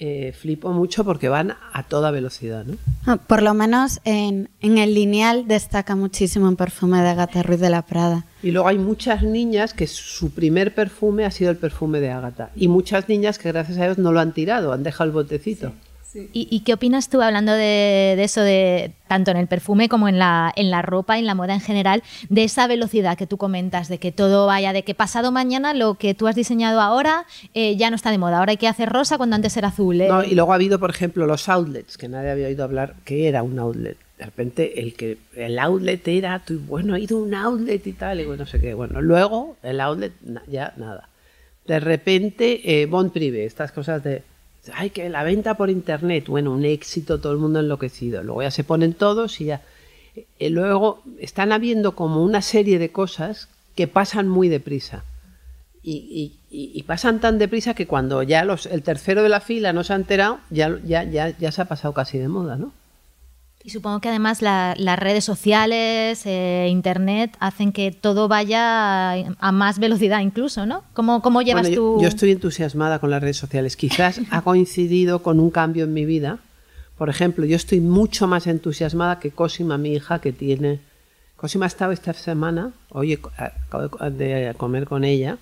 eh, 0.03 0.33
flipo 0.33 0.71
mucho 0.71 1.05
porque 1.05 1.29
van 1.29 1.53
a 1.73 1.83
toda 1.83 2.09
velocidad. 2.09 2.65
¿no? 2.65 2.75
Ah, 3.05 3.17
por 3.17 3.43
lo 3.43 3.53
menos 3.53 3.99
en, 4.03 4.49
el 4.59 4.95
lineal 4.95 5.47
destaca 5.47 5.95
muchísimo 5.95 6.47
un 6.47 6.55
perfume 6.55 7.03
de 7.03 7.09
Agatha 7.09 7.43
Ruiz 7.43 7.59
de 7.59 7.69
la 7.69 7.83
Prada. 7.83 8.25
Y 8.41 8.49
luego 8.49 8.67
hay 8.67 8.79
muchas 8.79 9.21
niñas 9.21 9.75
que 9.75 9.85
su 9.85 10.31
primer 10.31 10.73
perfume 10.73 11.23
ha 11.23 11.29
sido 11.29 11.51
el 11.51 11.57
perfume 11.57 11.99
de 11.99 12.09
Agatha. 12.09 12.49
Y 12.55 12.67
muchas 12.67 13.09
niñas 13.09 13.37
que 13.37 13.51
gracias 13.51 13.77
a 13.77 13.85
Dios 13.85 13.99
no 13.99 14.11
lo 14.11 14.19
han 14.19 14.33
tirado, 14.33 14.73
han 14.73 14.81
dejado 14.81 15.07
el 15.07 15.13
botecito. 15.13 15.71
¿Y, 16.34 16.62
qué 16.62 16.74
opinas 16.74 17.10
tú, 17.10 17.21
hablando 17.21 17.54
de, 17.54 18.21
eso, 18.21 18.41
de 18.41 18.91
tanto 19.08 19.32
en 19.32 19.38
el 19.38 19.47
perfume 19.47 19.89
como 19.89 20.08
en 20.08 20.19
la, 20.19 20.52
en 20.56 20.69
la 20.69 20.82
ropa, 20.82 21.17
en 21.17 21.26
la 21.26 21.36
moda 21.36 21.54
en 21.54 21.62
general, 21.62 22.04
de 22.30 22.43
esa 22.43 22.67
velocidad 22.67 23.17
que 23.17 23.28
tú 23.28 23.38
comentas, 23.38 23.88
de 23.88 23.97
que 23.97 24.12
todo 24.12 24.45
vaya, 24.45 24.74
de 24.74 24.84
que 24.84 24.93
pasado 24.93 25.32
mañana 25.32 25.74
lo 25.74 25.95
que 25.95 26.13
tú 26.13 26.28
has 26.28 26.36
diseñado 26.36 26.82
ahora 26.82 27.26
eh, 27.54 27.76
ya 27.78 27.89
no 27.89 27.95
está 27.95 28.12
de 28.12 28.17
moda, 28.17 28.39
ahora 28.39 28.52
hay 28.52 28.58
que 28.58 28.67
hacer 28.67 28.89
rosa 28.89 29.17
cuando 29.17 29.36
antes 29.36 29.56
era 29.58 29.69
azul? 29.69 30.02
¿eh? 30.02 30.10
y 30.30 30.36
luego 30.36 30.52
ha 30.52 30.56
habido, 30.56 30.80
por 30.80 30.89
ejemplo, 30.89 31.26
los 31.26 31.47
outlets, 31.49 31.97
que 31.97 32.07
nadie 32.07 32.32
había 32.32 32.47
oído 32.47 32.64
hablar, 32.64 32.95
¿qué 33.05 33.28
era 33.28 33.43
un 33.43 33.57
outlet? 33.59 33.97
De 34.18 34.26
repente 34.26 34.80
el 34.82 34.93
que 34.93 35.18
el 35.36 35.57
outlet 35.57 36.07
era, 36.07 36.39
tú, 36.45 36.59
bueno, 36.68 36.95
he 36.95 37.01
ido 37.01 37.18
a 37.18 37.22
un 37.22 37.34
outlet 37.34 37.86
y 37.88 37.93
tal, 37.93 38.20
y 38.20 38.26
bueno, 38.26 38.43
no 38.43 38.45
sé 38.45 38.59
qué. 38.59 38.76
Bueno, 38.76 39.01
luego 39.01 39.57
el 39.64 39.82
outlet 39.82 40.14
ya 40.47 40.74
nada. 40.78 41.09
De 41.66 41.80
repente, 41.80 42.82
eh, 42.82 42.86
Bon 42.86 43.09
Privé, 43.09 43.45
estas 43.45 43.72
cosas 43.72 44.03
de 44.03 44.22
ay, 44.74 44.89
que 44.91 45.09
la 45.09 45.24
venta 45.24 45.55
por 45.55 45.70
internet, 45.70 46.28
bueno, 46.28 46.51
un 46.51 46.66
éxito, 46.66 47.20
todo 47.20 47.34
el 47.34 47.39
mundo 47.39 47.59
enloquecido. 47.59 48.24
Luego 48.24 48.43
ya 48.43 48.51
se 48.51 48.64
ponen 48.64 48.93
todos 48.93 49.41
y 49.41 49.45
ya. 49.45 49.62
Eh, 50.39 50.49
luego 50.49 51.01
están 51.20 51.51
habiendo 51.51 51.95
como 51.95 52.24
una 52.24 52.41
serie 52.41 52.80
de 52.80 52.91
cosas 52.91 53.47
que 53.76 53.88
pasan 53.88 54.28
muy 54.28 54.49
deprisa. 54.49 55.03
y, 55.84 56.84
pasan 56.86 57.22
tan 57.22 57.39
deprisa 57.39 57.74
que 57.74 57.88
cuando 57.88 58.22
ya 58.24 58.43
los, 58.43 58.66
el 58.66 58.84
tercero 58.84 59.24
de 59.24 59.30
la 59.30 59.39
fila 59.39 59.72
no 59.72 59.84
se 59.84 59.93
ha 59.93 59.95
enterado, 59.95 60.39
ya, 60.49 60.78
ya, 60.84 61.03
ya, 61.03 61.30
ya 61.38 61.51
se 61.51 61.62
ha 61.62 61.66
pasado 61.66 61.93
casi 61.93 62.18
de 62.18 62.28
moda, 62.28 62.57
¿no? 62.57 62.74
Y 63.64 63.70
supongo 63.70 63.99
que 64.01 64.09
además 64.09 64.41
la- 64.41 64.74
las 64.78 64.97
redes 64.97 65.24
sociales, 65.24 66.24
eh, 66.26 66.68
internet, 66.72 67.36
hacen 67.39 67.72
que 67.72 67.91
todo 67.91 68.28
vaya 68.28 69.12
a, 69.12 69.16
a 69.39 69.51
más 69.51 69.78
velocidad 69.78 70.20
incluso, 70.22 70.66
¿no? 70.66 70.84
¿Cómo, 70.93 71.22
cómo 71.22 71.41
llevas 71.43 71.64
Bueno, 71.64 71.76
tú? 71.76 71.99
yo 72.01 72.07
estoy 72.07 72.32
entusiasmada 72.32 72.99
con 72.99 73.12
las 73.12 73.22
redes 73.22 73.38
sociales. 73.38 73.78
Quizás 73.78 74.20
ha 74.32 74.41
coincidido 74.43 75.22
con 75.22 75.39
un 75.39 75.51
cambio 75.51 75.84
en 75.84 75.93
mi 75.93 76.05
vida. 76.05 76.39
Por 76.97 77.09
ejemplo, 77.09 77.45
yo 77.45 77.55
estoy 77.55 77.82
mucho 77.82 78.28
más 78.28 78.47
entusiasmada 78.47 79.20
que 79.20 79.32
Cosima, 79.32 79.78
mi 79.78 79.93
hija, 79.93 80.20
que 80.20 80.32
tiene... 80.32 80.80
Cosima 81.36 81.66
ha 81.66 81.68
estado 81.68 81.91
esta 81.91 82.14
semana, 82.14 82.72
oye, 82.89 83.20
acabo 83.38 83.88
de 84.12 84.53
comer 84.57 84.86
con 84.86 85.03
ella, 85.03 85.38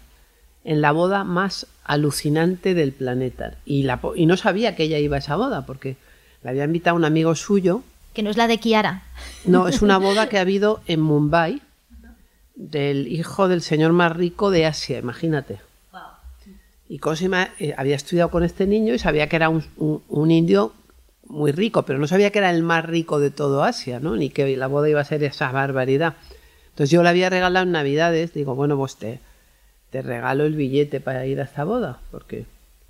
en 0.63 0.79
la 0.79 0.93
boda 0.93 1.25
más 1.25 1.67
alucinante 1.83 2.73
del 2.73 2.93
planeta. 2.93 3.55
Y, 3.65 3.83
la, 3.83 3.99
y 4.15 4.25
no 4.25 4.37
sabía 4.37 4.75
que 4.77 4.83
ella 4.83 4.97
iba 4.99 5.17
a 5.17 5.19
esa 5.19 5.35
boda, 5.35 5.65
porque 5.65 5.97
la 6.41 6.51
había 6.51 6.63
invitado 6.63 6.95
un 6.95 7.03
amigo 7.03 7.35
suyo 7.35 7.83
Que 8.13 8.23
no 8.23 8.29
es 8.29 8.37
la 8.37 8.47
de 8.47 8.57
Kiara. 8.57 9.03
no, 9.45 9.67
es 9.67 9.81
una 9.81 9.97
boda 10.07 10.27
que 10.29 10.37
ha 10.37 10.41
habido 10.41 10.81
en 10.87 11.01
Mumbai 11.01 11.61
del 12.55 13.07
hijo 13.07 13.47
del 13.47 13.61
señor 13.61 13.93
más 13.93 14.15
rico 14.15 14.51
de 14.51 14.65
Asia, 14.65 14.99
imagínate. 14.99 15.59
Y 16.91 16.97
Cosima 16.97 17.49
eh, 17.59 17.75
había 17.77 17.95
estudiado 17.95 18.31
con 18.31 18.43
este 18.43 18.65
niño 18.65 18.95
y 18.95 18.99
sabía 18.99 19.29
que 19.29 19.35
era 19.35 19.49
un, 19.49 19.63
un- 19.77 20.01
un 20.09 20.31
indio 20.31 20.73
muy 21.27 21.51
rico, 21.51 21.83
pero 21.83 21.99
no 21.99 22.07
sabía 22.07 22.31
que 22.31 22.39
era 22.39 22.49
el 22.49 22.63
más 22.63 22.83
rico 22.83 23.19
de 23.19 23.29
todo 23.29 23.63
Asia, 23.63 23.99
¿no? 23.99 24.15
Ni 24.15 24.31
que 24.31 24.57
la 24.57 24.65
boda 24.65 24.89
iba 24.89 24.99
a 24.99 25.05
ser 25.05 25.23
esa 25.23 25.51
barbaridad. 25.51 26.15
Entonces 26.71 26.89
yo 26.89 27.03
le 27.03 27.09
había 27.09 27.29
regalado 27.29 27.63
en 27.67 27.73
Navidades, 27.73 28.33
digo, 28.33 28.55
bueno, 28.55 28.75
pues 28.75 28.95
te, 28.95 29.19
te 29.91 30.01
regalo 30.01 30.45
el 30.45 30.55
billete 30.55 30.99
para 30.99 31.27
ir 31.27 31.39
a 31.39 31.43
esta 31.43 31.63
boda, 31.63 31.99
porque, 32.09 32.45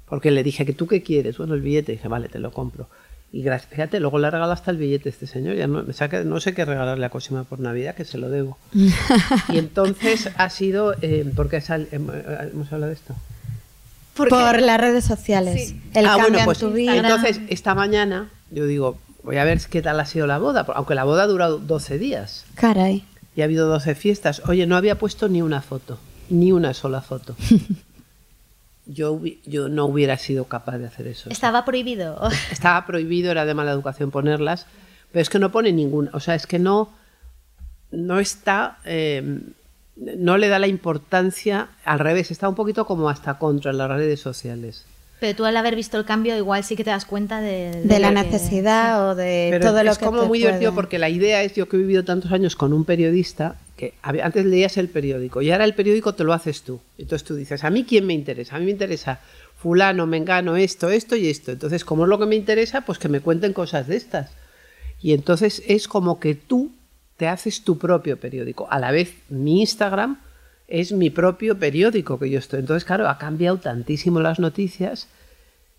porque 0.08 0.32
le 0.32 0.44
dije 0.44 0.66
que 0.66 0.72
tú 0.74 0.88
qué 0.88 1.04
quieres, 1.04 1.38
bueno, 1.38 1.54
el 1.54 1.62
billete, 1.62 1.92
dije, 1.92 2.08
vale, 2.08 2.30
te 2.30 2.40
lo 2.40 2.52
compro. 2.52 2.88
Y 3.32 3.44
gracias, 3.44 3.70
fíjate, 3.70 4.00
luego 4.00 4.18
le 4.18 4.32
regalo 4.32 4.52
hasta 4.52 4.72
el 4.72 4.78
billete 4.78 5.10
a 5.10 5.12
este 5.12 5.28
señor, 5.28 5.56
ya 5.56 5.68
no, 5.68 5.84
me 5.84 5.94
saca- 5.94 6.24
no 6.24 6.40
sé 6.40 6.56
qué 6.56 6.66
regalarle 6.66 7.06
a 7.06 7.10
Cosima 7.10 7.44
por 7.44 7.60
Navidad, 7.60 7.94
que 7.94 8.04
se 8.04 8.18
lo 8.18 8.30
debo. 8.30 8.58
y 9.50 9.58
entonces 9.58 10.32
ha 10.36 10.50
sido, 10.50 10.96
eh, 11.02 11.32
porque 11.36 11.58
eh, 11.58 11.88
hemos 11.92 12.74
hablado 12.74 12.88
de 12.88 12.94
esto. 12.94 13.16
Por 14.16 14.32
las 14.32 14.82
redes 14.82 15.06
sociales. 15.06 15.76
El 15.94 16.06
ah, 16.06 16.10
cambio 16.10 16.24
bueno, 16.24 16.40
en 16.40 16.46
pues 16.46 16.58
tu 16.58 16.72
vida. 16.72 16.96
entonces 16.96 17.40
esta 17.50 17.74
mañana 17.76 18.30
yo 18.52 18.66
digo, 18.66 18.98
voy 19.24 19.38
a 19.38 19.44
ver 19.44 19.60
qué 19.70 19.82
tal 19.82 20.00
ha 20.00 20.06
sido 20.06 20.28
la 20.28 20.40
boda, 20.40 20.66
aunque 20.76 20.96
la 20.96 21.04
boda 21.04 21.24
ha 21.24 21.28
durado 21.28 21.60
12 21.60 21.98
días 22.00 22.46
Caray. 22.56 23.06
y 23.36 23.42
ha 23.42 23.46
habido 23.46 23.68
12 23.68 23.96
fiestas. 23.96 24.42
Oye, 24.48 24.66
no 24.66 24.76
había 24.76 24.98
puesto 24.98 25.30
ni 25.30 25.42
una 25.42 25.62
foto, 25.62 26.00
ni 26.30 26.52
una 26.52 26.74
sola 26.74 27.02
foto. 27.02 27.36
Yo, 28.92 29.22
yo 29.46 29.70
no 29.70 29.86
hubiera 29.86 30.18
sido 30.18 30.46
capaz 30.46 30.80
de 30.80 30.88
hacer 30.88 31.06
eso. 31.08 31.30
Estaba 31.30 31.64
prohibido. 31.64 32.20
Estaba 32.52 32.86
prohibido, 32.88 33.30
era 33.32 33.46
de 33.46 33.54
mala 33.54 33.72
educación 33.72 34.10
ponerlas, 34.10 34.66
pero 35.12 35.22
es 35.22 35.30
que 35.30 35.38
no 35.38 35.52
pone 35.52 35.72
ninguna. 35.72 36.10
O 36.14 36.20
sea, 36.20 36.34
es 36.34 36.48
que 36.48 36.58
no, 36.58 36.90
no 37.92 38.20
está, 38.20 38.78
eh, 38.86 39.42
no 39.96 40.38
le 40.38 40.48
da 40.48 40.58
la 40.60 40.68
importancia, 40.68 41.68
al 41.86 42.00
revés, 42.00 42.32
está 42.32 42.50
un 42.50 42.56
poquito 42.56 42.86
como 42.86 43.10
hasta 43.10 43.38
contra 43.38 43.74
las 43.74 43.90
redes 43.90 44.20
sociales. 44.20 44.86
Pero 45.20 45.36
tú 45.36 45.46
al 45.46 45.58
haber 45.58 45.76
visto 45.76 45.98
el 45.98 46.06
cambio 46.06 46.36
igual 46.38 46.64
sí 46.64 46.78
que 46.78 46.84
te 46.86 46.92
das 46.92 47.04
cuenta 47.06 47.42
de, 47.42 47.82
De 47.84 48.00
la 48.00 48.08
que- 48.08 48.14
necesidad 48.16 49.10
o 49.10 49.16
de 49.16 49.50
Pero 49.52 49.68
todo 49.72 49.84
lo 49.84 49.92
es 49.92 49.98
que 49.98 50.06
como 50.06 50.22
te 50.22 50.28
muy 50.28 50.40
divertido 50.40 50.74
porque 50.74 50.98
la 50.98 51.10
idea 51.10 51.44
es, 51.44 51.54
yo 51.56 51.68
que 51.68 51.76
he 51.76 51.80
vivido 51.80 52.06
tantos 52.06 52.32
años 52.32 52.56
con 52.56 52.72
un 52.72 52.86
periodista, 52.86 53.56
antes 54.02 54.46
leías 54.46 54.78
el 54.78 54.90
periódico 54.90 55.42
y 55.42 55.52
ahora 55.52 55.66
el 55.66 55.74
periódico 55.74 56.14
te 56.14 56.24
lo 56.24 56.34
haces 56.34 56.64
tú. 56.64 56.80
Entonces 56.98 57.28
tú 57.28 57.36
dices, 57.36 57.64
¿a 57.64 57.70
mí 57.70 57.86
quién 57.86 58.06
me 58.06 58.14
interesa? 58.14 58.56
A 58.56 58.60
mí 58.60 58.66
me 58.66 58.72
interesa 58.72 59.20
fulano, 59.58 60.08
mengano, 60.08 60.56
esto, 60.56 60.90
esto 60.90 61.16
y 61.16 61.28
esto. 61.28 61.52
Entonces, 61.52 61.84
como 61.84 62.04
es 62.04 62.10
lo 62.10 62.18
que 62.20 62.26
me 62.26 62.36
interesa, 62.36 62.82
pues 62.82 62.98
que 62.98 63.10
me 63.10 63.20
cuenten 63.20 63.54
cosas 63.54 63.88
de 63.88 63.98
estas. 63.98 64.32
Y 65.02 65.14
entonces 65.14 65.64
es 65.68 65.88
como 65.88 66.20
que 66.20 66.36
tú 66.36 66.72
te 67.18 67.28
haces 67.28 67.64
tu 67.64 67.78
propio 67.78 68.18
periódico. 68.18 68.68
A 68.72 68.80
la 68.80 68.92
vez, 68.92 69.14
mi 69.30 69.62
Instagram 69.62 70.20
es 70.68 70.92
mi 70.92 71.10
propio 71.10 71.58
periódico 71.58 72.20
que 72.20 72.30
yo 72.30 72.40
estoy. 72.40 72.60
Entonces, 72.62 72.86
claro, 72.86 73.10
ha 73.10 73.18
cambiado 73.18 73.58
tantísimo 73.58 74.20
las 74.22 74.40
noticias 74.40 75.08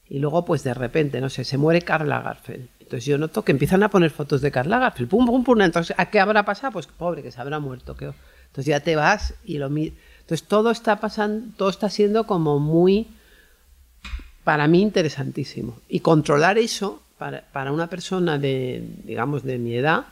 y 0.09 0.19
luego, 0.19 0.45
pues 0.45 0.65
de 0.65 0.75
repente, 0.75 1.21
no 1.21 1.31
sé, 1.31 1.45
se 1.45 1.57
muere 1.57 1.83
Karl 1.83 2.09
Lagerfeld. 2.09 2.69
Entonces 2.91 3.07
yo 3.07 3.19
noto 3.19 3.45
que 3.45 3.53
empiezan 3.53 3.85
a 3.85 3.89
poner 3.89 4.11
fotos 4.11 4.41
de 4.41 4.51
Karl 4.51 4.69
Lagerfeld. 4.69 5.09
Pum, 5.09 5.25
pum, 5.25 5.45
pum. 5.45 5.61
Entonces, 5.61 5.95
¿a 5.97 6.07
qué 6.11 6.19
habrá 6.19 6.45
pasado? 6.45 6.73
Pues 6.73 6.89
pobre, 6.89 7.23
que 7.23 7.31
se 7.31 7.41
habrá 7.41 7.61
muerto. 7.61 7.93
Entonces 7.97 8.65
ya 8.67 8.81
te 8.81 8.97
vas 8.97 9.35
y 9.45 9.59
lo 9.59 9.71
mi- 9.71 9.93
Entonces 10.23 10.49
todo 10.49 10.73
está 10.73 10.99
pasando, 10.99 11.55
todo 11.57 11.71
está 11.71 11.89
siendo 11.89 12.27
como 12.27 12.59
muy, 12.59 13.07
para 14.43 14.67
mí, 14.67 14.83
interesantísimo. 14.83 15.79
Y 15.89 16.01
controlar 16.01 16.59
eso, 16.59 17.01
para, 17.17 17.43
para 17.53 17.71
una 17.71 17.87
persona 17.87 18.39
de, 18.39 18.83
digamos, 19.05 19.45
de 19.45 19.59
mi 19.59 19.77
edad, 19.77 20.07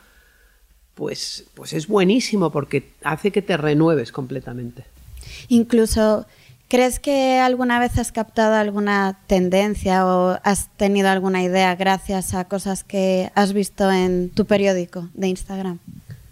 pues, 0.94 1.46
pues 1.54 1.72
es 1.72 1.88
buenísimo 1.88 2.50
porque 2.52 2.92
hace 3.02 3.32
que 3.32 3.42
te 3.42 3.56
renueves 3.56 4.12
completamente. 4.12 4.84
Incluso, 5.48 6.26
¿crees 6.68 7.00
que 7.00 7.38
alguna 7.38 7.78
vez 7.80 7.98
has 7.98 8.12
captado 8.12 8.54
alguna 8.54 9.18
tendencia 9.26 10.06
o 10.06 10.38
has 10.44 10.68
tenido 10.76 11.08
alguna 11.08 11.42
idea 11.42 11.74
gracias 11.76 12.34
a 12.34 12.44
cosas 12.44 12.84
que 12.84 13.30
has 13.34 13.52
visto 13.52 13.90
en 13.90 14.30
tu 14.30 14.44
periódico 14.46 15.08
de 15.14 15.28
Instagram? 15.28 15.78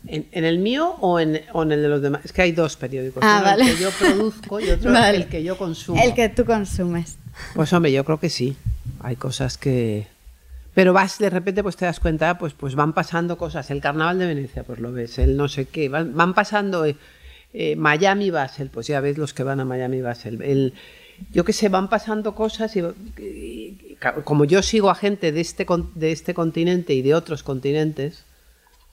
¿En, 0.08 0.26
en 0.30 0.44
el 0.44 0.58
mío 0.58 0.96
o 1.00 1.18
en, 1.18 1.40
o 1.52 1.62
en 1.64 1.72
el 1.72 1.82
de 1.82 1.88
los 1.88 2.00
demás? 2.00 2.20
Es 2.24 2.32
que 2.32 2.42
hay 2.42 2.52
dos 2.52 2.76
periódicos. 2.76 3.22
Ah, 3.26 3.38
Uno 3.40 3.44
vale. 3.50 3.64
El 3.70 3.76
que 3.76 3.82
yo 3.82 3.90
produzco 3.90 4.60
y 4.60 4.70
otro 4.70 4.92
Vale. 4.92 5.16
el 5.16 5.26
que 5.26 5.42
yo 5.42 5.58
consumo. 5.58 6.00
El 6.00 6.14
que 6.14 6.28
tú 6.28 6.44
consumes. 6.44 7.16
Pues 7.54 7.72
hombre, 7.72 7.90
yo 7.92 8.04
creo 8.04 8.20
que 8.20 8.30
sí. 8.30 8.56
Hay 9.00 9.16
cosas 9.16 9.58
que... 9.58 10.06
Pero 10.74 10.92
vas, 10.92 11.18
de 11.18 11.30
repente, 11.30 11.62
pues 11.62 11.76
te 11.76 11.86
das 11.86 11.98
cuenta, 12.00 12.38
pues, 12.38 12.52
pues 12.52 12.74
van 12.74 12.92
pasando 12.92 13.36
cosas. 13.38 13.70
El 13.70 13.80
carnaval 13.80 14.18
de 14.18 14.26
Venecia, 14.26 14.62
pues 14.62 14.78
lo 14.78 14.92
ves. 14.92 15.18
El 15.18 15.36
no 15.36 15.48
sé 15.48 15.64
qué. 15.64 15.88
Van, 15.88 16.14
van 16.14 16.34
pasando... 16.34 16.84
eh, 16.84 16.96
eh, 17.52 17.76
Miami 17.76 18.30
Basel, 18.30 18.68
pues 18.70 18.86
ya 18.86 19.00
ves 19.00 19.18
los 19.18 19.32
que 19.34 19.42
van 19.42 19.60
a 19.60 19.64
Miami 19.64 20.00
Basel. 20.02 20.42
El, 20.42 20.74
yo 21.32 21.44
que 21.44 21.52
sé, 21.52 21.68
van 21.68 21.88
pasando 21.88 22.34
cosas 22.34 22.76
y, 22.76 22.80
y- 23.20 23.96
como 24.24 24.44
yo 24.44 24.62
sigo 24.62 24.90
a 24.90 24.94
gente 24.94 25.32
de 25.32 25.40
este, 25.40 25.66
de 25.94 26.12
este 26.12 26.34
continente 26.34 26.92
y 26.94 27.02
de 27.02 27.14
otros 27.14 27.42
continentes, 27.42 28.24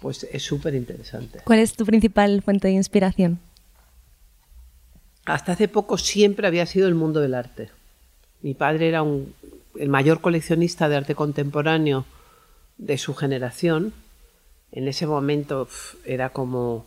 pues 0.02 0.26
es 0.32 0.44
súper 0.44 0.76
interesante. 0.76 1.40
¿Cuál 1.44 1.60
es 1.60 1.74
tu 1.74 1.86
principal 1.86 2.42
fuente 2.42 2.68
de 2.70 2.74
inspiración? 2.76 3.40
Hasta 5.26 5.54
hace 5.54 5.68
poco 5.68 5.98
siempre 5.98 6.48
había 6.48 6.66
sido 6.66 6.88
el 6.88 6.96
mundo 6.96 7.22
del 7.22 7.34
arte. 7.34 7.70
Mi 8.42 8.54
padre 8.54 8.90
era 8.90 9.02
un- 9.04 9.34
el 9.80 9.90
mayor 9.90 10.20
coleccionista 10.22 10.90
de 10.90 10.98
arte 10.98 11.16
contemporáneo 11.16 12.06
de 12.78 12.98
su 12.98 13.14
generación. 13.16 13.94
En 14.72 14.88
ese 14.88 15.08
momento 15.08 15.68
era 16.06 16.30
como, 16.30 16.86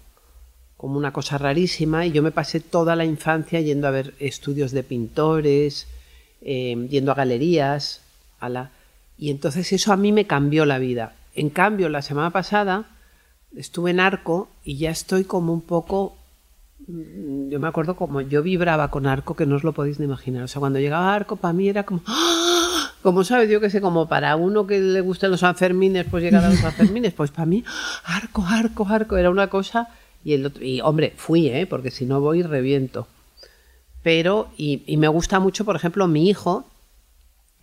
como 0.76 0.98
una 0.98 1.12
cosa 1.12 1.38
rarísima 1.38 2.06
y 2.06 2.12
yo 2.12 2.22
me 2.22 2.30
pasé 2.30 2.60
toda 2.60 2.96
la 2.96 3.04
infancia 3.04 3.60
yendo 3.60 3.88
a 3.88 3.92
ver 3.92 4.14
estudios 4.18 4.72
de 4.72 4.82
pintores, 4.82 5.86
eh, 6.42 6.86
yendo 6.90 7.12
a 7.12 7.14
galerías, 7.14 8.02
a 8.40 8.48
la... 8.48 8.70
y 9.18 9.30
entonces 9.30 9.72
eso 9.72 9.92
a 9.92 9.96
mí 9.96 10.12
me 10.12 10.26
cambió 10.26 10.66
la 10.66 10.78
vida. 10.78 11.14
En 11.34 11.50
cambio, 11.50 11.88
la 11.88 12.02
semana 12.02 12.30
pasada 12.30 12.84
estuve 13.56 13.90
en 13.90 14.00
Arco 14.00 14.48
y 14.64 14.76
ya 14.76 14.90
estoy 14.90 15.24
como 15.24 15.52
un 15.52 15.62
poco 15.62 16.16
Mm, 16.86 17.48
yo 17.48 17.58
me 17.58 17.66
acuerdo 17.66 17.96
como 17.96 18.20
yo 18.20 18.42
vibraba 18.42 18.90
con 18.90 19.06
Arco 19.06 19.34
que 19.34 19.44
no 19.44 19.56
os 19.56 19.64
lo 19.64 19.72
podéis 19.72 19.98
ni 19.98 20.04
imaginar. 20.04 20.44
O 20.44 20.48
sea, 20.48 20.60
cuando 20.60 20.78
llegaba 20.78 21.14
Arco 21.14 21.36
para 21.36 21.52
mí 21.52 21.68
era 21.68 21.84
como, 21.84 22.02
¡ah! 22.06 22.92
como 23.02 23.24
sabes, 23.24 23.50
yo 23.50 23.60
que 23.60 23.70
sé, 23.70 23.80
como 23.80 24.08
para 24.08 24.36
uno 24.36 24.66
que 24.66 24.78
le 24.80 25.00
gustan 25.00 25.30
los 25.30 25.40
Sanfermines, 25.40 26.06
pues 26.10 26.22
llegar 26.22 26.44
a 26.44 26.50
los 26.50 26.58
Sanfermines, 26.58 27.12
pues 27.14 27.30
para 27.30 27.46
mí 27.46 27.64
Arco, 28.04 28.44
Arco, 28.46 28.86
Arco 28.88 29.16
era 29.16 29.30
una 29.30 29.48
cosa 29.48 29.88
y 30.26 30.32
el 30.34 30.44
otro, 30.44 30.64
y 30.64 30.80
hombre, 30.80 31.12
fui, 31.16 31.46
¿eh? 31.46 31.68
porque 31.68 31.92
si 31.92 32.04
no 32.04 32.20
voy 32.20 32.42
reviento. 32.42 33.06
Pero, 34.02 34.50
y, 34.56 34.82
y 34.84 34.96
me 34.96 35.06
gusta 35.06 35.38
mucho, 35.38 35.64
por 35.64 35.76
ejemplo, 35.76 36.08
mi 36.08 36.28
hijo, 36.28 36.68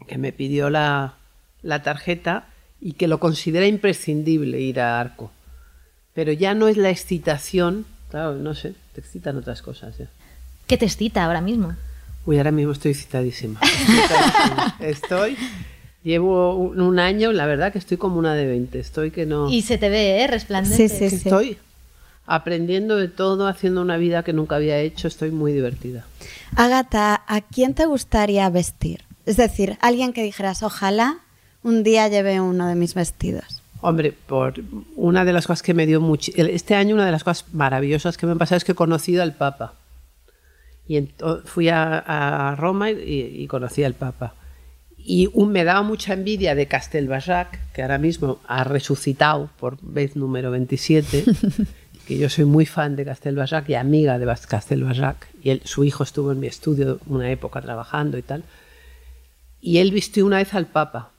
que 0.08 0.18
me 0.18 0.32
pidió 0.32 0.70
la, 0.70 1.16
la 1.62 1.84
tarjeta 1.84 2.48
y 2.80 2.94
que 2.94 3.10
lo 3.10 3.20
considera 3.20 3.68
imprescindible 3.68 4.62
ir 4.62 4.80
a 4.80 5.02
Arco. 5.02 5.30
Pero 6.14 6.32
ya 6.32 6.54
no 6.54 6.70
es 6.70 6.78
la 6.78 6.90
excitación, 6.90 7.86
claro, 8.10 8.36
no 8.36 8.56
sé, 8.56 8.76
te 8.94 9.02
excitan 9.02 9.36
otras 9.36 9.62
cosas. 9.62 9.98
ya. 9.98 10.08
¿Qué 10.66 10.78
te 10.78 10.86
excita 10.86 11.26
ahora 11.26 11.42
mismo? 11.42 11.76
Uy, 12.26 12.38
ahora 12.38 12.52
mismo 12.52 12.72
estoy 12.72 12.92
excitadísima. 12.92 13.60
excitadísima. 13.62 14.78
Estoy, 14.80 15.38
llevo 16.02 16.56
un, 16.56 16.80
un 16.80 16.98
año, 16.98 17.34
la 17.34 17.46
verdad 17.46 17.74
que 17.74 17.80
estoy 17.80 17.98
como 17.98 18.20
una 18.20 18.36
de 18.36 18.46
20. 18.46 18.80
Estoy 18.80 19.12
que 19.12 19.26
no. 19.26 19.50
Y 19.50 19.64
se 19.64 19.78
te 19.78 19.90
ve, 19.90 20.22
¿eh? 20.24 20.28
Resplandece. 20.28 20.88
Sí, 20.88 20.98
sí, 20.98 21.10
sí. 21.10 21.16
estoy 21.28 21.58
aprendiendo 22.26 22.96
de 22.96 23.08
todo, 23.08 23.48
haciendo 23.48 23.82
una 23.82 23.98
vida 23.98 24.24
que 24.24 24.34
nunca 24.34 24.56
había 24.56 24.80
hecho. 24.80 25.08
Estoy 25.08 25.32
muy 25.32 25.52
divertida. 25.54 26.06
Agata, 26.56 27.24
¿a 27.28 27.42
quién 27.42 27.74
te 27.74 27.86
gustaría 27.86 28.50
vestir? 28.50 29.02
Es 29.26 29.38
decir, 29.38 29.78
alguien 29.82 30.14
que 30.14 30.24
dijeras, 30.24 30.64
ojalá 30.64 31.20
un 31.64 31.84
día 31.84 32.08
lleve 32.08 32.40
uno 32.42 32.68
de 32.68 32.76
mis 32.76 32.94
vestidos. 32.94 33.62
Hombre, 33.82 34.14
por 34.14 34.54
una 34.96 35.26
de 35.26 35.34
las 35.34 35.48
cosas 35.48 35.62
que 35.62 35.74
me 35.74 35.86
dio 35.86 36.00
mucho. 36.00 36.32
Este 36.36 36.76
año, 36.76 36.96
una 36.96 37.06
de 37.06 37.12
las 37.12 37.24
cosas 37.24 37.46
maravillosas 37.54 38.18
que 38.18 38.26
me 38.26 38.32
han 38.34 38.38
pasado 38.38 38.58
es 38.58 38.64
que 38.64 38.72
he 38.74 38.76
conocido 38.76 39.24
al 39.24 39.34
Papa. 39.34 39.74
Y 40.88 41.10
fui 41.46 41.70
a, 41.70 42.00
a 42.00 42.56
Roma 42.56 42.92
y, 42.92 42.96
y 43.42 43.48
conocí 43.48 43.84
al 43.84 43.94
Papa. 43.94 44.36
Y 44.98 45.30
un- 45.34 45.52
me 45.52 45.64
daba 45.66 45.82
mucha 45.82 46.14
envidia 46.14 46.56
de 46.56 46.68
Castelbajac, 46.68 47.60
que 47.74 47.82
ahora 47.82 47.98
mismo 47.98 48.40
ha 48.48 48.64
resucitado 48.64 49.50
por 49.60 49.78
vez 49.82 50.16
número 50.16 50.52
27, 50.52 51.26
que 52.08 52.18
yo 52.18 52.30
soy 52.30 52.46
muy 52.46 52.66
fan 52.66 52.96
de 52.96 53.06
Castelbajac 53.06 53.70
y 53.70 53.76
amiga 53.76 54.20
de 54.20 54.26
Castelbajac. 54.48 55.28
Y 55.42 55.52
él, 55.52 55.62
su 55.64 55.84
hijo 55.84 56.04
estuvo 56.04 56.32
en 56.32 56.40
mi 56.40 56.48
estudio 56.48 57.00
una 57.08 57.30
época 57.32 57.62
trabajando 57.62 58.18
y 58.18 58.22
tal. 58.22 58.44
Y 59.62 59.78
él 59.78 59.92
vistió 59.92 60.26
una 60.26 60.38
vez 60.38 60.54
al 60.54 60.66
Papa. 60.68 61.12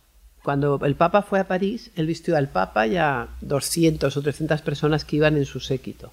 Cuando 0.43 0.79
el 0.85 0.95
Papa 0.95 1.23
fue 1.23 1.41
a 1.41 1.49
París, 1.49 1.91
él 1.97 2.07
vistió 2.07 2.37
al 2.37 2.49
Papa 2.49 2.87
y 2.87 2.97
a 2.99 3.29
200 3.41 4.15
o 4.15 4.23
300 4.23 4.61
personas 4.61 5.05
que 5.07 5.17
iban 5.17 5.39
en 5.39 5.47
su 5.47 5.59
séquito. 5.61 6.13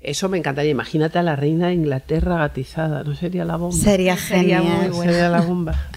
Eso 0.00 0.28
me 0.28 0.38
encantaría. 0.38 0.70
Imagínate 0.72 1.18
a 1.18 1.22
la 1.22 1.36
reina 1.36 1.68
de 1.68 1.74
Inglaterra 1.74 2.38
gatizada. 2.38 3.04
¿No 3.04 3.14
sería 3.14 3.44
la 3.44 3.56
bomba? 3.56 3.76
Sería 3.76 4.16
Sería 4.16 4.58
genial. 4.58 4.80
muy 4.80 4.88
bueno. 4.96 5.12
Sería 5.12 5.28
la 5.28 5.40
bomba. 5.40 5.90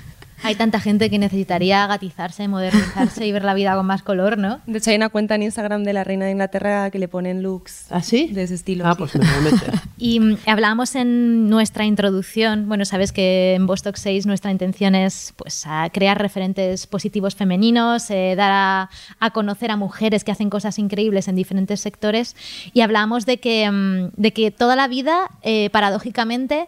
Hay 0.43 0.55
tanta 0.55 0.79
gente 0.79 1.09
que 1.09 1.19
necesitaría 1.19 1.85
gatizarse, 1.87 2.47
modernizarse 2.47 3.25
y 3.25 3.31
ver 3.31 3.43
la 3.43 3.53
vida 3.53 3.75
con 3.75 3.85
más 3.85 4.01
color, 4.01 4.37
¿no? 4.37 4.59
De 4.65 4.79
hecho, 4.79 4.89
hay 4.89 4.95
una 4.95 5.09
cuenta 5.09 5.35
en 5.35 5.43
Instagram 5.43 5.83
de 5.83 5.93
la 5.93 6.03
reina 6.03 6.25
de 6.25 6.31
Inglaterra 6.31 6.89
que 6.89 6.99
le 6.99 7.07
ponen 7.07 7.43
looks 7.43 7.85
¿Ah, 7.89 8.01
sí? 8.01 8.27
de 8.27 8.43
ese 8.43 8.55
estilo. 8.55 8.85
Ah, 8.87 8.93
sí. 8.93 8.97
pues 8.97 9.15
me 9.15 9.25
voy 9.25 9.35
a 9.35 9.51
meter. 9.51 9.73
Y 9.97 10.19
mm, 10.19 10.37
hablábamos 10.47 10.95
en 10.95 11.47
nuestra 11.47 11.85
introducción, 11.85 12.67
bueno, 12.67 12.85
sabes 12.85 13.11
que 13.11 13.53
en 13.53 13.67
Vostok 13.67 13.97
6 13.97 14.25
nuestra 14.25 14.49
intención 14.51 14.95
es 14.95 15.33
pues, 15.37 15.63
a 15.67 15.89
crear 15.91 16.19
referentes 16.19 16.87
positivos 16.87 17.35
femeninos, 17.35 18.09
eh, 18.09 18.33
dar 18.35 18.51
a, 18.51 18.89
a 19.19 19.29
conocer 19.31 19.69
a 19.69 19.75
mujeres 19.75 20.23
que 20.23 20.31
hacen 20.31 20.49
cosas 20.49 20.79
increíbles 20.79 21.27
en 21.27 21.35
diferentes 21.35 21.81
sectores. 21.81 22.35
Y 22.73 22.81
hablábamos 22.81 23.25
de 23.27 23.39
que, 23.39 23.69
mm, 23.69 24.11
de 24.19 24.33
que 24.33 24.49
toda 24.49 24.75
la 24.75 24.87
vida, 24.87 25.29
eh, 25.43 25.69
paradójicamente, 25.71 26.67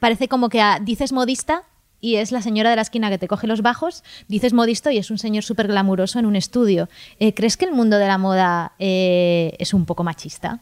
parece 0.00 0.28
como 0.28 0.48
que 0.48 0.62
dices 0.82 1.12
modista 1.12 1.62
y 2.04 2.16
es 2.16 2.32
la 2.32 2.42
señora 2.42 2.68
de 2.68 2.76
la 2.76 2.82
esquina 2.82 3.08
que 3.08 3.16
te 3.16 3.28
coge 3.28 3.46
los 3.46 3.62
bajos, 3.62 4.04
dices 4.28 4.52
modisto 4.52 4.90
y 4.90 4.98
es 4.98 5.10
un 5.10 5.16
señor 5.16 5.42
súper 5.42 5.68
glamuroso 5.68 6.18
en 6.18 6.26
un 6.26 6.36
estudio. 6.36 6.88
Eh, 7.18 7.32
¿Crees 7.32 7.56
que 7.56 7.64
el 7.64 7.72
mundo 7.72 7.96
de 7.96 8.06
la 8.06 8.18
moda 8.18 8.72
eh, 8.78 9.54
es 9.58 9.72
un 9.72 9.86
poco 9.86 10.04
machista? 10.04 10.60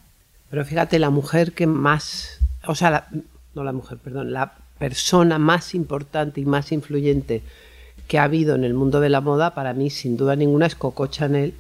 Pero 0.50 0.64
fíjate, 0.64 1.00
la 1.00 1.10
mujer 1.10 1.52
que 1.52 1.66
más, 1.66 2.38
o 2.66 2.76
sea, 2.76 2.90
la- 2.90 3.08
no 3.54 3.64
la 3.64 3.72
mujer, 3.72 3.98
perdón, 3.98 4.32
la 4.32 4.52
persona 4.78 5.38
más 5.38 5.74
importante 5.74 6.40
y 6.40 6.44
más 6.44 6.70
influyente 6.70 7.42
que 8.06 8.18
ha 8.20 8.24
habido 8.24 8.54
en 8.54 8.62
el 8.62 8.74
mundo 8.74 9.00
de 9.00 9.08
la 9.08 9.20
moda, 9.20 9.52
para 9.54 9.72
mí, 9.74 9.90
sin 9.90 10.16
duda 10.16 10.36
ninguna, 10.36 10.66
es 10.66 10.74
Coco 10.76 11.08
Chanel, 11.08 11.54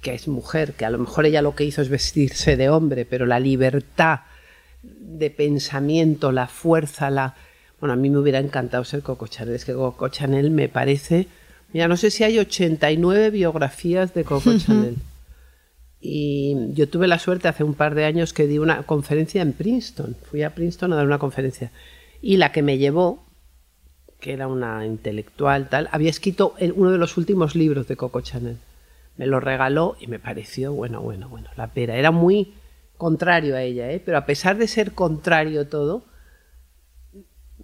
que 0.00 0.14
es 0.14 0.28
mujer, 0.28 0.72
que 0.74 0.84
a 0.86 0.90
lo 0.90 0.98
mejor 0.98 1.26
ella 1.26 1.42
lo 1.42 1.54
que 1.54 1.64
hizo 1.64 1.82
es 1.82 1.88
vestirse 1.90 2.56
de 2.56 2.70
hombre, 2.70 3.04
pero 3.04 3.26
la 3.26 3.38
libertad 3.40 4.20
de 4.82 5.28
pensamiento, 5.30 6.32
la 6.32 6.46
fuerza, 6.46 7.10
la... 7.10 7.34
Bueno, 7.84 7.92
a 7.92 7.96
mí 7.96 8.08
me 8.08 8.16
hubiera 8.16 8.38
encantado 8.38 8.82
ser 8.82 9.02
Coco 9.02 9.26
Chanel, 9.26 9.56
es 9.56 9.66
que 9.66 9.74
Coco 9.74 10.08
Chanel 10.08 10.50
me 10.50 10.70
parece... 10.70 11.28
Mira, 11.74 11.86
no 11.86 11.98
sé 11.98 12.10
si 12.10 12.24
hay 12.24 12.38
89 12.38 13.28
biografías 13.28 14.14
de 14.14 14.24
Coco 14.24 14.56
Chanel. 14.56 14.96
Y 16.00 16.72
yo 16.72 16.88
tuve 16.88 17.06
la 17.08 17.18
suerte 17.18 17.46
hace 17.46 17.62
un 17.62 17.74
par 17.74 17.94
de 17.94 18.06
años 18.06 18.32
que 18.32 18.46
di 18.46 18.58
una 18.58 18.84
conferencia 18.84 19.42
en 19.42 19.52
Princeton. 19.52 20.16
Fui 20.30 20.42
a 20.42 20.54
Princeton 20.54 20.94
a 20.94 20.96
dar 20.96 21.04
una 21.04 21.18
conferencia. 21.18 21.72
Y 22.22 22.38
la 22.38 22.52
que 22.52 22.62
me 22.62 22.78
llevó, 22.78 23.26
que 24.18 24.32
era 24.32 24.48
una 24.48 24.86
intelectual 24.86 25.68
tal, 25.68 25.90
había 25.92 26.08
escrito 26.08 26.54
uno 26.76 26.90
de 26.90 26.96
los 26.96 27.18
últimos 27.18 27.54
libros 27.54 27.86
de 27.86 27.96
Coco 27.96 28.22
Chanel. 28.22 28.56
Me 29.18 29.26
lo 29.26 29.40
regaló 29.40 29.98
y 30.00 30.06
me 30.06 30.18
pareció, 30.18 30.72
bueno, 30.72 31.02
bueno, 31.02 31.28
bueno, 31.28 31.50
la 31.58 31.66
pera. 31.66 31.96
Era 31.98 32.12
muy 32.12 32.54
contrario 32.96 33.56
a 33.56 33.60
ella, 33.60 33.90
¿eh? 33.90 34.00
pero 34.02 34.16
a 34.16 34.24
pesar 34.24 34.56
de 34.56 34.68
ser 34.68 34.92
contrario 34.92 35.68
todo, 35.68 36.06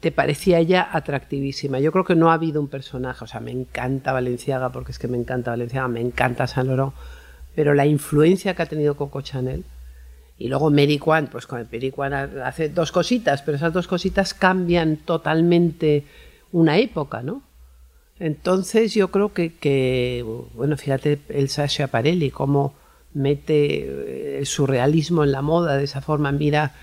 te 0.01 0.11
parecía 0.13 0.59
ella 0.59 0.89
atractivísima. 0.93 1.79
Yo 1.81 1.93
creo 1.93 2.05
que 2.05 2.15
no 2.17 2.31
ha 2.31 2.35
habido 2.35 2.61
un 2.61 2.69
personaje, 2.69 3.25
o 3.25 3.27
sea, 3.27 3.41
me 3.41 3.51
encanta 3.51 4.13
Valenciaga, 4.13 4.71
porque 4.73 4.93
es 4.93 4.99
que 4.99 5.09
me 5.09 5.19
encanta 5.19 5.51
Valenciaga, 5.51 5.89
me 5.89 6.01
encanta 6.01 6.47
Saint 6.47 6.69
Laurent, 6.69 6.93
pero 7.55 7.75
la 7.75 7.87
influencia 7.87 8.55
que 8.55 8.63
ha 8.63 8.67
tenido 8.67 8.97
Coco 8.97 9.21
Chanel, 9.21 9.65
y 10.39 10.49
luego 10.49 10.71
Mary 10.71 10.99
Kwan, 10.99 11.27
pues 11.27 11.47
con 11.47 11.59
el 11.61 11.67
Mary 11.71 11.91
Kwan 11.91 12.15
ha- 12.15 12.47
hace 12.47 12.71
dos 12.71 12.93
cositas, 12.93 13.43
pero 13.43 13.57
esas 13.57 13.75
dos 13.75 13.87
cositas 13.87 14.33
cambian 14.33 14.97
totalmente 14.97 16.05
una 16.53 16.79
época, 16.79 17.23
¿no? 17.23 17.43
Entonces 18.19 18.95
yo 18.95 19.09
creo 19.11 19.33
que, 19.33 19.55
que, 19.55 20.25
bueno, 20.55 20.77
fíjate 20.77 21.19
Elsa 21.29 21.67
Schiaparelli, 21.69 22.31
cómo 22.31 22.75
mete 23.13 23.85
eh, 23.85 24.39
el 24.39 24.47
surrealismo 24.47 25.25
en 25.25 25.33
la 25.33 25.43
moda 25.43 25.77
de 25.77 25.85
esa 25.85 26.01
forma. 26.01 26.31
Mira 26.33 26.75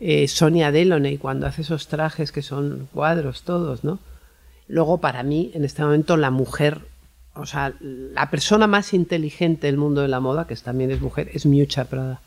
eh, 0.00 0.28
Sonia 0.28 0.72
Delaunay 0.72 1.18
cuando 1.18 1.46
hace 1.46 1.62
esos 1.62 1.88
trajes 1.88 2.32
que 2.32 2.42
son 2.42 2.88
cuadros 2.92 3.42
todos, 3.42 3.84
¿no? 3.84 3.98
Luego 4.68 4.98
para 4.98 5.22
mí, 5.22 5.50
en 5.54 5.64
este 5.64 5.82
momento, 5.82 6.16
la 6.16 6.30
mujer, 6.30 6.80
o 7.34 7.46
sea, 7.46 7.74
la 7.80 8.30
persona 8.30 8.66
más 8.66 8.94
inteligente 8.94 9.66
del 9.66 9.76
mundo 9.76 10.00
de 10.00 10.08
la 10.08 10.20
moda, 10.20 10.46
que 10.46 10.56
también 10.56 10.90
es 10.90 11.00
mujer, 11.00 11.30
es 11.32 11.46
Miuccia 11.46 11.84
Prada. 11.84 12.20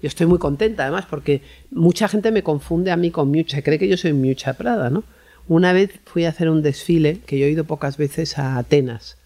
Yo 0.00 0.06
estoy 0.06 0.26
muy 0.26 0.38
contenta 0.38 0.84
además 0.84 1.06
porque 1.08 1.42
mucha 1.70 2.08
gente 2.08 2.30
me 2.30 2.42
confunde 2.42 2.90
a 2.90 2.96
mí 2.96 3.10
con 3.10 3.30
Miuccia, 3.30 3.62
cree 3.62 3.78
que 3.78 3.88
yo 3.88 3.96
soy 3.96 4.12
Miuccia 4.12 4.54
Prada, 4.54 4.90
¿no? 4.90 5.04
Una 5.48 5.72
vez 5.72 5.98
fui 6.04 6.24
a 6.24 6.28
hacer 6.28 6.50
un 6.50 6.62
desfile 6.62 7.20
que 7.26 7.38
yo 7.38 7.46
he 7.46 7.50
ido 7.50 7.64
pocas 7.64 7.96
veces 7.96 8.38
a 8.38 8.58
Atenas. 8.58 9.16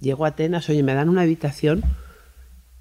Llego 0.00 0.24
a 0.24 0.28
Atenas, 0.28 0.68
oye, 0.70 0.82
me 0.82 0.94
dan 0.94 1.08
una 1.10 1.22
habitación. 1.22 1.82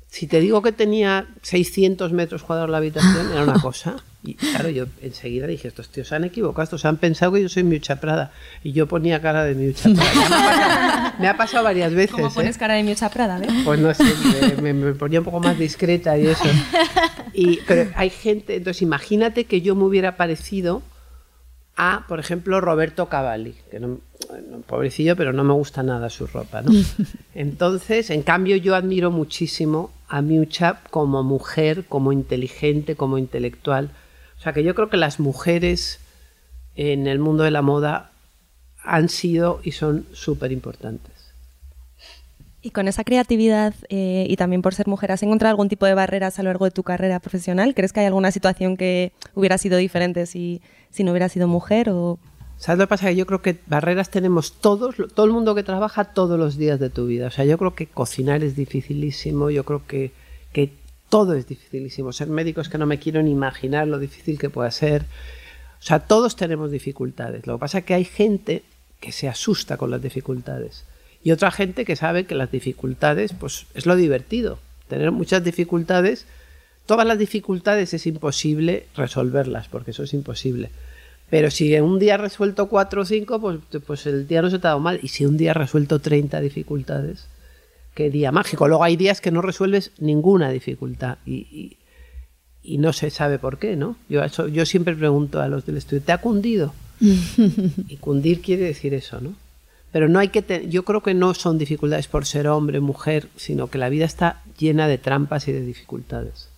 Si 0.09 0.25
te 0.25 0.39
digo 0.39 0.61
que 0.63 0.71
tenía 0.71 1.27
600 1.43 2.11
metros 2.13 2.41
cuadrados 2.43 2.71
la 2.71 2.77
habitación, 2.77 3.31
era 3.31 3.43
una 3.43 3.61
cosa. 3.61 3.97
Y 4.23 4.33
claro, 4.33 4.69
yo 4.69 4.85
enseguida 5.01 5.47
dije, 5.47 5.67
estos 5.67 5.89
tíos 5.89 6.07
se 6.07 6.15
han 6.15 6.23
equivocado, 6.23 6.63
estos 6.63 6.83
han 6.83 6.97
pensado 6.97 7.31
que 7.31 7.43
yo 7.43 7.47
soy 7.47 7.63
Miuccia 7.63 8.01
Prada. 8.01 8.31
Y 8.63 8.73
yo 8.73 8.87
ponía 8.87 9.21
cara 9.21 9.45
de 9.45 9.55
Miuccia 9.55 9.91
Prada. 9.93 11.15
Me 11.19 11.27
ha 11.27 11.37
pasado, 11.37 11.63
varias 11.63 11.93
veces. 11.93 12.11
¿Cómo 12.11 12.27
¿eh? 12.27 12.31
pones 12.33 12.57
cara 12.57 12.73
de 12.73 12.83
Miuccia 12.83 13.09
Prada, 13.09 13.39
eh? 13.41 13.47
Pues 13.63 13.79
no 13.79 13.93
sé, 13.93 14.03
me, 14.61 14.73
me 14.73 14.93
ponía 14.93 15.19
un 15.19 15.25
poco 15.25 15.39
más 15.39 15.57
discreta 15.57 16.17
y 16.17 16.27
eso. 16.27 16.43
Y, 17.33 17.59
pero 17.67 17.91
hay 17.95 18.09
gente, 18.09 18.55
entonces 18.55 18.81
imagínate 18.81 19.45
que 19.45 19.61
yo 19.61 19.75
me 19.75 19.83
hubiera 19.83 20.17
parecido 20.17 20.81
a, 21.81 22.03
por 22.09 22.19
ejemplo, 22.19 22.59
Roberto 22.59 23.07
Cavalli, 23.07 23.55
que 23.71 23.79
no, 23.79 23.99
bueno, 24.27 24.59
pobrecillo, 24.67 25.15
pero 25.15 25.31
no 25.31 25.45
me 25.45 25.53
gusta 25.53 25.81
nada 25.81 26.09
su 26.09 26.27
ropa, 26.27 26.61
¿no? 26.61 26.71
Entonces, 27.33 28.09
en 28.09 28.21
cambio, 28.21 28.57
yo 28.57 28.75
admiro 28.75 29.11
muchísimo 29.11 29.89
a 30.09 30.21
Miuccia 30.21 30.81
como 30.89 31.23
mujer, 31.23 31.85
como 31.87 32.11
inteligente, 32.11 32.97
como 32.97 33.17
intelectual. 33.17 33.91
O 34.37 34.41
sea, 34.41 34.51
que 34.51 34.65
yo 34.65 34.75
creo 34.75 34.89
que 34.89 34.97
las 34.97 35.21
mujeres 35.21 36.01
en 36.75 37.07
el 37.07 37.17
mundo 37.17 37.43
de 37.45 37.51
la 37.51 37.61
moda 37.61 38.11
han 38.83 39.07
sido 39.07 39.61
y 39.63 39.71
son 39.71 40.05
súper 40.11 40.51
importantes. 40.51 41.13
Y 42.61 42.71
con 42.71 42.89
esa 42.89 43.05
creatividad 43.05 43.73
eh, 43.87 44.25
y 44.27 44.35
también 44.35 44.61
por 44.61 44.75
ser 44.75 44.87
mujer, 44.87 45.13
¿has 45.13 45.23
encontrado 45.23 45.51
algún 45.51 45.69
tipo 45.69 45.85
de 45.85 45.93
barreras 45.93 46.39
a 46.39 46.43
lo 46.43 46.49
largo 46.49 46.65
de 46.65 46.71
tu 46.71 46.83
carrera 46.83 47.21
profesional? 47.21 47.73
¿Crees 47.73 47.93
que 47.93 48.01
hay 48.01 48.07
alguna 48.07 48.31
situación 48.31 48.75
que 48.75 49.13
hubiera 49.33 49.57
sido 49.57 49.77
diferente 49.77 50.25
si, 50.25 50.61
si 50.91 51.03
no 51.03 51.11
hubiera 51.11 51.29
sido 51.29 51.47
mujer? 51.47 51.89
O... 51.89 52.19
¿Sabes 52.57 52.79
lo 52.79 52.85
que 52.85 52.89
pasa? 52.89 53.11
Yo 53.11 53.25
creo 53.25 53.41
que 53.41 53.59
barreras 53.67 54.09
tenemos 54.09 54.53
todos, 54.53 54.95
todo 55.13 55.25
el 55.25 55.31
mundo 55.31 55.55
que 55.55 55.63
trabaja 55.63 56.05
todos 56.05 56.39
los 56.39 56.57
días 56.57 56.79
de 56.79 56.89
tu 56.89 57.07
vida. 57.07 57.27
O 57.27 57.31
sea, 57.31 57.45
yo 57.45 57.57
creo 57.57 57.75
que 57.75 57.87
cocinar 57.87 58.43
es 58.43 58.55
dificilísimo, 58.55 59.49
yo 59.49 59.63
creo 59.63 59.85
que, 59.87 60.11
que 60.51 60.73
todo 61.09 61.33
es 61.33 61.47
dificilísimo. 61.47 62.11
Ser 62.11 62.27
médico 62.27 62.61
es 62.61 62.69
que 62.69 62.77
no 62.77 62.85
me 62.85 62.99
quiero 62.99 63.21
ni 63.21 63.31
imaginar 63.31 63.87
lo 63.87 63.99
difícil 63.99 64.37
que 64.37 64.49
pueda 64.49 64.71
ser. 64.71 65.03
O 65.79 65.83
sea, 65.83 65.99
todos 65.99 66.35
tenemos 66.35 66.71
dificultades. 66.71 67.47
Lo 67.47 67.55
que 67.55 67.59
pasa 67.61 67.77
es 67.79 67.85
que 67.85 67.93
hay 67.93 68.05
gente 68.05 68.63
que 68.99 69.11
se 69.11 69.29
asusta 69.29 69.77
con 69.77 69.91
las 69.91 70.01
dificultades 70.01 70.83
y 71.23 71.31
otra 71.31 71.51
gente 71.51 71.85
que 71.85 71.95
sabe 71.95 72.25
que 72.25 72.35
las 72.35 72.51
dificultades, 72.51 73.33
pues 73.33 73.65
es 73.73 73.85
lo 73.85 73.95
divertido. 73.95 74.59
Tener 74.87 75.11
muchas 75.11 75.43
dificultades, 75.43 76.25
todas 76.89 77.05
las 77.05 77.19
dificultades 77.19 77.93
es 77.93 78.07
imposible 78.07 78.87
resolverlas, 78.95 79.67
porque 79.67 79.91
eso 79.91 80.01
es 80.03 80.13
imposible. 80.15 80.71
Pero 81.29 81.51
si 81.51 81.75
en 81.75 81.83
un 81.83 81.99
día 81.99 82.15
has 82.15 82.21
resuelto 82.21 82.67
cuatro 82.67 83.03
o 83.03 83.05
cinco, 83.05 83.39
pues, 83.39 83.59
pues 83.85 84.07
el 84.07 84.27
día 84.27 84.41
no 84.41 84.49
se 84.49 84.57
te 84.57 84.65
ha 84.65 84.71
dado 84.71 84.79
mal. 84.79 84.99
Y 85.03 85.09
si 85.09 85.25
un 85.27 85.37
día 85.37 85.51
has 85.51 85.57
resuelto 85.57 85.99
30 85.99 86.41
dificultades, 86.41 87.27
qué 87.93 88.09
día 88.09 88.31
mágico. 88.31 88.67
Luego 88.67 88.83
hay 88.83 88.95
días 88.97 89.21
que 89.21 89.29
no 89.29 89.41
resuelves 89.43 89.91
ninguna 89.99 90.49
dificultad 90.49 91.19
y, 91.27 91.33
y- 91.51 91.77
y 92.63 92.77
no 92.79 92.91
se 92.91 93.09
sabe 93.11 93.37
por 93.39 93.57
qué, 93.59 93.75
¿no? 93.75 93.95
Yo, 94.09 94.23
eso, 94.23 94.47
yo 94.47 94.65
siempre 94.65 94.95
pregunto 94.95 95.39
a 95.41 95.47
los 95.47 95.65
del 95.67 95.77
estudio, 95.77 96.01
¿te 96.01 96.11
ha 96.11 96.17
cundido? 96.17 96.73
y 97.87 97.95
cundir 97.97 98.41
quiere 98.41 98.63
decir 98.65 98.93
eso, 98.93 99.21
¿no? 99.21 99.33
Pero 99.91 100.09
no 100.09 100.19
hay 100.19 100.27
que 100.29 100.41
te- 100.41 100.67
yo 100.67 100.83
creo 100.83 101.01
que 101.01 101.13
no 101.13 101.33
son 101.35 101.57
dificultades 101.57 102.07
por 102.07 102.25
ser 102.25 102.47
hombre, 102.47 102.79
mujer, 102.79 103.27
sino 103.37 103.67
que 103.69 103.77
la 103.77 103.89
vida 103.89 104.05
está 104.05 104.41
llena 104.57 104.87
de 104.87 104.97
trampas 104.97 105.47
y 105.47 105.51
de 105.51 105.61
dificultades. 105.61 106.48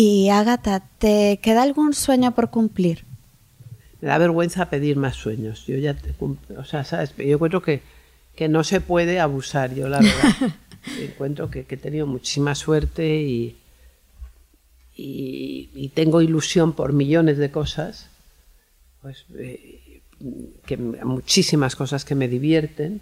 Y 0.00 0.28
Ágata, 0.28 0.78
¿te 1.00 1.40
queda 1.42 1.64
algún 1.64 1.92
sueño 1.92 2.32
por 2.32 2.50
cumplir? 2.50 3.04
Me 4.00 4.06
da 4.06 4.16
vergüenza 4.18 4.70
pedir 4.70 4.96
más 4.96 5.16
sueños. 5.16 5.66
Yo 5.66 5.76
ya, 5.76 5.94
te 5.94 6.14
o 6.56 6.64
sea, 6.64 6.84
¿sabes? 6.84 7.12
Yo 7.16 7.34
encuentro 7.34 7.62
que, 7.62 7.82
que 8.36 8.48
no 8.48 8.62
se 8.62 8.80
puede 8.80 9.18
abusar, 9.18 9.74
yo 9.74 9.88
la 9.88 9.98
verdad. 9.98 10.52
encuentro 11.02 11.50
que, 11.50 11.64
que 11.64 11.74
he 11.74 11.78
tenido 11.78 12.06
muchísima 12.06 12.54
suerte 12.54 13.22
y, 13.22 13.56
y, 14.94 15.70
y 15.74 15.88
tengo 15.88 16.22
ilusión 16.22 16.74
por 16.74 16.92
millones 16.92 17.36
de 17.36 17.50
cosas, 17.50 18.08
pues 19.02 19.24
eh, 19.36 20.00
que 20.64 20.76
muchísimas 20.76 21.74
cosas 21.74 22.04
que 22.04 22.14
me 22.14 22.28
divierten. 22.28 23.00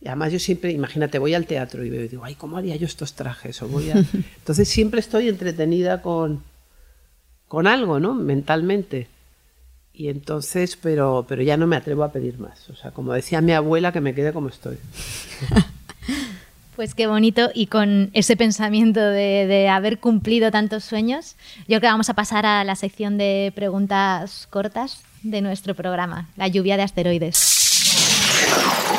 Y 0.00 0.08
además 0.08 0.32
yo 0.32 0.38
siempre, 0.38 0.70
imagínate, 0.70 1.18
voy 1.18 1.34
al 1.34 1.46
teatro 1.46 1.84
y 1.84 1.90
veo 1.90 2.04
y 2.04 2.08
digo, 2.08 2.24
ay, 2.24 2.34
¿cómo 2.34 2.58
haría 2.58 2.76
yo 2.76 2.86
estos 2.86 3.14
trajes? 3.14 3.62
O 3.62 3.68
voy 3.68 3.90
a... 3.90 3.94
Entonces 4.38 4.68
siempre 4.68 5.00
estoy 5.00 5.28
entretenida 5.28 6.02
con, 6.02 6.42
con 7.48 7.66
algo, 7.66 8.00
¿no? 8.00 8.14
Mentalmente. 8.14 9.08
Y 9.94 10.08
entonces, 10.08 10.76
pero, 10.76 11.24
pero 11.28 11.42
ya 11.42 11.56
no 11.56 11.66
me 11.66 11.76
atrevo 11.76 12.02
a 12.02 12.12
pedir 12.12 12.38
más. 12.38 12.68
O 12.68 12.74
sea, 12.74 12.90
como 12.90 13.12
decía 13.12 13.40
mi 13.40 13.52
abuela, 13.52 13.92
que 13.92 14.00
me 14.00 14.14
quede 14.14 14.32
como 14.32 14.48
estoy. 14.48 14.78
Pues 16.76 16.96
qué 16.96 17.06
bonito 17.06 17.50
y 17.54 17.68
con 17.68 18.10
ese 18.14 18.36
pensamiento 18.36 18.98
de, 18.98 19.46
de, 19.46 19.68
haber 19.68 20.00
cumplido 20.00 20.50
tantos 20.50 20.82
sueños, 20.82 21.36
yo 21.58 21.78
creo 21.78 21.82
que 21.82 21.86
vamos 21.86 22.10
a 22.10 22.14
pasar 22.14 22.46
a 22.46 22.64
la 22.64 22.74
sección 22.74 23.16
de 23.16 23.52
preguntas 23.54 24.48
cortas 24.50 25.04
de 25.22 25.40
nuestro 25.40 25.76
programa, 25.76 26.28
la 26.36 26.48
lluvia 26.48 26.76
de 26.76 26.82
asteroides. 26.82 27.54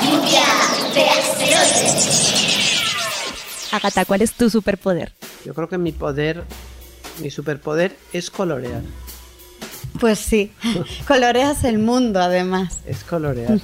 Lluvia 0.05 0.45
de 0.93 1.01
asteroides. 1.09 2.85
Agata, 3.71 4.05
¿cuál 4.05 4.21
es 4.21 4.33
tu 4.33 4.49
superpoder? 4.49 5.11
Yo 5.45 5.53
creo 5.53 5.67
que 5.67 5.77
mi 5.77 5.91
poder, 5.91 6.43
mi 7.21 7.29
superpoder 7.29 7.97
es 8.13 8.29
colorear. 8.29 8.81
Pues 9.99 10.19
sí, 10.19 10.51
coloreas 11.07 11.63
el 11.63 11.79
mundo 11.79 12.19
además. 12.19 12.81
Es 12.85 13.03
colorear. 13.03 13.59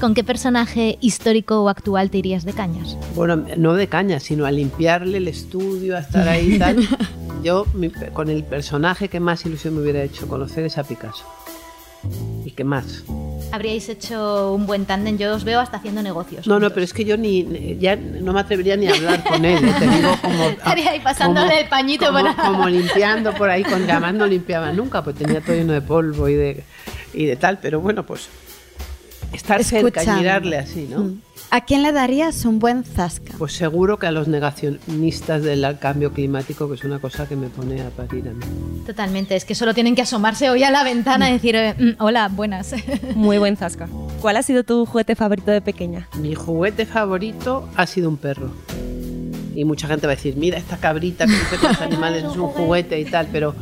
¿Con 0.00 0.14
qué 0.14 0.24
personaje 0.24 0.96
histórico 1.00 1.62
o 1.62 1.68
actual 1.68 2.10
te 2.10 2.18
irías 2.18 2.44
de 2.44 2.52
cañas? 2.52 2.96
Bueno, 3.14 3.44
no 3.56 3.74
de 3.74 3.88
cañas, 3.88 4.22
sino 4.22 4.46
a 4.46 4.50
limpiarle 4.50 5.18
el 5.18 5.28
estudio, 5.28 5.96
a 5.96 6.00
estar 6.00 6.28
ahí 6.28 6.54
y 6.54 6.58
tal. 6.58 6.88
Yo, 7.42 7.66
con 8.12 8.30
el 8.30 8.44
personaje 8.44 9.08
que 9.08 9.20
más 9.20 9.44
ilusión 9.44 9.74
me 9.74 9.82
hubiera 9.82 10.02
hecho 10.02 10.26
conocer 10.26 10.64
es 10.64 10.78
a 10.78 10.84
Picasso. 10.84 11.24
¿Y 12.44 12.52
qué 12.52 12.64
más? 12.64 13.04
Habríais 13.52 13.88
hecho 13.88 14.52
un 14.52 14.66
buen 14.66 14.84
tándem, 14.86 15.16
yo 15.18 15.34
os 15.34 15.44
veo 15.44 15.60
hasta 15.60 15.78
haciendo 15.78 16.02
negocios. 16.02 16.46
No, 16.46 16.54
juntos. 16.54 16.70
no, 16.70 16.74
pero 16.74 16.84
es 16.84 16.92
que 16.92 17.04
yo 17.04 17.16
ni 17.16 17.76
ya 17.78 17.96
no 17.96 18.32
me 18.32 18.40
atrevería 18.40 18.76
ni 18.76 18.88
a 18.88 18.94
hablar 18.94 19.22
con 19.24 19.44
él, 19.44 19.64
¿eh? 19.64 19.74
te 19.78 19.86
digo 19.86 20.16
como 20.20 20.44
estaría 20.48 20.90
ahí 20.90 21.00
pasándole 21.00 21.48
como, 21.48 21.60
el 21.60 21.68
pañito 21.68 22.06
como, 22.06 22.22
para... 22.22 22.34
como 22.34 22.68
limpiando 22.68 23.32
por 23.34 23.48
ahí 23.48 23.62
con 23.62 23.86
llamas 23.86 24.14
no 24.14 24.26
limpiaba 24.26 24.72
nunca, 24.72 25.02
pues 25.02 25.16
tenía 25.16 25.40
todo 25.40 25.54
lleno 25.54 25.72
de 25.72 25.82
polvo 25.82 26.28
y 26.28 26.34
de 26.34 26.64
y 27.14 27.24
de 27.24 27.36
tal, 27.36 27.58
pero 27.58 27.80
bueno, 27.80 28.04
pues 28.04 28.28
estar 29.36 29.60
Escucha. 29.60 30.00
cerca 30.00 30.04
y 30.04 30.18
mirarle 30.20 30.58
así, 30.58 30.88
¿no? 30.90 31.00
Mm. 31.04 31.20
¿A 31.50 31.60
quién 31.64 31.82
le 31.82 31.92
darías 31.92 32.44
un 32.44 32.58
buen 32.58 32.82
zasca? 32.82 33.34
Pues 33.38 33.52
seguro 33.52 33.98
que 33.98 34.06
a 34.06 34.10
los 34.10 34.26
negacionistas 34.26 35.42
del 35.42 35.78
cambio 35.78 36.12
climático, 36.12 36.68
que 36.68 36.74
es 36.74 36.84
una 36.84 36.98
cosa 36.98 37.28
que 37.28 37.36
me 37.36 37.48
pone 37.48 37.80
a 37.82 37.90
parir 37.90 38.28
a 38.28 38.32
mí. 38.32 38.44
Totalmente, 38.84 39.36
es 39.36 39.44
que 39.44 39.54
solo 39.54 39.72
tienen 39.72 39.94
que 39.94 40.02
asomarse 40.02 40.50
hoy 40.50 40.64
a 40.64 40.70
la 40.70 40.82
ventana 40.82 41.30
y 41.30 41.34
decir, 41.34 41.56
mm, 41.56 42.02
hola, 42.02 42.28
buenas. 42.28 42.74
Muy 43.14 43.38
buen 43.38 43.56
zasca. 43.56 43.88
¿Cuál 44.20 44.36
ha 44.38 44.42
sido 44.42 44.64
tu 44.64 44.86
juguete 44.86 45.14
favorito 45.14 45.50
de 45.50 45.60
pequeña? 45.60 46.08
Mi 46.18 46.34
juguete 46.34 46.84
favorito 46.84 47.68
ha 47.76 47.86
sido 47.86 48.08
un 48.08 48.16
perro. 48.16 48.50
Y 49.54 49.64
mucha 49.64 49.86
gente 49.86 50.06
va 50.06 50.14
a 50.14 50.16
decir, 50.16 50.36
mira 50.36 50.58
esta 50.58 50.78
cabrita 50.78 51.26
que 51.26 51.32
dice 51.32 51.58
que 51.60 51.68
los 51.68 51.80
animales 51.80 52.24
es 52.24 52.36
un 52.36 52.48
juguete 52.48 52.98
y 52.98 53.04
tal, 53.04 53.28
pero 53.30 53.54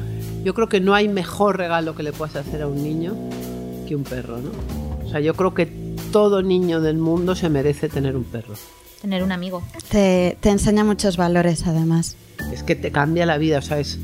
yo 0.43 0.55
creo 0.55 0.69
que 0.69 0.81
no 0.81 0.95
hay 0.95 1.09
mejor 1.09 1.59
regalo 1.59 1.95
que 1.95 2.03
le 2.03 2.13
puedas 2.13 2.35
hacer 2.37 2.63
a 2.63 2.67
un 2.67 2.83
niño 2.83 3.15
que 3.87 3.95
un 3.95 4.05
perro, 4.05 4.39
¿no? 4.39 4.84
O 5.15 5.17
sea, 5.17 5.21
yo 5.21 5.35
creo 5.35 5.55
que 5.55 5.67
todo 6.11 6.43
niño 6.43 6.81
del 6.81 6.97
mundo 6.99 7.37
se 7.37 7.49
merece 7.49 7.89
tener 7.89 8.17
un 8.17 8.25
perro. 8.25 8.55
Tener 9.01 9.23
un 9.23 9.31
amigo. 9.31 9.63
Te, 9.89 10.37
te 10.41 10.49
enseña 10.49 10.83
muchos 10.83 11.17
valores, 11.17 11.69
además. 11.69 12.17
Es 12.53 12.65
que 12.65 12.75
te 12.75 12.91
cambia 12.91 13.25
la 13.25 13.39
vida, 13.39 13.59
o 13.59 13.63
sea, 13.63 13.79
es, 13.79 13.97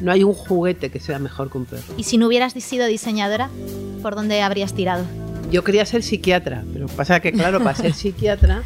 no 0.00 0.10
hay 0.10 0.24
un 0.24 0.32
juguete 0.32 0.90
que 0.90 1.00
sea 1.00 1.18
mejor 1.18 1.50
que 1.50 1.58
un 1.58 1.66
perro. 1.66 1.82
¿Y 1.98 2.04
si 2.04 2.16
no 2.16 2.28
hubieras 2.28 2.54
sido 2.54 2.86
diseñadora, 2.86 3.50
por 4.00 4.14
dónde 4.14 4.40
habrías 4.40 4.72
tirado? 4.72 5.04
Yo 5.50 5.62
quería 5.64 5.84
ser 5.84 6.02
psiquiatra, 6.02 6.64
pero 6.72 6.86
pasa 6.86 7.20
que, 7.20 7.32
claro, 7.32 7.62
para 7.62 7.76
ser 7.76 7.92
psiquiatra 7.92 8.62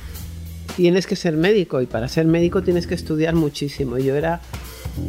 tienes 0.76 1.09
que 1.09 1.16
ser 1.16 1.36
médico 1.36 1.82
y 1.82 1.86
para 1.86 2.07
ser 2.07 2.26
médico 2.26 2.62
tienes 2.62 2.86
que 2.86 2.94
estudiar 2.94 3.34
muchísimo. 3.34 3.99
Yo 3.99 4.14
era 4.14 4.40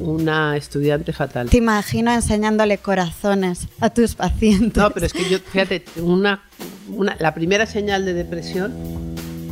una 0.01 0.55
estudiante 0.57 1.13
fatal. 1.13 1.49
Te 1.49 1.57
imagino 1.57 2.11
enseñándole 2.11 2.77
corazones 2.77 3.67
a 3.79 3.89
tus 3.89 4.15
pacientes. 4.15 4.81
No, 4.81 4.91
pero 4.91 5.05
es 5.05 5.13
que 5.13 5.29
yo, 5.29 5.39
fíjate, 5.39 5.83
una, 5.97 6.41
una, 6.89 7.15
la 7.19 7.33
primera 7.33 7.65
señal 7.65 8.05
de 8.05 8.13
depresión 8.13 8.73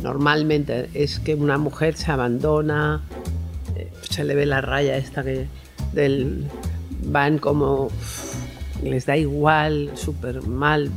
normalmente 0.02 0.88
es 0.94 1.18
que 1.20 1.34
una 1.34 1.58
mujer 1.58 1.96
se 1.96 2.10
abandona, 2.10 3.02
eh, 3.76 3.90
se 4.08 4.24
le 4.24 4.34
ve 4.34 4.46
la 4.46 4.60
raya 4.60 4.96
esta 4.96 5.22
que 5.22 5.46
del, 5.92 6.46
van 7.04 7.38
como 7.38 7.90
les 8.82 9.06
da 9.06 9.16
igual, 9.16 9.90
súper 9.94 10.42
mal. 10.42 10.90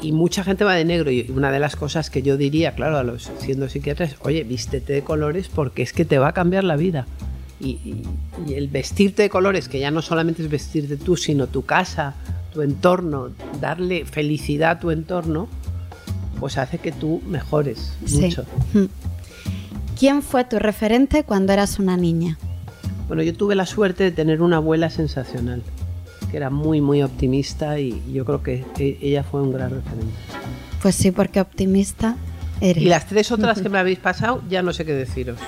Y 0.00 0.12
mucha 0.12 0.44
gente 0.44 0.64
va 0.64 0.74
de 0.74 0.84
negro. 0.84 1.10
Y 1.10 1.30
una 1.34 1.50
de 1.50 1.58
las 1.58 1.76
cosas 1.76 2.08
que 2.10 2.22
yo 2.22 2.36
diría, 2.36 2.74
claro, 2.74 2.96
a 2.96 3.02
los 3.02 3.30
siendo 3.38 3.68
psiquiatra 3.68 4.06
es, 4.06 4.16
oye, 4.20 4.44
vístete 4.44 4.92
de 4.94 5.02
colores 5.02 5.48
porque 5.48 5.82
es 5.82 5.92
que 5.92 6.04
te 6.04 6.18
va 6.18 6.28
a 6.28 6.32
cambiar 6.32 6.64
la 6.64 6.76
vida. 6.76 7.06
Y, 7.60 7.68
y, 7.84 8.02
y, 8.46 8.54
el 8.54 8.68
vestirte 8.68 9.22
de 9.22 9.28
colores, 9.28 9.68
que 9.68 9.78
ya 9.78 9.90
no 9.90 10.00
solamente 10.00 10.42
es 10.42 10.48
vestirte 10.48 10.96
tú, 10.96 11.16
sino 11.16 11.46
tu 11.46 11.64
casa, 11.64 12.14
tu 12.52 12.62
entorno, 12.62 13.30
darle 13.60 14.04
felicidad 14.06 14.70
a 14.70 14.80
tu 14.80 14.90
entorno, 14.90 15.48
pues 16.38 16.58
hace 16.58 16.78
que 16.78 16.90
tú 16.90 17.22
mejores 17.26 17.92
sí. 18.06 18.22
mucho. 18.22 18.44
¿Quién 19.98 20.22
fue 20.22 20.44
tu 20.44 20.58
referente 20.58 21.24
cuando 21.24 21.52
eras 21.52 21.78
una 21.78 21.96
niña? 21.96 22.38
Bueno, 23.06 23.22
yo 23.22 23.34
tuve 23.34 23.54
la 23.54 23.66
suerte 23.66 24.04
de 24.04 24.10
tener 24.10 24.40
una 24.40 24.56
abuela 24.56 24.88
sensacional, 24.88 25.62
que 26.30 26.36
era 26.36 26.48
muy, 26.48 26.80
muy 26.80 27.02
optimista 27.02 27.78
y 27.78 28.00
yo 28.12 28.24
creo 28.24 28.42
que 28.42 28.64
ella 28.78 29.22
fue 29.22 29.42
un 29.42 29.52
gran 29.52 29.70
referente. 29.70 30.14
Pues 30.80 30.94
sí, 30.94 31.10
porque 31.10 31.40
optimista 31.40 32.16
Eres. 32.60 32.82
Y 32.82 32.86
las 32.86 33.06
tres 33.06 33.30
otras 33.32 33.60
que 33.60 33.68
me 33.68 33.78
habéis 33.78 33.98
pasado, 33.98 34.42
ya 34.48 34.62
no 34.62 34.72
sé 34.72 34.84
qué 34.84 34.92
deciros. 34.92 35.38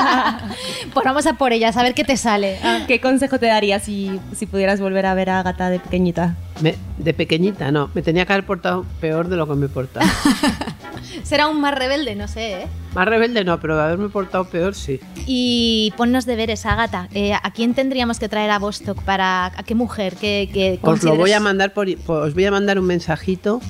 pues 0.92 1.04
vamos 1.04 1.26
a 1.26 1.34
por 1.34 1.52
ellas, 1.52 1.76
a 1.76 1.82
ver 1.82 1.94
qué 1.94 2.04
te 2.04 2.16
sale. 2.16 2.58
¿Qué 2.86 3.00
consejo 3.00 3.38
te 3.38 3.46
darías 3.46 3.82
si, 3.82 4.20
si 4.34 4.46
pudieras 4.46 4.80
volver 4.80 5.06
a 5.06 5.14
ver 5.14 5.30
a 5.30 5.42
Gata 5.42 5.70
de 5.70 5.80
pequeñita? 5.80 6.36
Me, 6.60 6.76
de 6.98 7.14
pequeñita, 7.14 7.70
no. 7.70 7.90
Me 7.94 8.02
tenía 8.02 8.26
que 8.26 8.34
haber 8.34 8.44
portado 8.44 8.84
peor 9.00 9.28
de 9.28 9.36
lo 9.36 9.48
que 9.48 9.54
me 9.54 9.66
he 9.66 9.68
portado. 9.68 10.06
Será 11.22 11.48
un 11.48 11.60
más 11.60 11.74
rebelde, 11.74 12.14
no 12.14 12.28
sé, 12.28 12.62
¿eh? 12.62 12.66
Más 12.94 13.06
rebelde 13.06 13.44
no, 13.44 13.58
pero 13.60 13.76
de 13.76 13.82
haberme 13.82 14.08
portado 14.08 14.44
peor, 14.44 14.74
sí. 14.74 15.00
Y 15.26 15.92
ponnos 15.96 16.26
deberes, 16.26 16.66
Agata. 16.66 17.08
Eh, 17.14 17.32
¿A 17.32 17.50
quién 17.52 17.74
tendríamos 17.74 18.18
que 18.18 18.28
traer 18.28 18.50
a 18.50 18.58
Bostock 18.58 19.02
para... 19.02 19.46
¿A 19.46 19.62
qué 19.64 19.74
mujer? 19.74 20.16
Que, 20.16 20.50
que 20.52 20.78
os 20.82 21.02
lo 21.02 21.16
voy 21.16 21.32
a 21.32 21.40
mandar 21.40 21.72
por, 21.72 21.88
os 21.88 22.34
voy 22.34 22.44
a 22.44 22.50
mandar 22.50 22.78
un 22.78 22.86
mensajito 22.86 23.60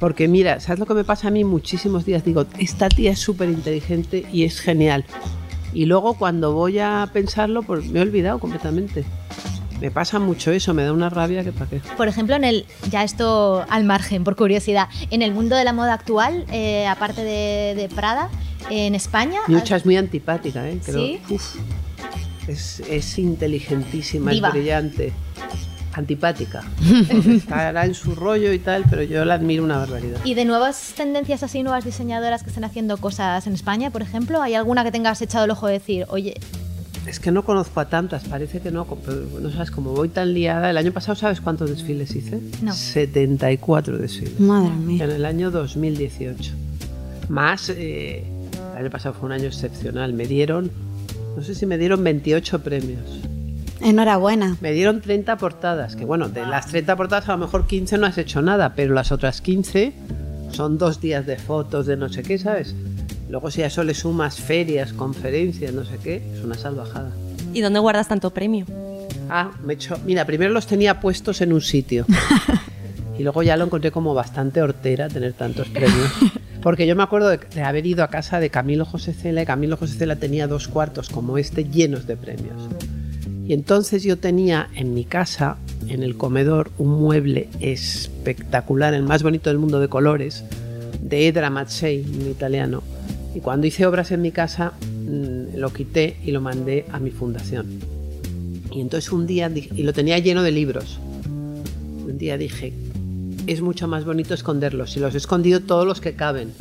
porque 0.00 0.28
mira, 0.28 0.58
¿sabes 0.60 0.80
lo 0.80 0.86
que 0.86 0.94
me 0.94 1.04
pasa 1.04 1.28
a 1.28 1.30
mí 1.30 1.44
muchísimos 1.44 2.06
días? 2.06 2.24
Digo, 2.24 2.46
esta 2.58 2.88
tía 2.88 3.12
es 3.12 3.18
súper 3.18 3.50
inteligente 3.50 4.26
y 4.32 4.44
es 4.44 4.58
genial. 4.60 5.04
Y 5.74 5.84
luego 5.84 6.14
cuando 6.14 6.52
voy 6.52 6.78
a 6.78 7.08
pensarlo, 7.12 7.62
pues 7.62 7.86
me 7.86 8.00
he 8.00 8.02
olvidado 8.02 8.38
completamente. 8.38 9.04
Me 9.80 9.90
pasa 9.90 10.18
mucho 10.18 10.50
eso, 10.50 10.74
me 10.74 10.84
da 10.84 10.92
una 10.92 11.10
rabia 11.10 11.44
que 11.44 11.52
para 11.52 11.70
qué. 11.70 11.80
Por 11.96 12.08
ejemplo, 12.08 12.34
en 12.34 12.44
el, 12.44 12.66
ya 12.90 13.04
esto 13.04 13.64
al 13.68 13.84
margen, 13.84 14.24
por 14.24 14.36
curiosidad, 14.36 14.88
en 15.10 15.22
el 15.22 15.32
mundo 15.32 15.54
de 15.54 15.64
la 15.64 15.72
moda 15.72 15.94
actual, 15.94 16.44
eh, 16.50 16.86
aparte 16.86 17.22
de, 17.22 17.74
de, 17.74 17.88
Prada, 17.88 18.30
en 18.70 18.94
España... 18.94 19.40
Mucha 19.48 19.76
es 19.76 19.84
muy 19.84 19.96
antipática, 19.96 20.68
¿eh? 20.68 20.80
Creo, 20.84 20.98
¿Sí? 20.98 21.20
Uf, 21.30 21.56
es, 22.48 22.80
es 22.80 23.18
inteligentísima, 23.18 24.32
Diva. 24.32 24.48
es 24.48 24.54
brillante 24.54 25.12
antipática. 25.92 26.62
Estará 27.10 27.84
en 27.84 27.94
su 27.94 28.14
rollo 28.14 28.52
y 28.52 28.58
tal, 28.58 28.84
pero 28.88 29.02
yo 29.02 29.24
la 29.24 29.34
admiro 29.34 29.64
una 29.64 29.78
barbaridad. 29.78 30.18
¿Y 30.24 30.34
de 30.34 30.44
nuevas 30.44 30.92
tendencias 30.96 31.42
así, 31.42 31.62
nuevas 31.62 31.84
diseñadoras 31.84 32.42
que 32.42 32.50
están 32.50 32.64
haciendo 32.64 32.96
cosas 32.96 33.46
en 33.46 33.54
España, 33.54 33.90
por 33.90 34.02
ejemplo? 34.02 34.42
¿Hay 34.42 34.54
alguna 34.54 34.84
que 34.84 34.92
tengas 34.92 35.20
echado 35.22 35.44
el 35.44 35.50
ojo 35.50 35.66
de 35.66 35.74
decir, 35.74 36.06
oye... 36.08 36.34
Es 37.06 37.18
que 37.18 37.32
no 37.32 37.44
conozco 37.44 37.80
a 37.80 37.88
tantas, 37.88 38.24
parece 38.24 38.60
que 38.60 38.70
no, 38.70 38.84
pero 38.84 39.22
no 39.40 39.50
sabes, 39.50 39.70
como 39.70 39.92
voy 39.92 40.10
tan 40.10 40.34
liada. 40.34 40.70
El 40.70 40.76
año 40.76 40.92
pasado, 40.92 41.16
¿sabes 41.16 41.40
cuántos 41.40 41.70
desfiles 41.70 42.14
hice? 42.14 42.40
No. 42.62 42.72
74 42.72 43.98
desfiles. 43.98 44.38
Madre 44.38 44.70
mía. 44.70 45.04
En 45.04 45.10
el 45.10 45.24
año 45.24 45.50
2018. 45.50 46.52
Más, 47.28 47.70
eh, 47.70 48.24
el 48.72 48.78
año 48.78 48.90
pasado 48.90 49.14
fue 49.14 49.26
un 49.26 49.32
año 49.32 49.46
excepcional. 49.46 50.12
Me 50.12 50.26
dieron, 50.26 50.70
no 51.36 51.42
sé 51.42 51.54
si 51.54 51.64
me 51.64 51.78
dieron 51.78 52.04
28 52.04 52.62
premios. 52.62 53.29
Enhorabuena. 53.80 54.56
Me 54.60 54.72
dieron 54.72 55.00
30 55.00 55.36
portadas, 55.38 55.96
que 55.96 56.04
bueno, 56.04 56.28
de 56.28 56.44
las 56.44 56.66
30 56.66 56.96
portadas 56.96 57.28
a 57.28 57.32
lo 57.32 57.38
mejor 57.38 57.66
15 57.66 57.98
no 57.98 58.06
has 58.06 58.18
hecho 58.18 58.42
nada, 58.42 58.74
pero 58.74 58.94
las 58.94 59.10
otras 59.12 59.40
15 59.40 59.92
son 60.52 60.78
dos 60.78 61.00
días 61.00 61.26
de 61.26 61.36
fotos, 61.36 61.86
de 61.86 61.96
no 61.96 62.08
sé 62.08 62.22
qué, 62.22 62.38
¿sabes? 62.38 62.74
Luego 63.30 63.50
si 63.50 63.62
a 63.62 63.66
eso 63.66 63.84
le 63.84 63.94
sumas 63.94 64.36
ferias, 64.36 64.92
conferencias, 64.92 65.72
no 65.72 65.84
sé 65.84 65.98
qué, 66.02 66.22
es 66.34 66.44
una 66.44 66.56
salvajada. 66.56 67.10
¿Y 67.54 67.60
dónde 67.60 67.78
guardas 67.78 68.08
tanto 68.08 68.30
premio? 68.30 68.66
Ah, 69.28 69.52
me 69.64 69.74
echo... 69.74 69.96
Mira, 70.04 70.24
primero 70.24 70.52
los 70.52 70.66
tenía 70.66 71.00
puestos 71.00 71.40
en 71.40 71.52
un 71.52 71.60
sitio. 71.60 72.04
y 73.18 73.22
luego 73.22 73.42
ya 73.42 73.56
lo 73.56 73.64
encontré 73.64 73.92
como 73.92 74.14
bastante 74.14 74.60
hortera 74.60 75.08
tener 75.08 75.32
tantos 75.32 75.68
premios. 75.68 76.12
Porque 76.62 76.86
yo 76.86 76.94
me 76.96 77.02
acuerdo 77.02 77.28
de, 77.28 77.38
de, 77.38 77.62
haber 77.62 77.86
ido 77.86 78.04
a 78.04 78.08
casa 78.08 78.40
de 78.40 78.50
Camilo 78.50 78.84
José 78.84 79.14
Cela 79.14 79.42
y 79.42 79.46
Camilo 79.46 79.76
José 79.76 79.96
Cela 79.96 80.16
tenía 80.16 80.46
dos 80.46 80.68
cuartos 80.68 81.08
como 81.08 81.38
este 81.38 81.64
llenos 81.64 82.06
de 82.06 82.16
premios. 82.16 82.68
Y 83.50 83.52
entonces 83.52 84.04
yo 84.04 84.16
tenía 84.16 84.70
en 84.76 84.94
mi 84.94 85.04
casa 85.04 85.56
en 85.88 86.04
el 86.04 86.16
comedor 86.16 86.70
un 86.78 87.00
mueble 87.00 87.48
espectacular, 87.58 88.94
el 88.94 89.02
más 89.02 89.24
bonito 89.24 89.50
del 89.50 89.58
mundo 89.58 89.80
de 89.80 89.88
colores, 89.88 90.44
de 91.02 91.26
Edra 91.26 91.50
Mazzei, 91.50 92.00
un 92.02 92.30
italiano. 92.30 92.84
Y 93.34 93.40
cuando 93.40 93.66
hice 93.66 93.86
obras 93.86 94.12
en 94.12 94.22
mi 94.22 94.30
casa, 94.30 94.74
mm, 94.80 95.56
lo 95.56 95.72
quité 95.72 96.16
y 96.24 96.30
lo 96.30 96.40
mandé 96.40 96.86
a 96.92 97.00
mi 97.00 97.10
fundación. 97.10 97.80
Y 98.70 98.82
entonces 98.82 99.10
un 99.10 99.26
día, 99.26 99.50
y 99.52 99.82
lo 99.82 99.92
tenía 99.92 100.20
lleno 100.20 100.44
de 100.44 100.52
libros, 100.52 101.00
un 102.06 102.18
día 102.18 102.38
dije, 102.38 102.72
es 103.48 103.62
mucho 103.62 103.88
más 103.88 104.04
bonito 104.04 104.32
esconderlos. 104.32 104.96
Y 104.96 105.00
los 105.00 105.14
he 105.14 105.18
escondido 105.18 105.58
todos 105.58 105.84
los 105.84 106.00
que 106.00 106.12
caben. 106.12 106.52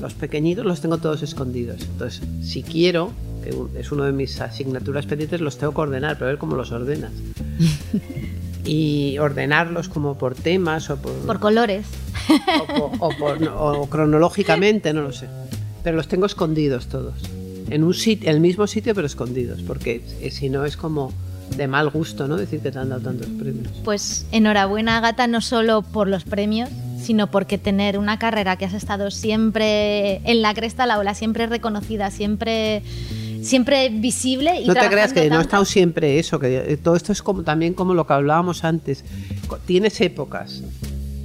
Los 0.00 0.14
pequeñitos 0.14 0.64
los 0.64 0.80
tengo 0.80 0.96
todos 0.96 1.22
escondidos. 1.22 1.82
Entonces, 1.82 2.22
si 2.40 2.62
quiero, 2.62 3.12
que 3.42 3.80
es 3.80 3.92
uno 3.92 4.04
de 4.04 4.12
mis 4.12 4.40
asignaturas 4.40 5.06
pendientes, 5.06 5.40
los 5.40 5.58
tengo 5.58 5.74
que 5.74 5.80
ordenar, 5.80 6.14
pero 6.16 6.26
a 6.26 6.28
ver 6.30 6.38
cómo 6.38 6.56
los 6.56 6.70
ordenas. 6.72 7.10
y 8.64 9.18
ordenarlos 9.18 9.88
como 9.88 10.16
por 10.16 10.34
temas 10.34 10.88
o 10.90 10.96
por, 10.96 11.12
Por 11.26 11.40
colores. 11.40 11.84
o, 12.28 12.66
po- 12.66 12.92
o 13.06 13.10
por- 13.18 13.40
no, 13.40 13.54
o 13.56 13.86
cronológicamente, 13.88 14.92
no 14.92 15.02
lo 15.02 15.12
sé. 15.12 15.26
Pero 15.82 15.96
los 15.96 16.06
tengo 16.08 16.26
escondidos 16.26 16.86
todos. 16.86 17.14
En 17.70 17.82
un 17.84 17.94
sitio, 17.94 18.30
el 18.30 18.40
mismo 18.40 18.66
sitio, 18.66 18.94
pero 18.94 19.06
escondidos. 19.06 19.62
Porque 19.62 20.02
eh, 20.20 20.30
si 20.30 20.48
no 20.48 20.64
es 20.64 20.76
como 20.76 21.12
de 21.56 21.66
mal 21.66 21.90
gusto, 21.90 22.28
¿no? 22.28 22.36
Decir 22.36 22.60
que 22.60 22.70
te 22.70 22.78
han 22.78 22.90
dado 22.90 23.00
tantos 23.02 23.26
premios. 23.26 23.68
Pues 23.84 24.26
enhorabuena, 24.30 24.98
Agata, 24.98 25.26
no 25.26 25.40
solo 25.40 25.82
por 25.82 26.06
los 26.06 26.22
premios, 26.24 26.68
sino 27.02 27.30
porque 27.32 27.58
tener 27.58 27.98
una 27.98 28.18
carrera 28.18 28.56
que 28.56 28.64
has 28.64 28.74
estado 28.74 29.10
siempre 29.10 30.18
en 30.24 30.40
la 30.40 30.54
cresta 30.54 30.84
de 30.84 30.88
la 30.88 30.98
ola, 31.00 31.14
siempre 31.14 31.46
reconocida, 31.48 32.10
siempre, 32.12 32.82
siempre 33.42 33.88
visible. 33.88 34.60
Y 34.60 34.66
No 34.66 34.74
te 34.74 34.88
creas 34.88 35.12
que 35.12 35.24
no 35.24 35.30
tanto. 35.30 35.42
estado 35.42 35.64
siempre 35.64 36.18
eso, 36.18 36.38
que 36.38 36.72
eh, 36.72 36.76
todo 36.76 36.96
esto 36.96 37.12
es 37.12 37.22
como 37.22 37.42
también 37.42 37.74
como 37.74 37.94
lo 37.94 38.06
que 38.06 38.12
hablábamos 38.12 38.64
antes. 38.64 39.04
Tienes 39.66 40.00
épocas, 40.00 40.62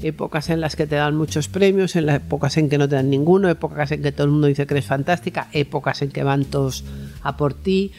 épocas 0.01 0.49
en 0.49 0.61
las 0.61 0.75
que 0.75 0.87
te 0.87 0.95
dan 0.95 1.15
muchos 1.15 1.47
premios, 1.47 1.95
en 1.95 2.05
las 2.05 2.17
épocas 2.17 2.57
en 2.57 2.69
que 2.69 2.77
no 2.77 2.87
te 2.87 2.95
dan 2.95 3.09
ninguno, 3.09 3.49
épocas 3.49 3.91
en 3.91 4.01
que 4.01 4.11
todo 4.11 4.25
el 4.25 4.31
mundo 4.31 4.47
dice 4.47 4.65
que 4.65 4.73
eres 4.73 4.85
fantástica, 4.85 5.47
épocas 5.53 6.01
en 6.01 6.09
que 6.09 6.23
van 6.23 6.45
todos 6.45 6.83
a 7.23 7.37
por 7.37 7.53
ti. 7.53 7.91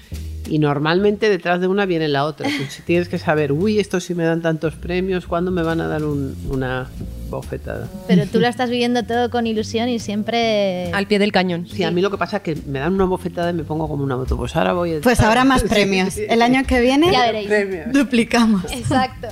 Y 0.48 0.58
normalmente 0.58 1.28
detrás 1.28 1.60
de 1.60 1.66
una 1.66 1.84
viene 1.86 2.08
la 2.08 2.24
otra. 2.24 2.48
Si 2.70 2.82
tienes 2.82 3.08
que 3.08 3.18
saber, 3.18 3.52
uy, 3.52 3.78
esto 3.78 4.00
sí 4.00 4.14
me 4.14 4.24
dan 4.24 4.40
tantos 4.42 4.74
premios, 4.74 5.26
¿cuándo 5.26 5.50
me 5.50 5.62
van 5.62 5.80
a 5.80 5.88
dar 5.88 6.04
un- 6.04 6.34
una 6.50 6.86
bofetada? 7.30 7.86
Pero 8.06 8.24
tú 8.26 8.38
lo 8.40 8.46
estás 8.48 8.70
viviendo 8.70 9.02
todo 9.04 9.30
con 9.30 9.46
ilusión 9.46 9.88
y 9.88 9.98
siempre... 9.98 10.90
Al 10.92 11.06
pie 11.06 11.18
del 11.18 11.32
cañón. 11.32 11.66
Sí, 11.68 11.82
a 11.84 11.90
mí 11.90 12.00
lo 12.00 12.10
que 12.10 12.18
pasa 12.18 12.38
es 12.38 12.42
que 12.42 12.56
me 12.66 12.78
dan 12.78 12.94
una 12.94 13.04
bofetada 13.04 13.50
y 13.50 13.54
me 13.54 13.64
pongo 13.64 13.88
como 13.88 14.02
una 14.04 14.16
moto. 14.16 14.36
Pues 14.36 14.54
ahora 14.56 14.72
voy 14.72 14.94
a... 14.96 15.00
Pues 15.00 15.20
ahora 15.20 15.44
más 15.44 15.62
premios. 15.64 16.16
El 16.16 16.40
año 16.42 16.62
que 16.66 16.80
viene 16.80 17.12
Ya 17.12 17.26
veréis. 17.26 17.46
Premios. 17.48 17.92
duplicamos. 17.92 18.64
Exacto. 18.72 19.28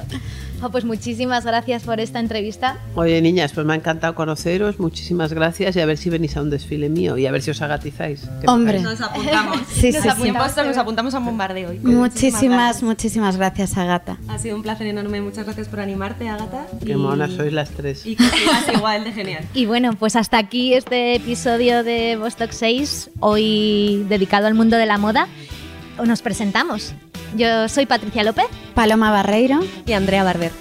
Oh, 0.63 0.71
pues 0.71 0.85
muchísimas 0.85 1.45
gracias 1.45 1.83
por 1.85 2.01
esta 2.01 2.19
entrevista. 2.19 2.79
Oye, 2.95 3.21
niñas, 3.21 3.53
pues 3.53 3.67
me 3.67 3.75
ha 3.75 3.77
encantado 3.77 4.15
conoceros. 4.15 4.81
Muchísimas 4.81 5.33
gracias 5.33 5.77
y 5.77 5.81
a 5.81 5.87
ver 5.87 5.99
si 5.99 6.09
venís 6.11 6.37
a 6.37 6.43
un 6.43 6.51
desfile 6.51 6.89
mío 6.89 7.19
y 7.19 7.27
a 7.27 7.31
ver 7.31 7.43
si 7.43 7.51
os 7.51 7.61
agatizáis. 7.63 8.23
¿Qué 8.41 8.47
Hombre. 8.49 8.81
Nos 8.81 9.01
apuntamos. 9.01 9.59
Sí, 9.77 9.93
nos, 9.93 10.03
sí, 10.03 10.09
apuntamos 10.09 10.53
sí. 10.53 10.61
nos 10.67 10.77
apuntamos 10.79 11.15
a 11.15 11.19
un 11.19 11.25
bombardeo. 11.27 11.71
hoy. 11.71 11.79
Muchísimas, 11.81 12.83
muchísimas 12.83 13.37
gracias, 13.37 13.77
Agata. 13.77 14.17
Ha 14.29 14.39
sido 14.39 14.57
un 14.57 14.63
placer 14.63 14.87
enorme. 14.87 15.21
Muchas 15.21 15.45
gracias 15.45 15.69
por 15.69 15.81
animarte, 15.81 16.29
Agata. 16.29 16.67
Qué 16.85 16.93
Y- 16.93 16.97
monas 16.97 17.33
sois 17.33 17.53
las 17.53 17.71
tres. 17.71 18.07
Y 18.07 18.17
que 18.17 18.25
sigas 18.25 18.65
igual 18.75 19.05
de 19.05 19.13
genial. 19.13 19.45
Y 19.55 19.67
bueno, 19.67 19.93
pues 19.95 20.17
hasta 20.17 20.39
aquí 20.39 20.73
este 20.75 21.17
episodio 21.17 21.85
de 21.85 22.17
Vostok 22.17 22.51
6, 22.53 23.11
hoy 23.21 24.05
dedicado 24.09 24.47
al 24.47 24.55
mundo 24.55 24.77
de 24.77 24.87
la 24.87 24.97
moda. 24.99 25.29
Nos 26.05 26.23
presentamos. 26.23 26.95
Yo 27.37 27.69
soy 27.69 27.87
Patricia 27.87 28.23
López 28.23 28.47
Paloma 28.75 29.11
Barreiro 29.11 29.61
Y 29.87 29.93
Andrea 29.93 30.23
Barber. 30.25 30.53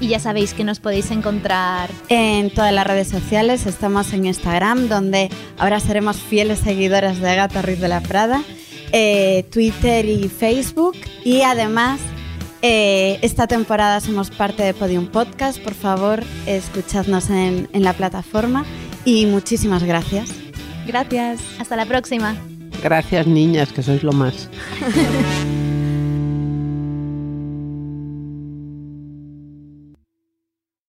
y 0.00 0.08
ya 0.08 0.18
sabéis 0.18 0.54
que 0.54 0.64
nos 0.64 0.80
podéis 0.80 1.10
encontrar 1.10 1.90
en 2.08 2.50
todas 2.50 2.72
las 2.72 2.86
redes 2.86 3.08
sociales. 3.08 3.66
Estamos 3.66 4.12
en 4.12 4.26
Instagram, 4.26 4.88
donde 4.88 5.30
ahora 5.58 5.80
seremos 5.80 6.16
fieles 6.18 6.58
seguidoras 6.60 7.18
de 7.20 7.30
Agata 7.30 7.62
Ruiz 7.62 7.80
de 7.80 7.88
la 7.88 8.00
Prada, 8.00 8.42
eh, 8.92 9.44
Twitter 9.50 10.04
y 10.06 10.28
Facebook. 10.28 10.96
Y 11.24 11.42
además, 11.42 12.00
eh, 12.62 13.18
esta 13.22 13.46
temporada 13.46 14.00
somos 14.00 14.30
parte 14.30 14.62
de 14.62 14.74
Podium 14.74 15.06
Podcast. 15.06 15.58
Por 15.58 15.74
favor, 15.74 16.22
escuchadnos 16.46 17.30
en, 17.30 17.68
en 17.72 17.82
la 17.82 17.92
plataforma. 17.92 18.64
Y 19.04 19.26
muchísimas 19.26 19.82
gracias. 19.84 20.30
Gracias. 20.86 21.40
Hasta 21.58 21.76
la 21.76 21.86
próxima. 21.86 22.36
Gracias, 22.86 23.26
niñas, 23.26 23.72
que 23.72 23.82
sois 23.82 24.04
lo 24.04 24.12
más. 24.12 24.48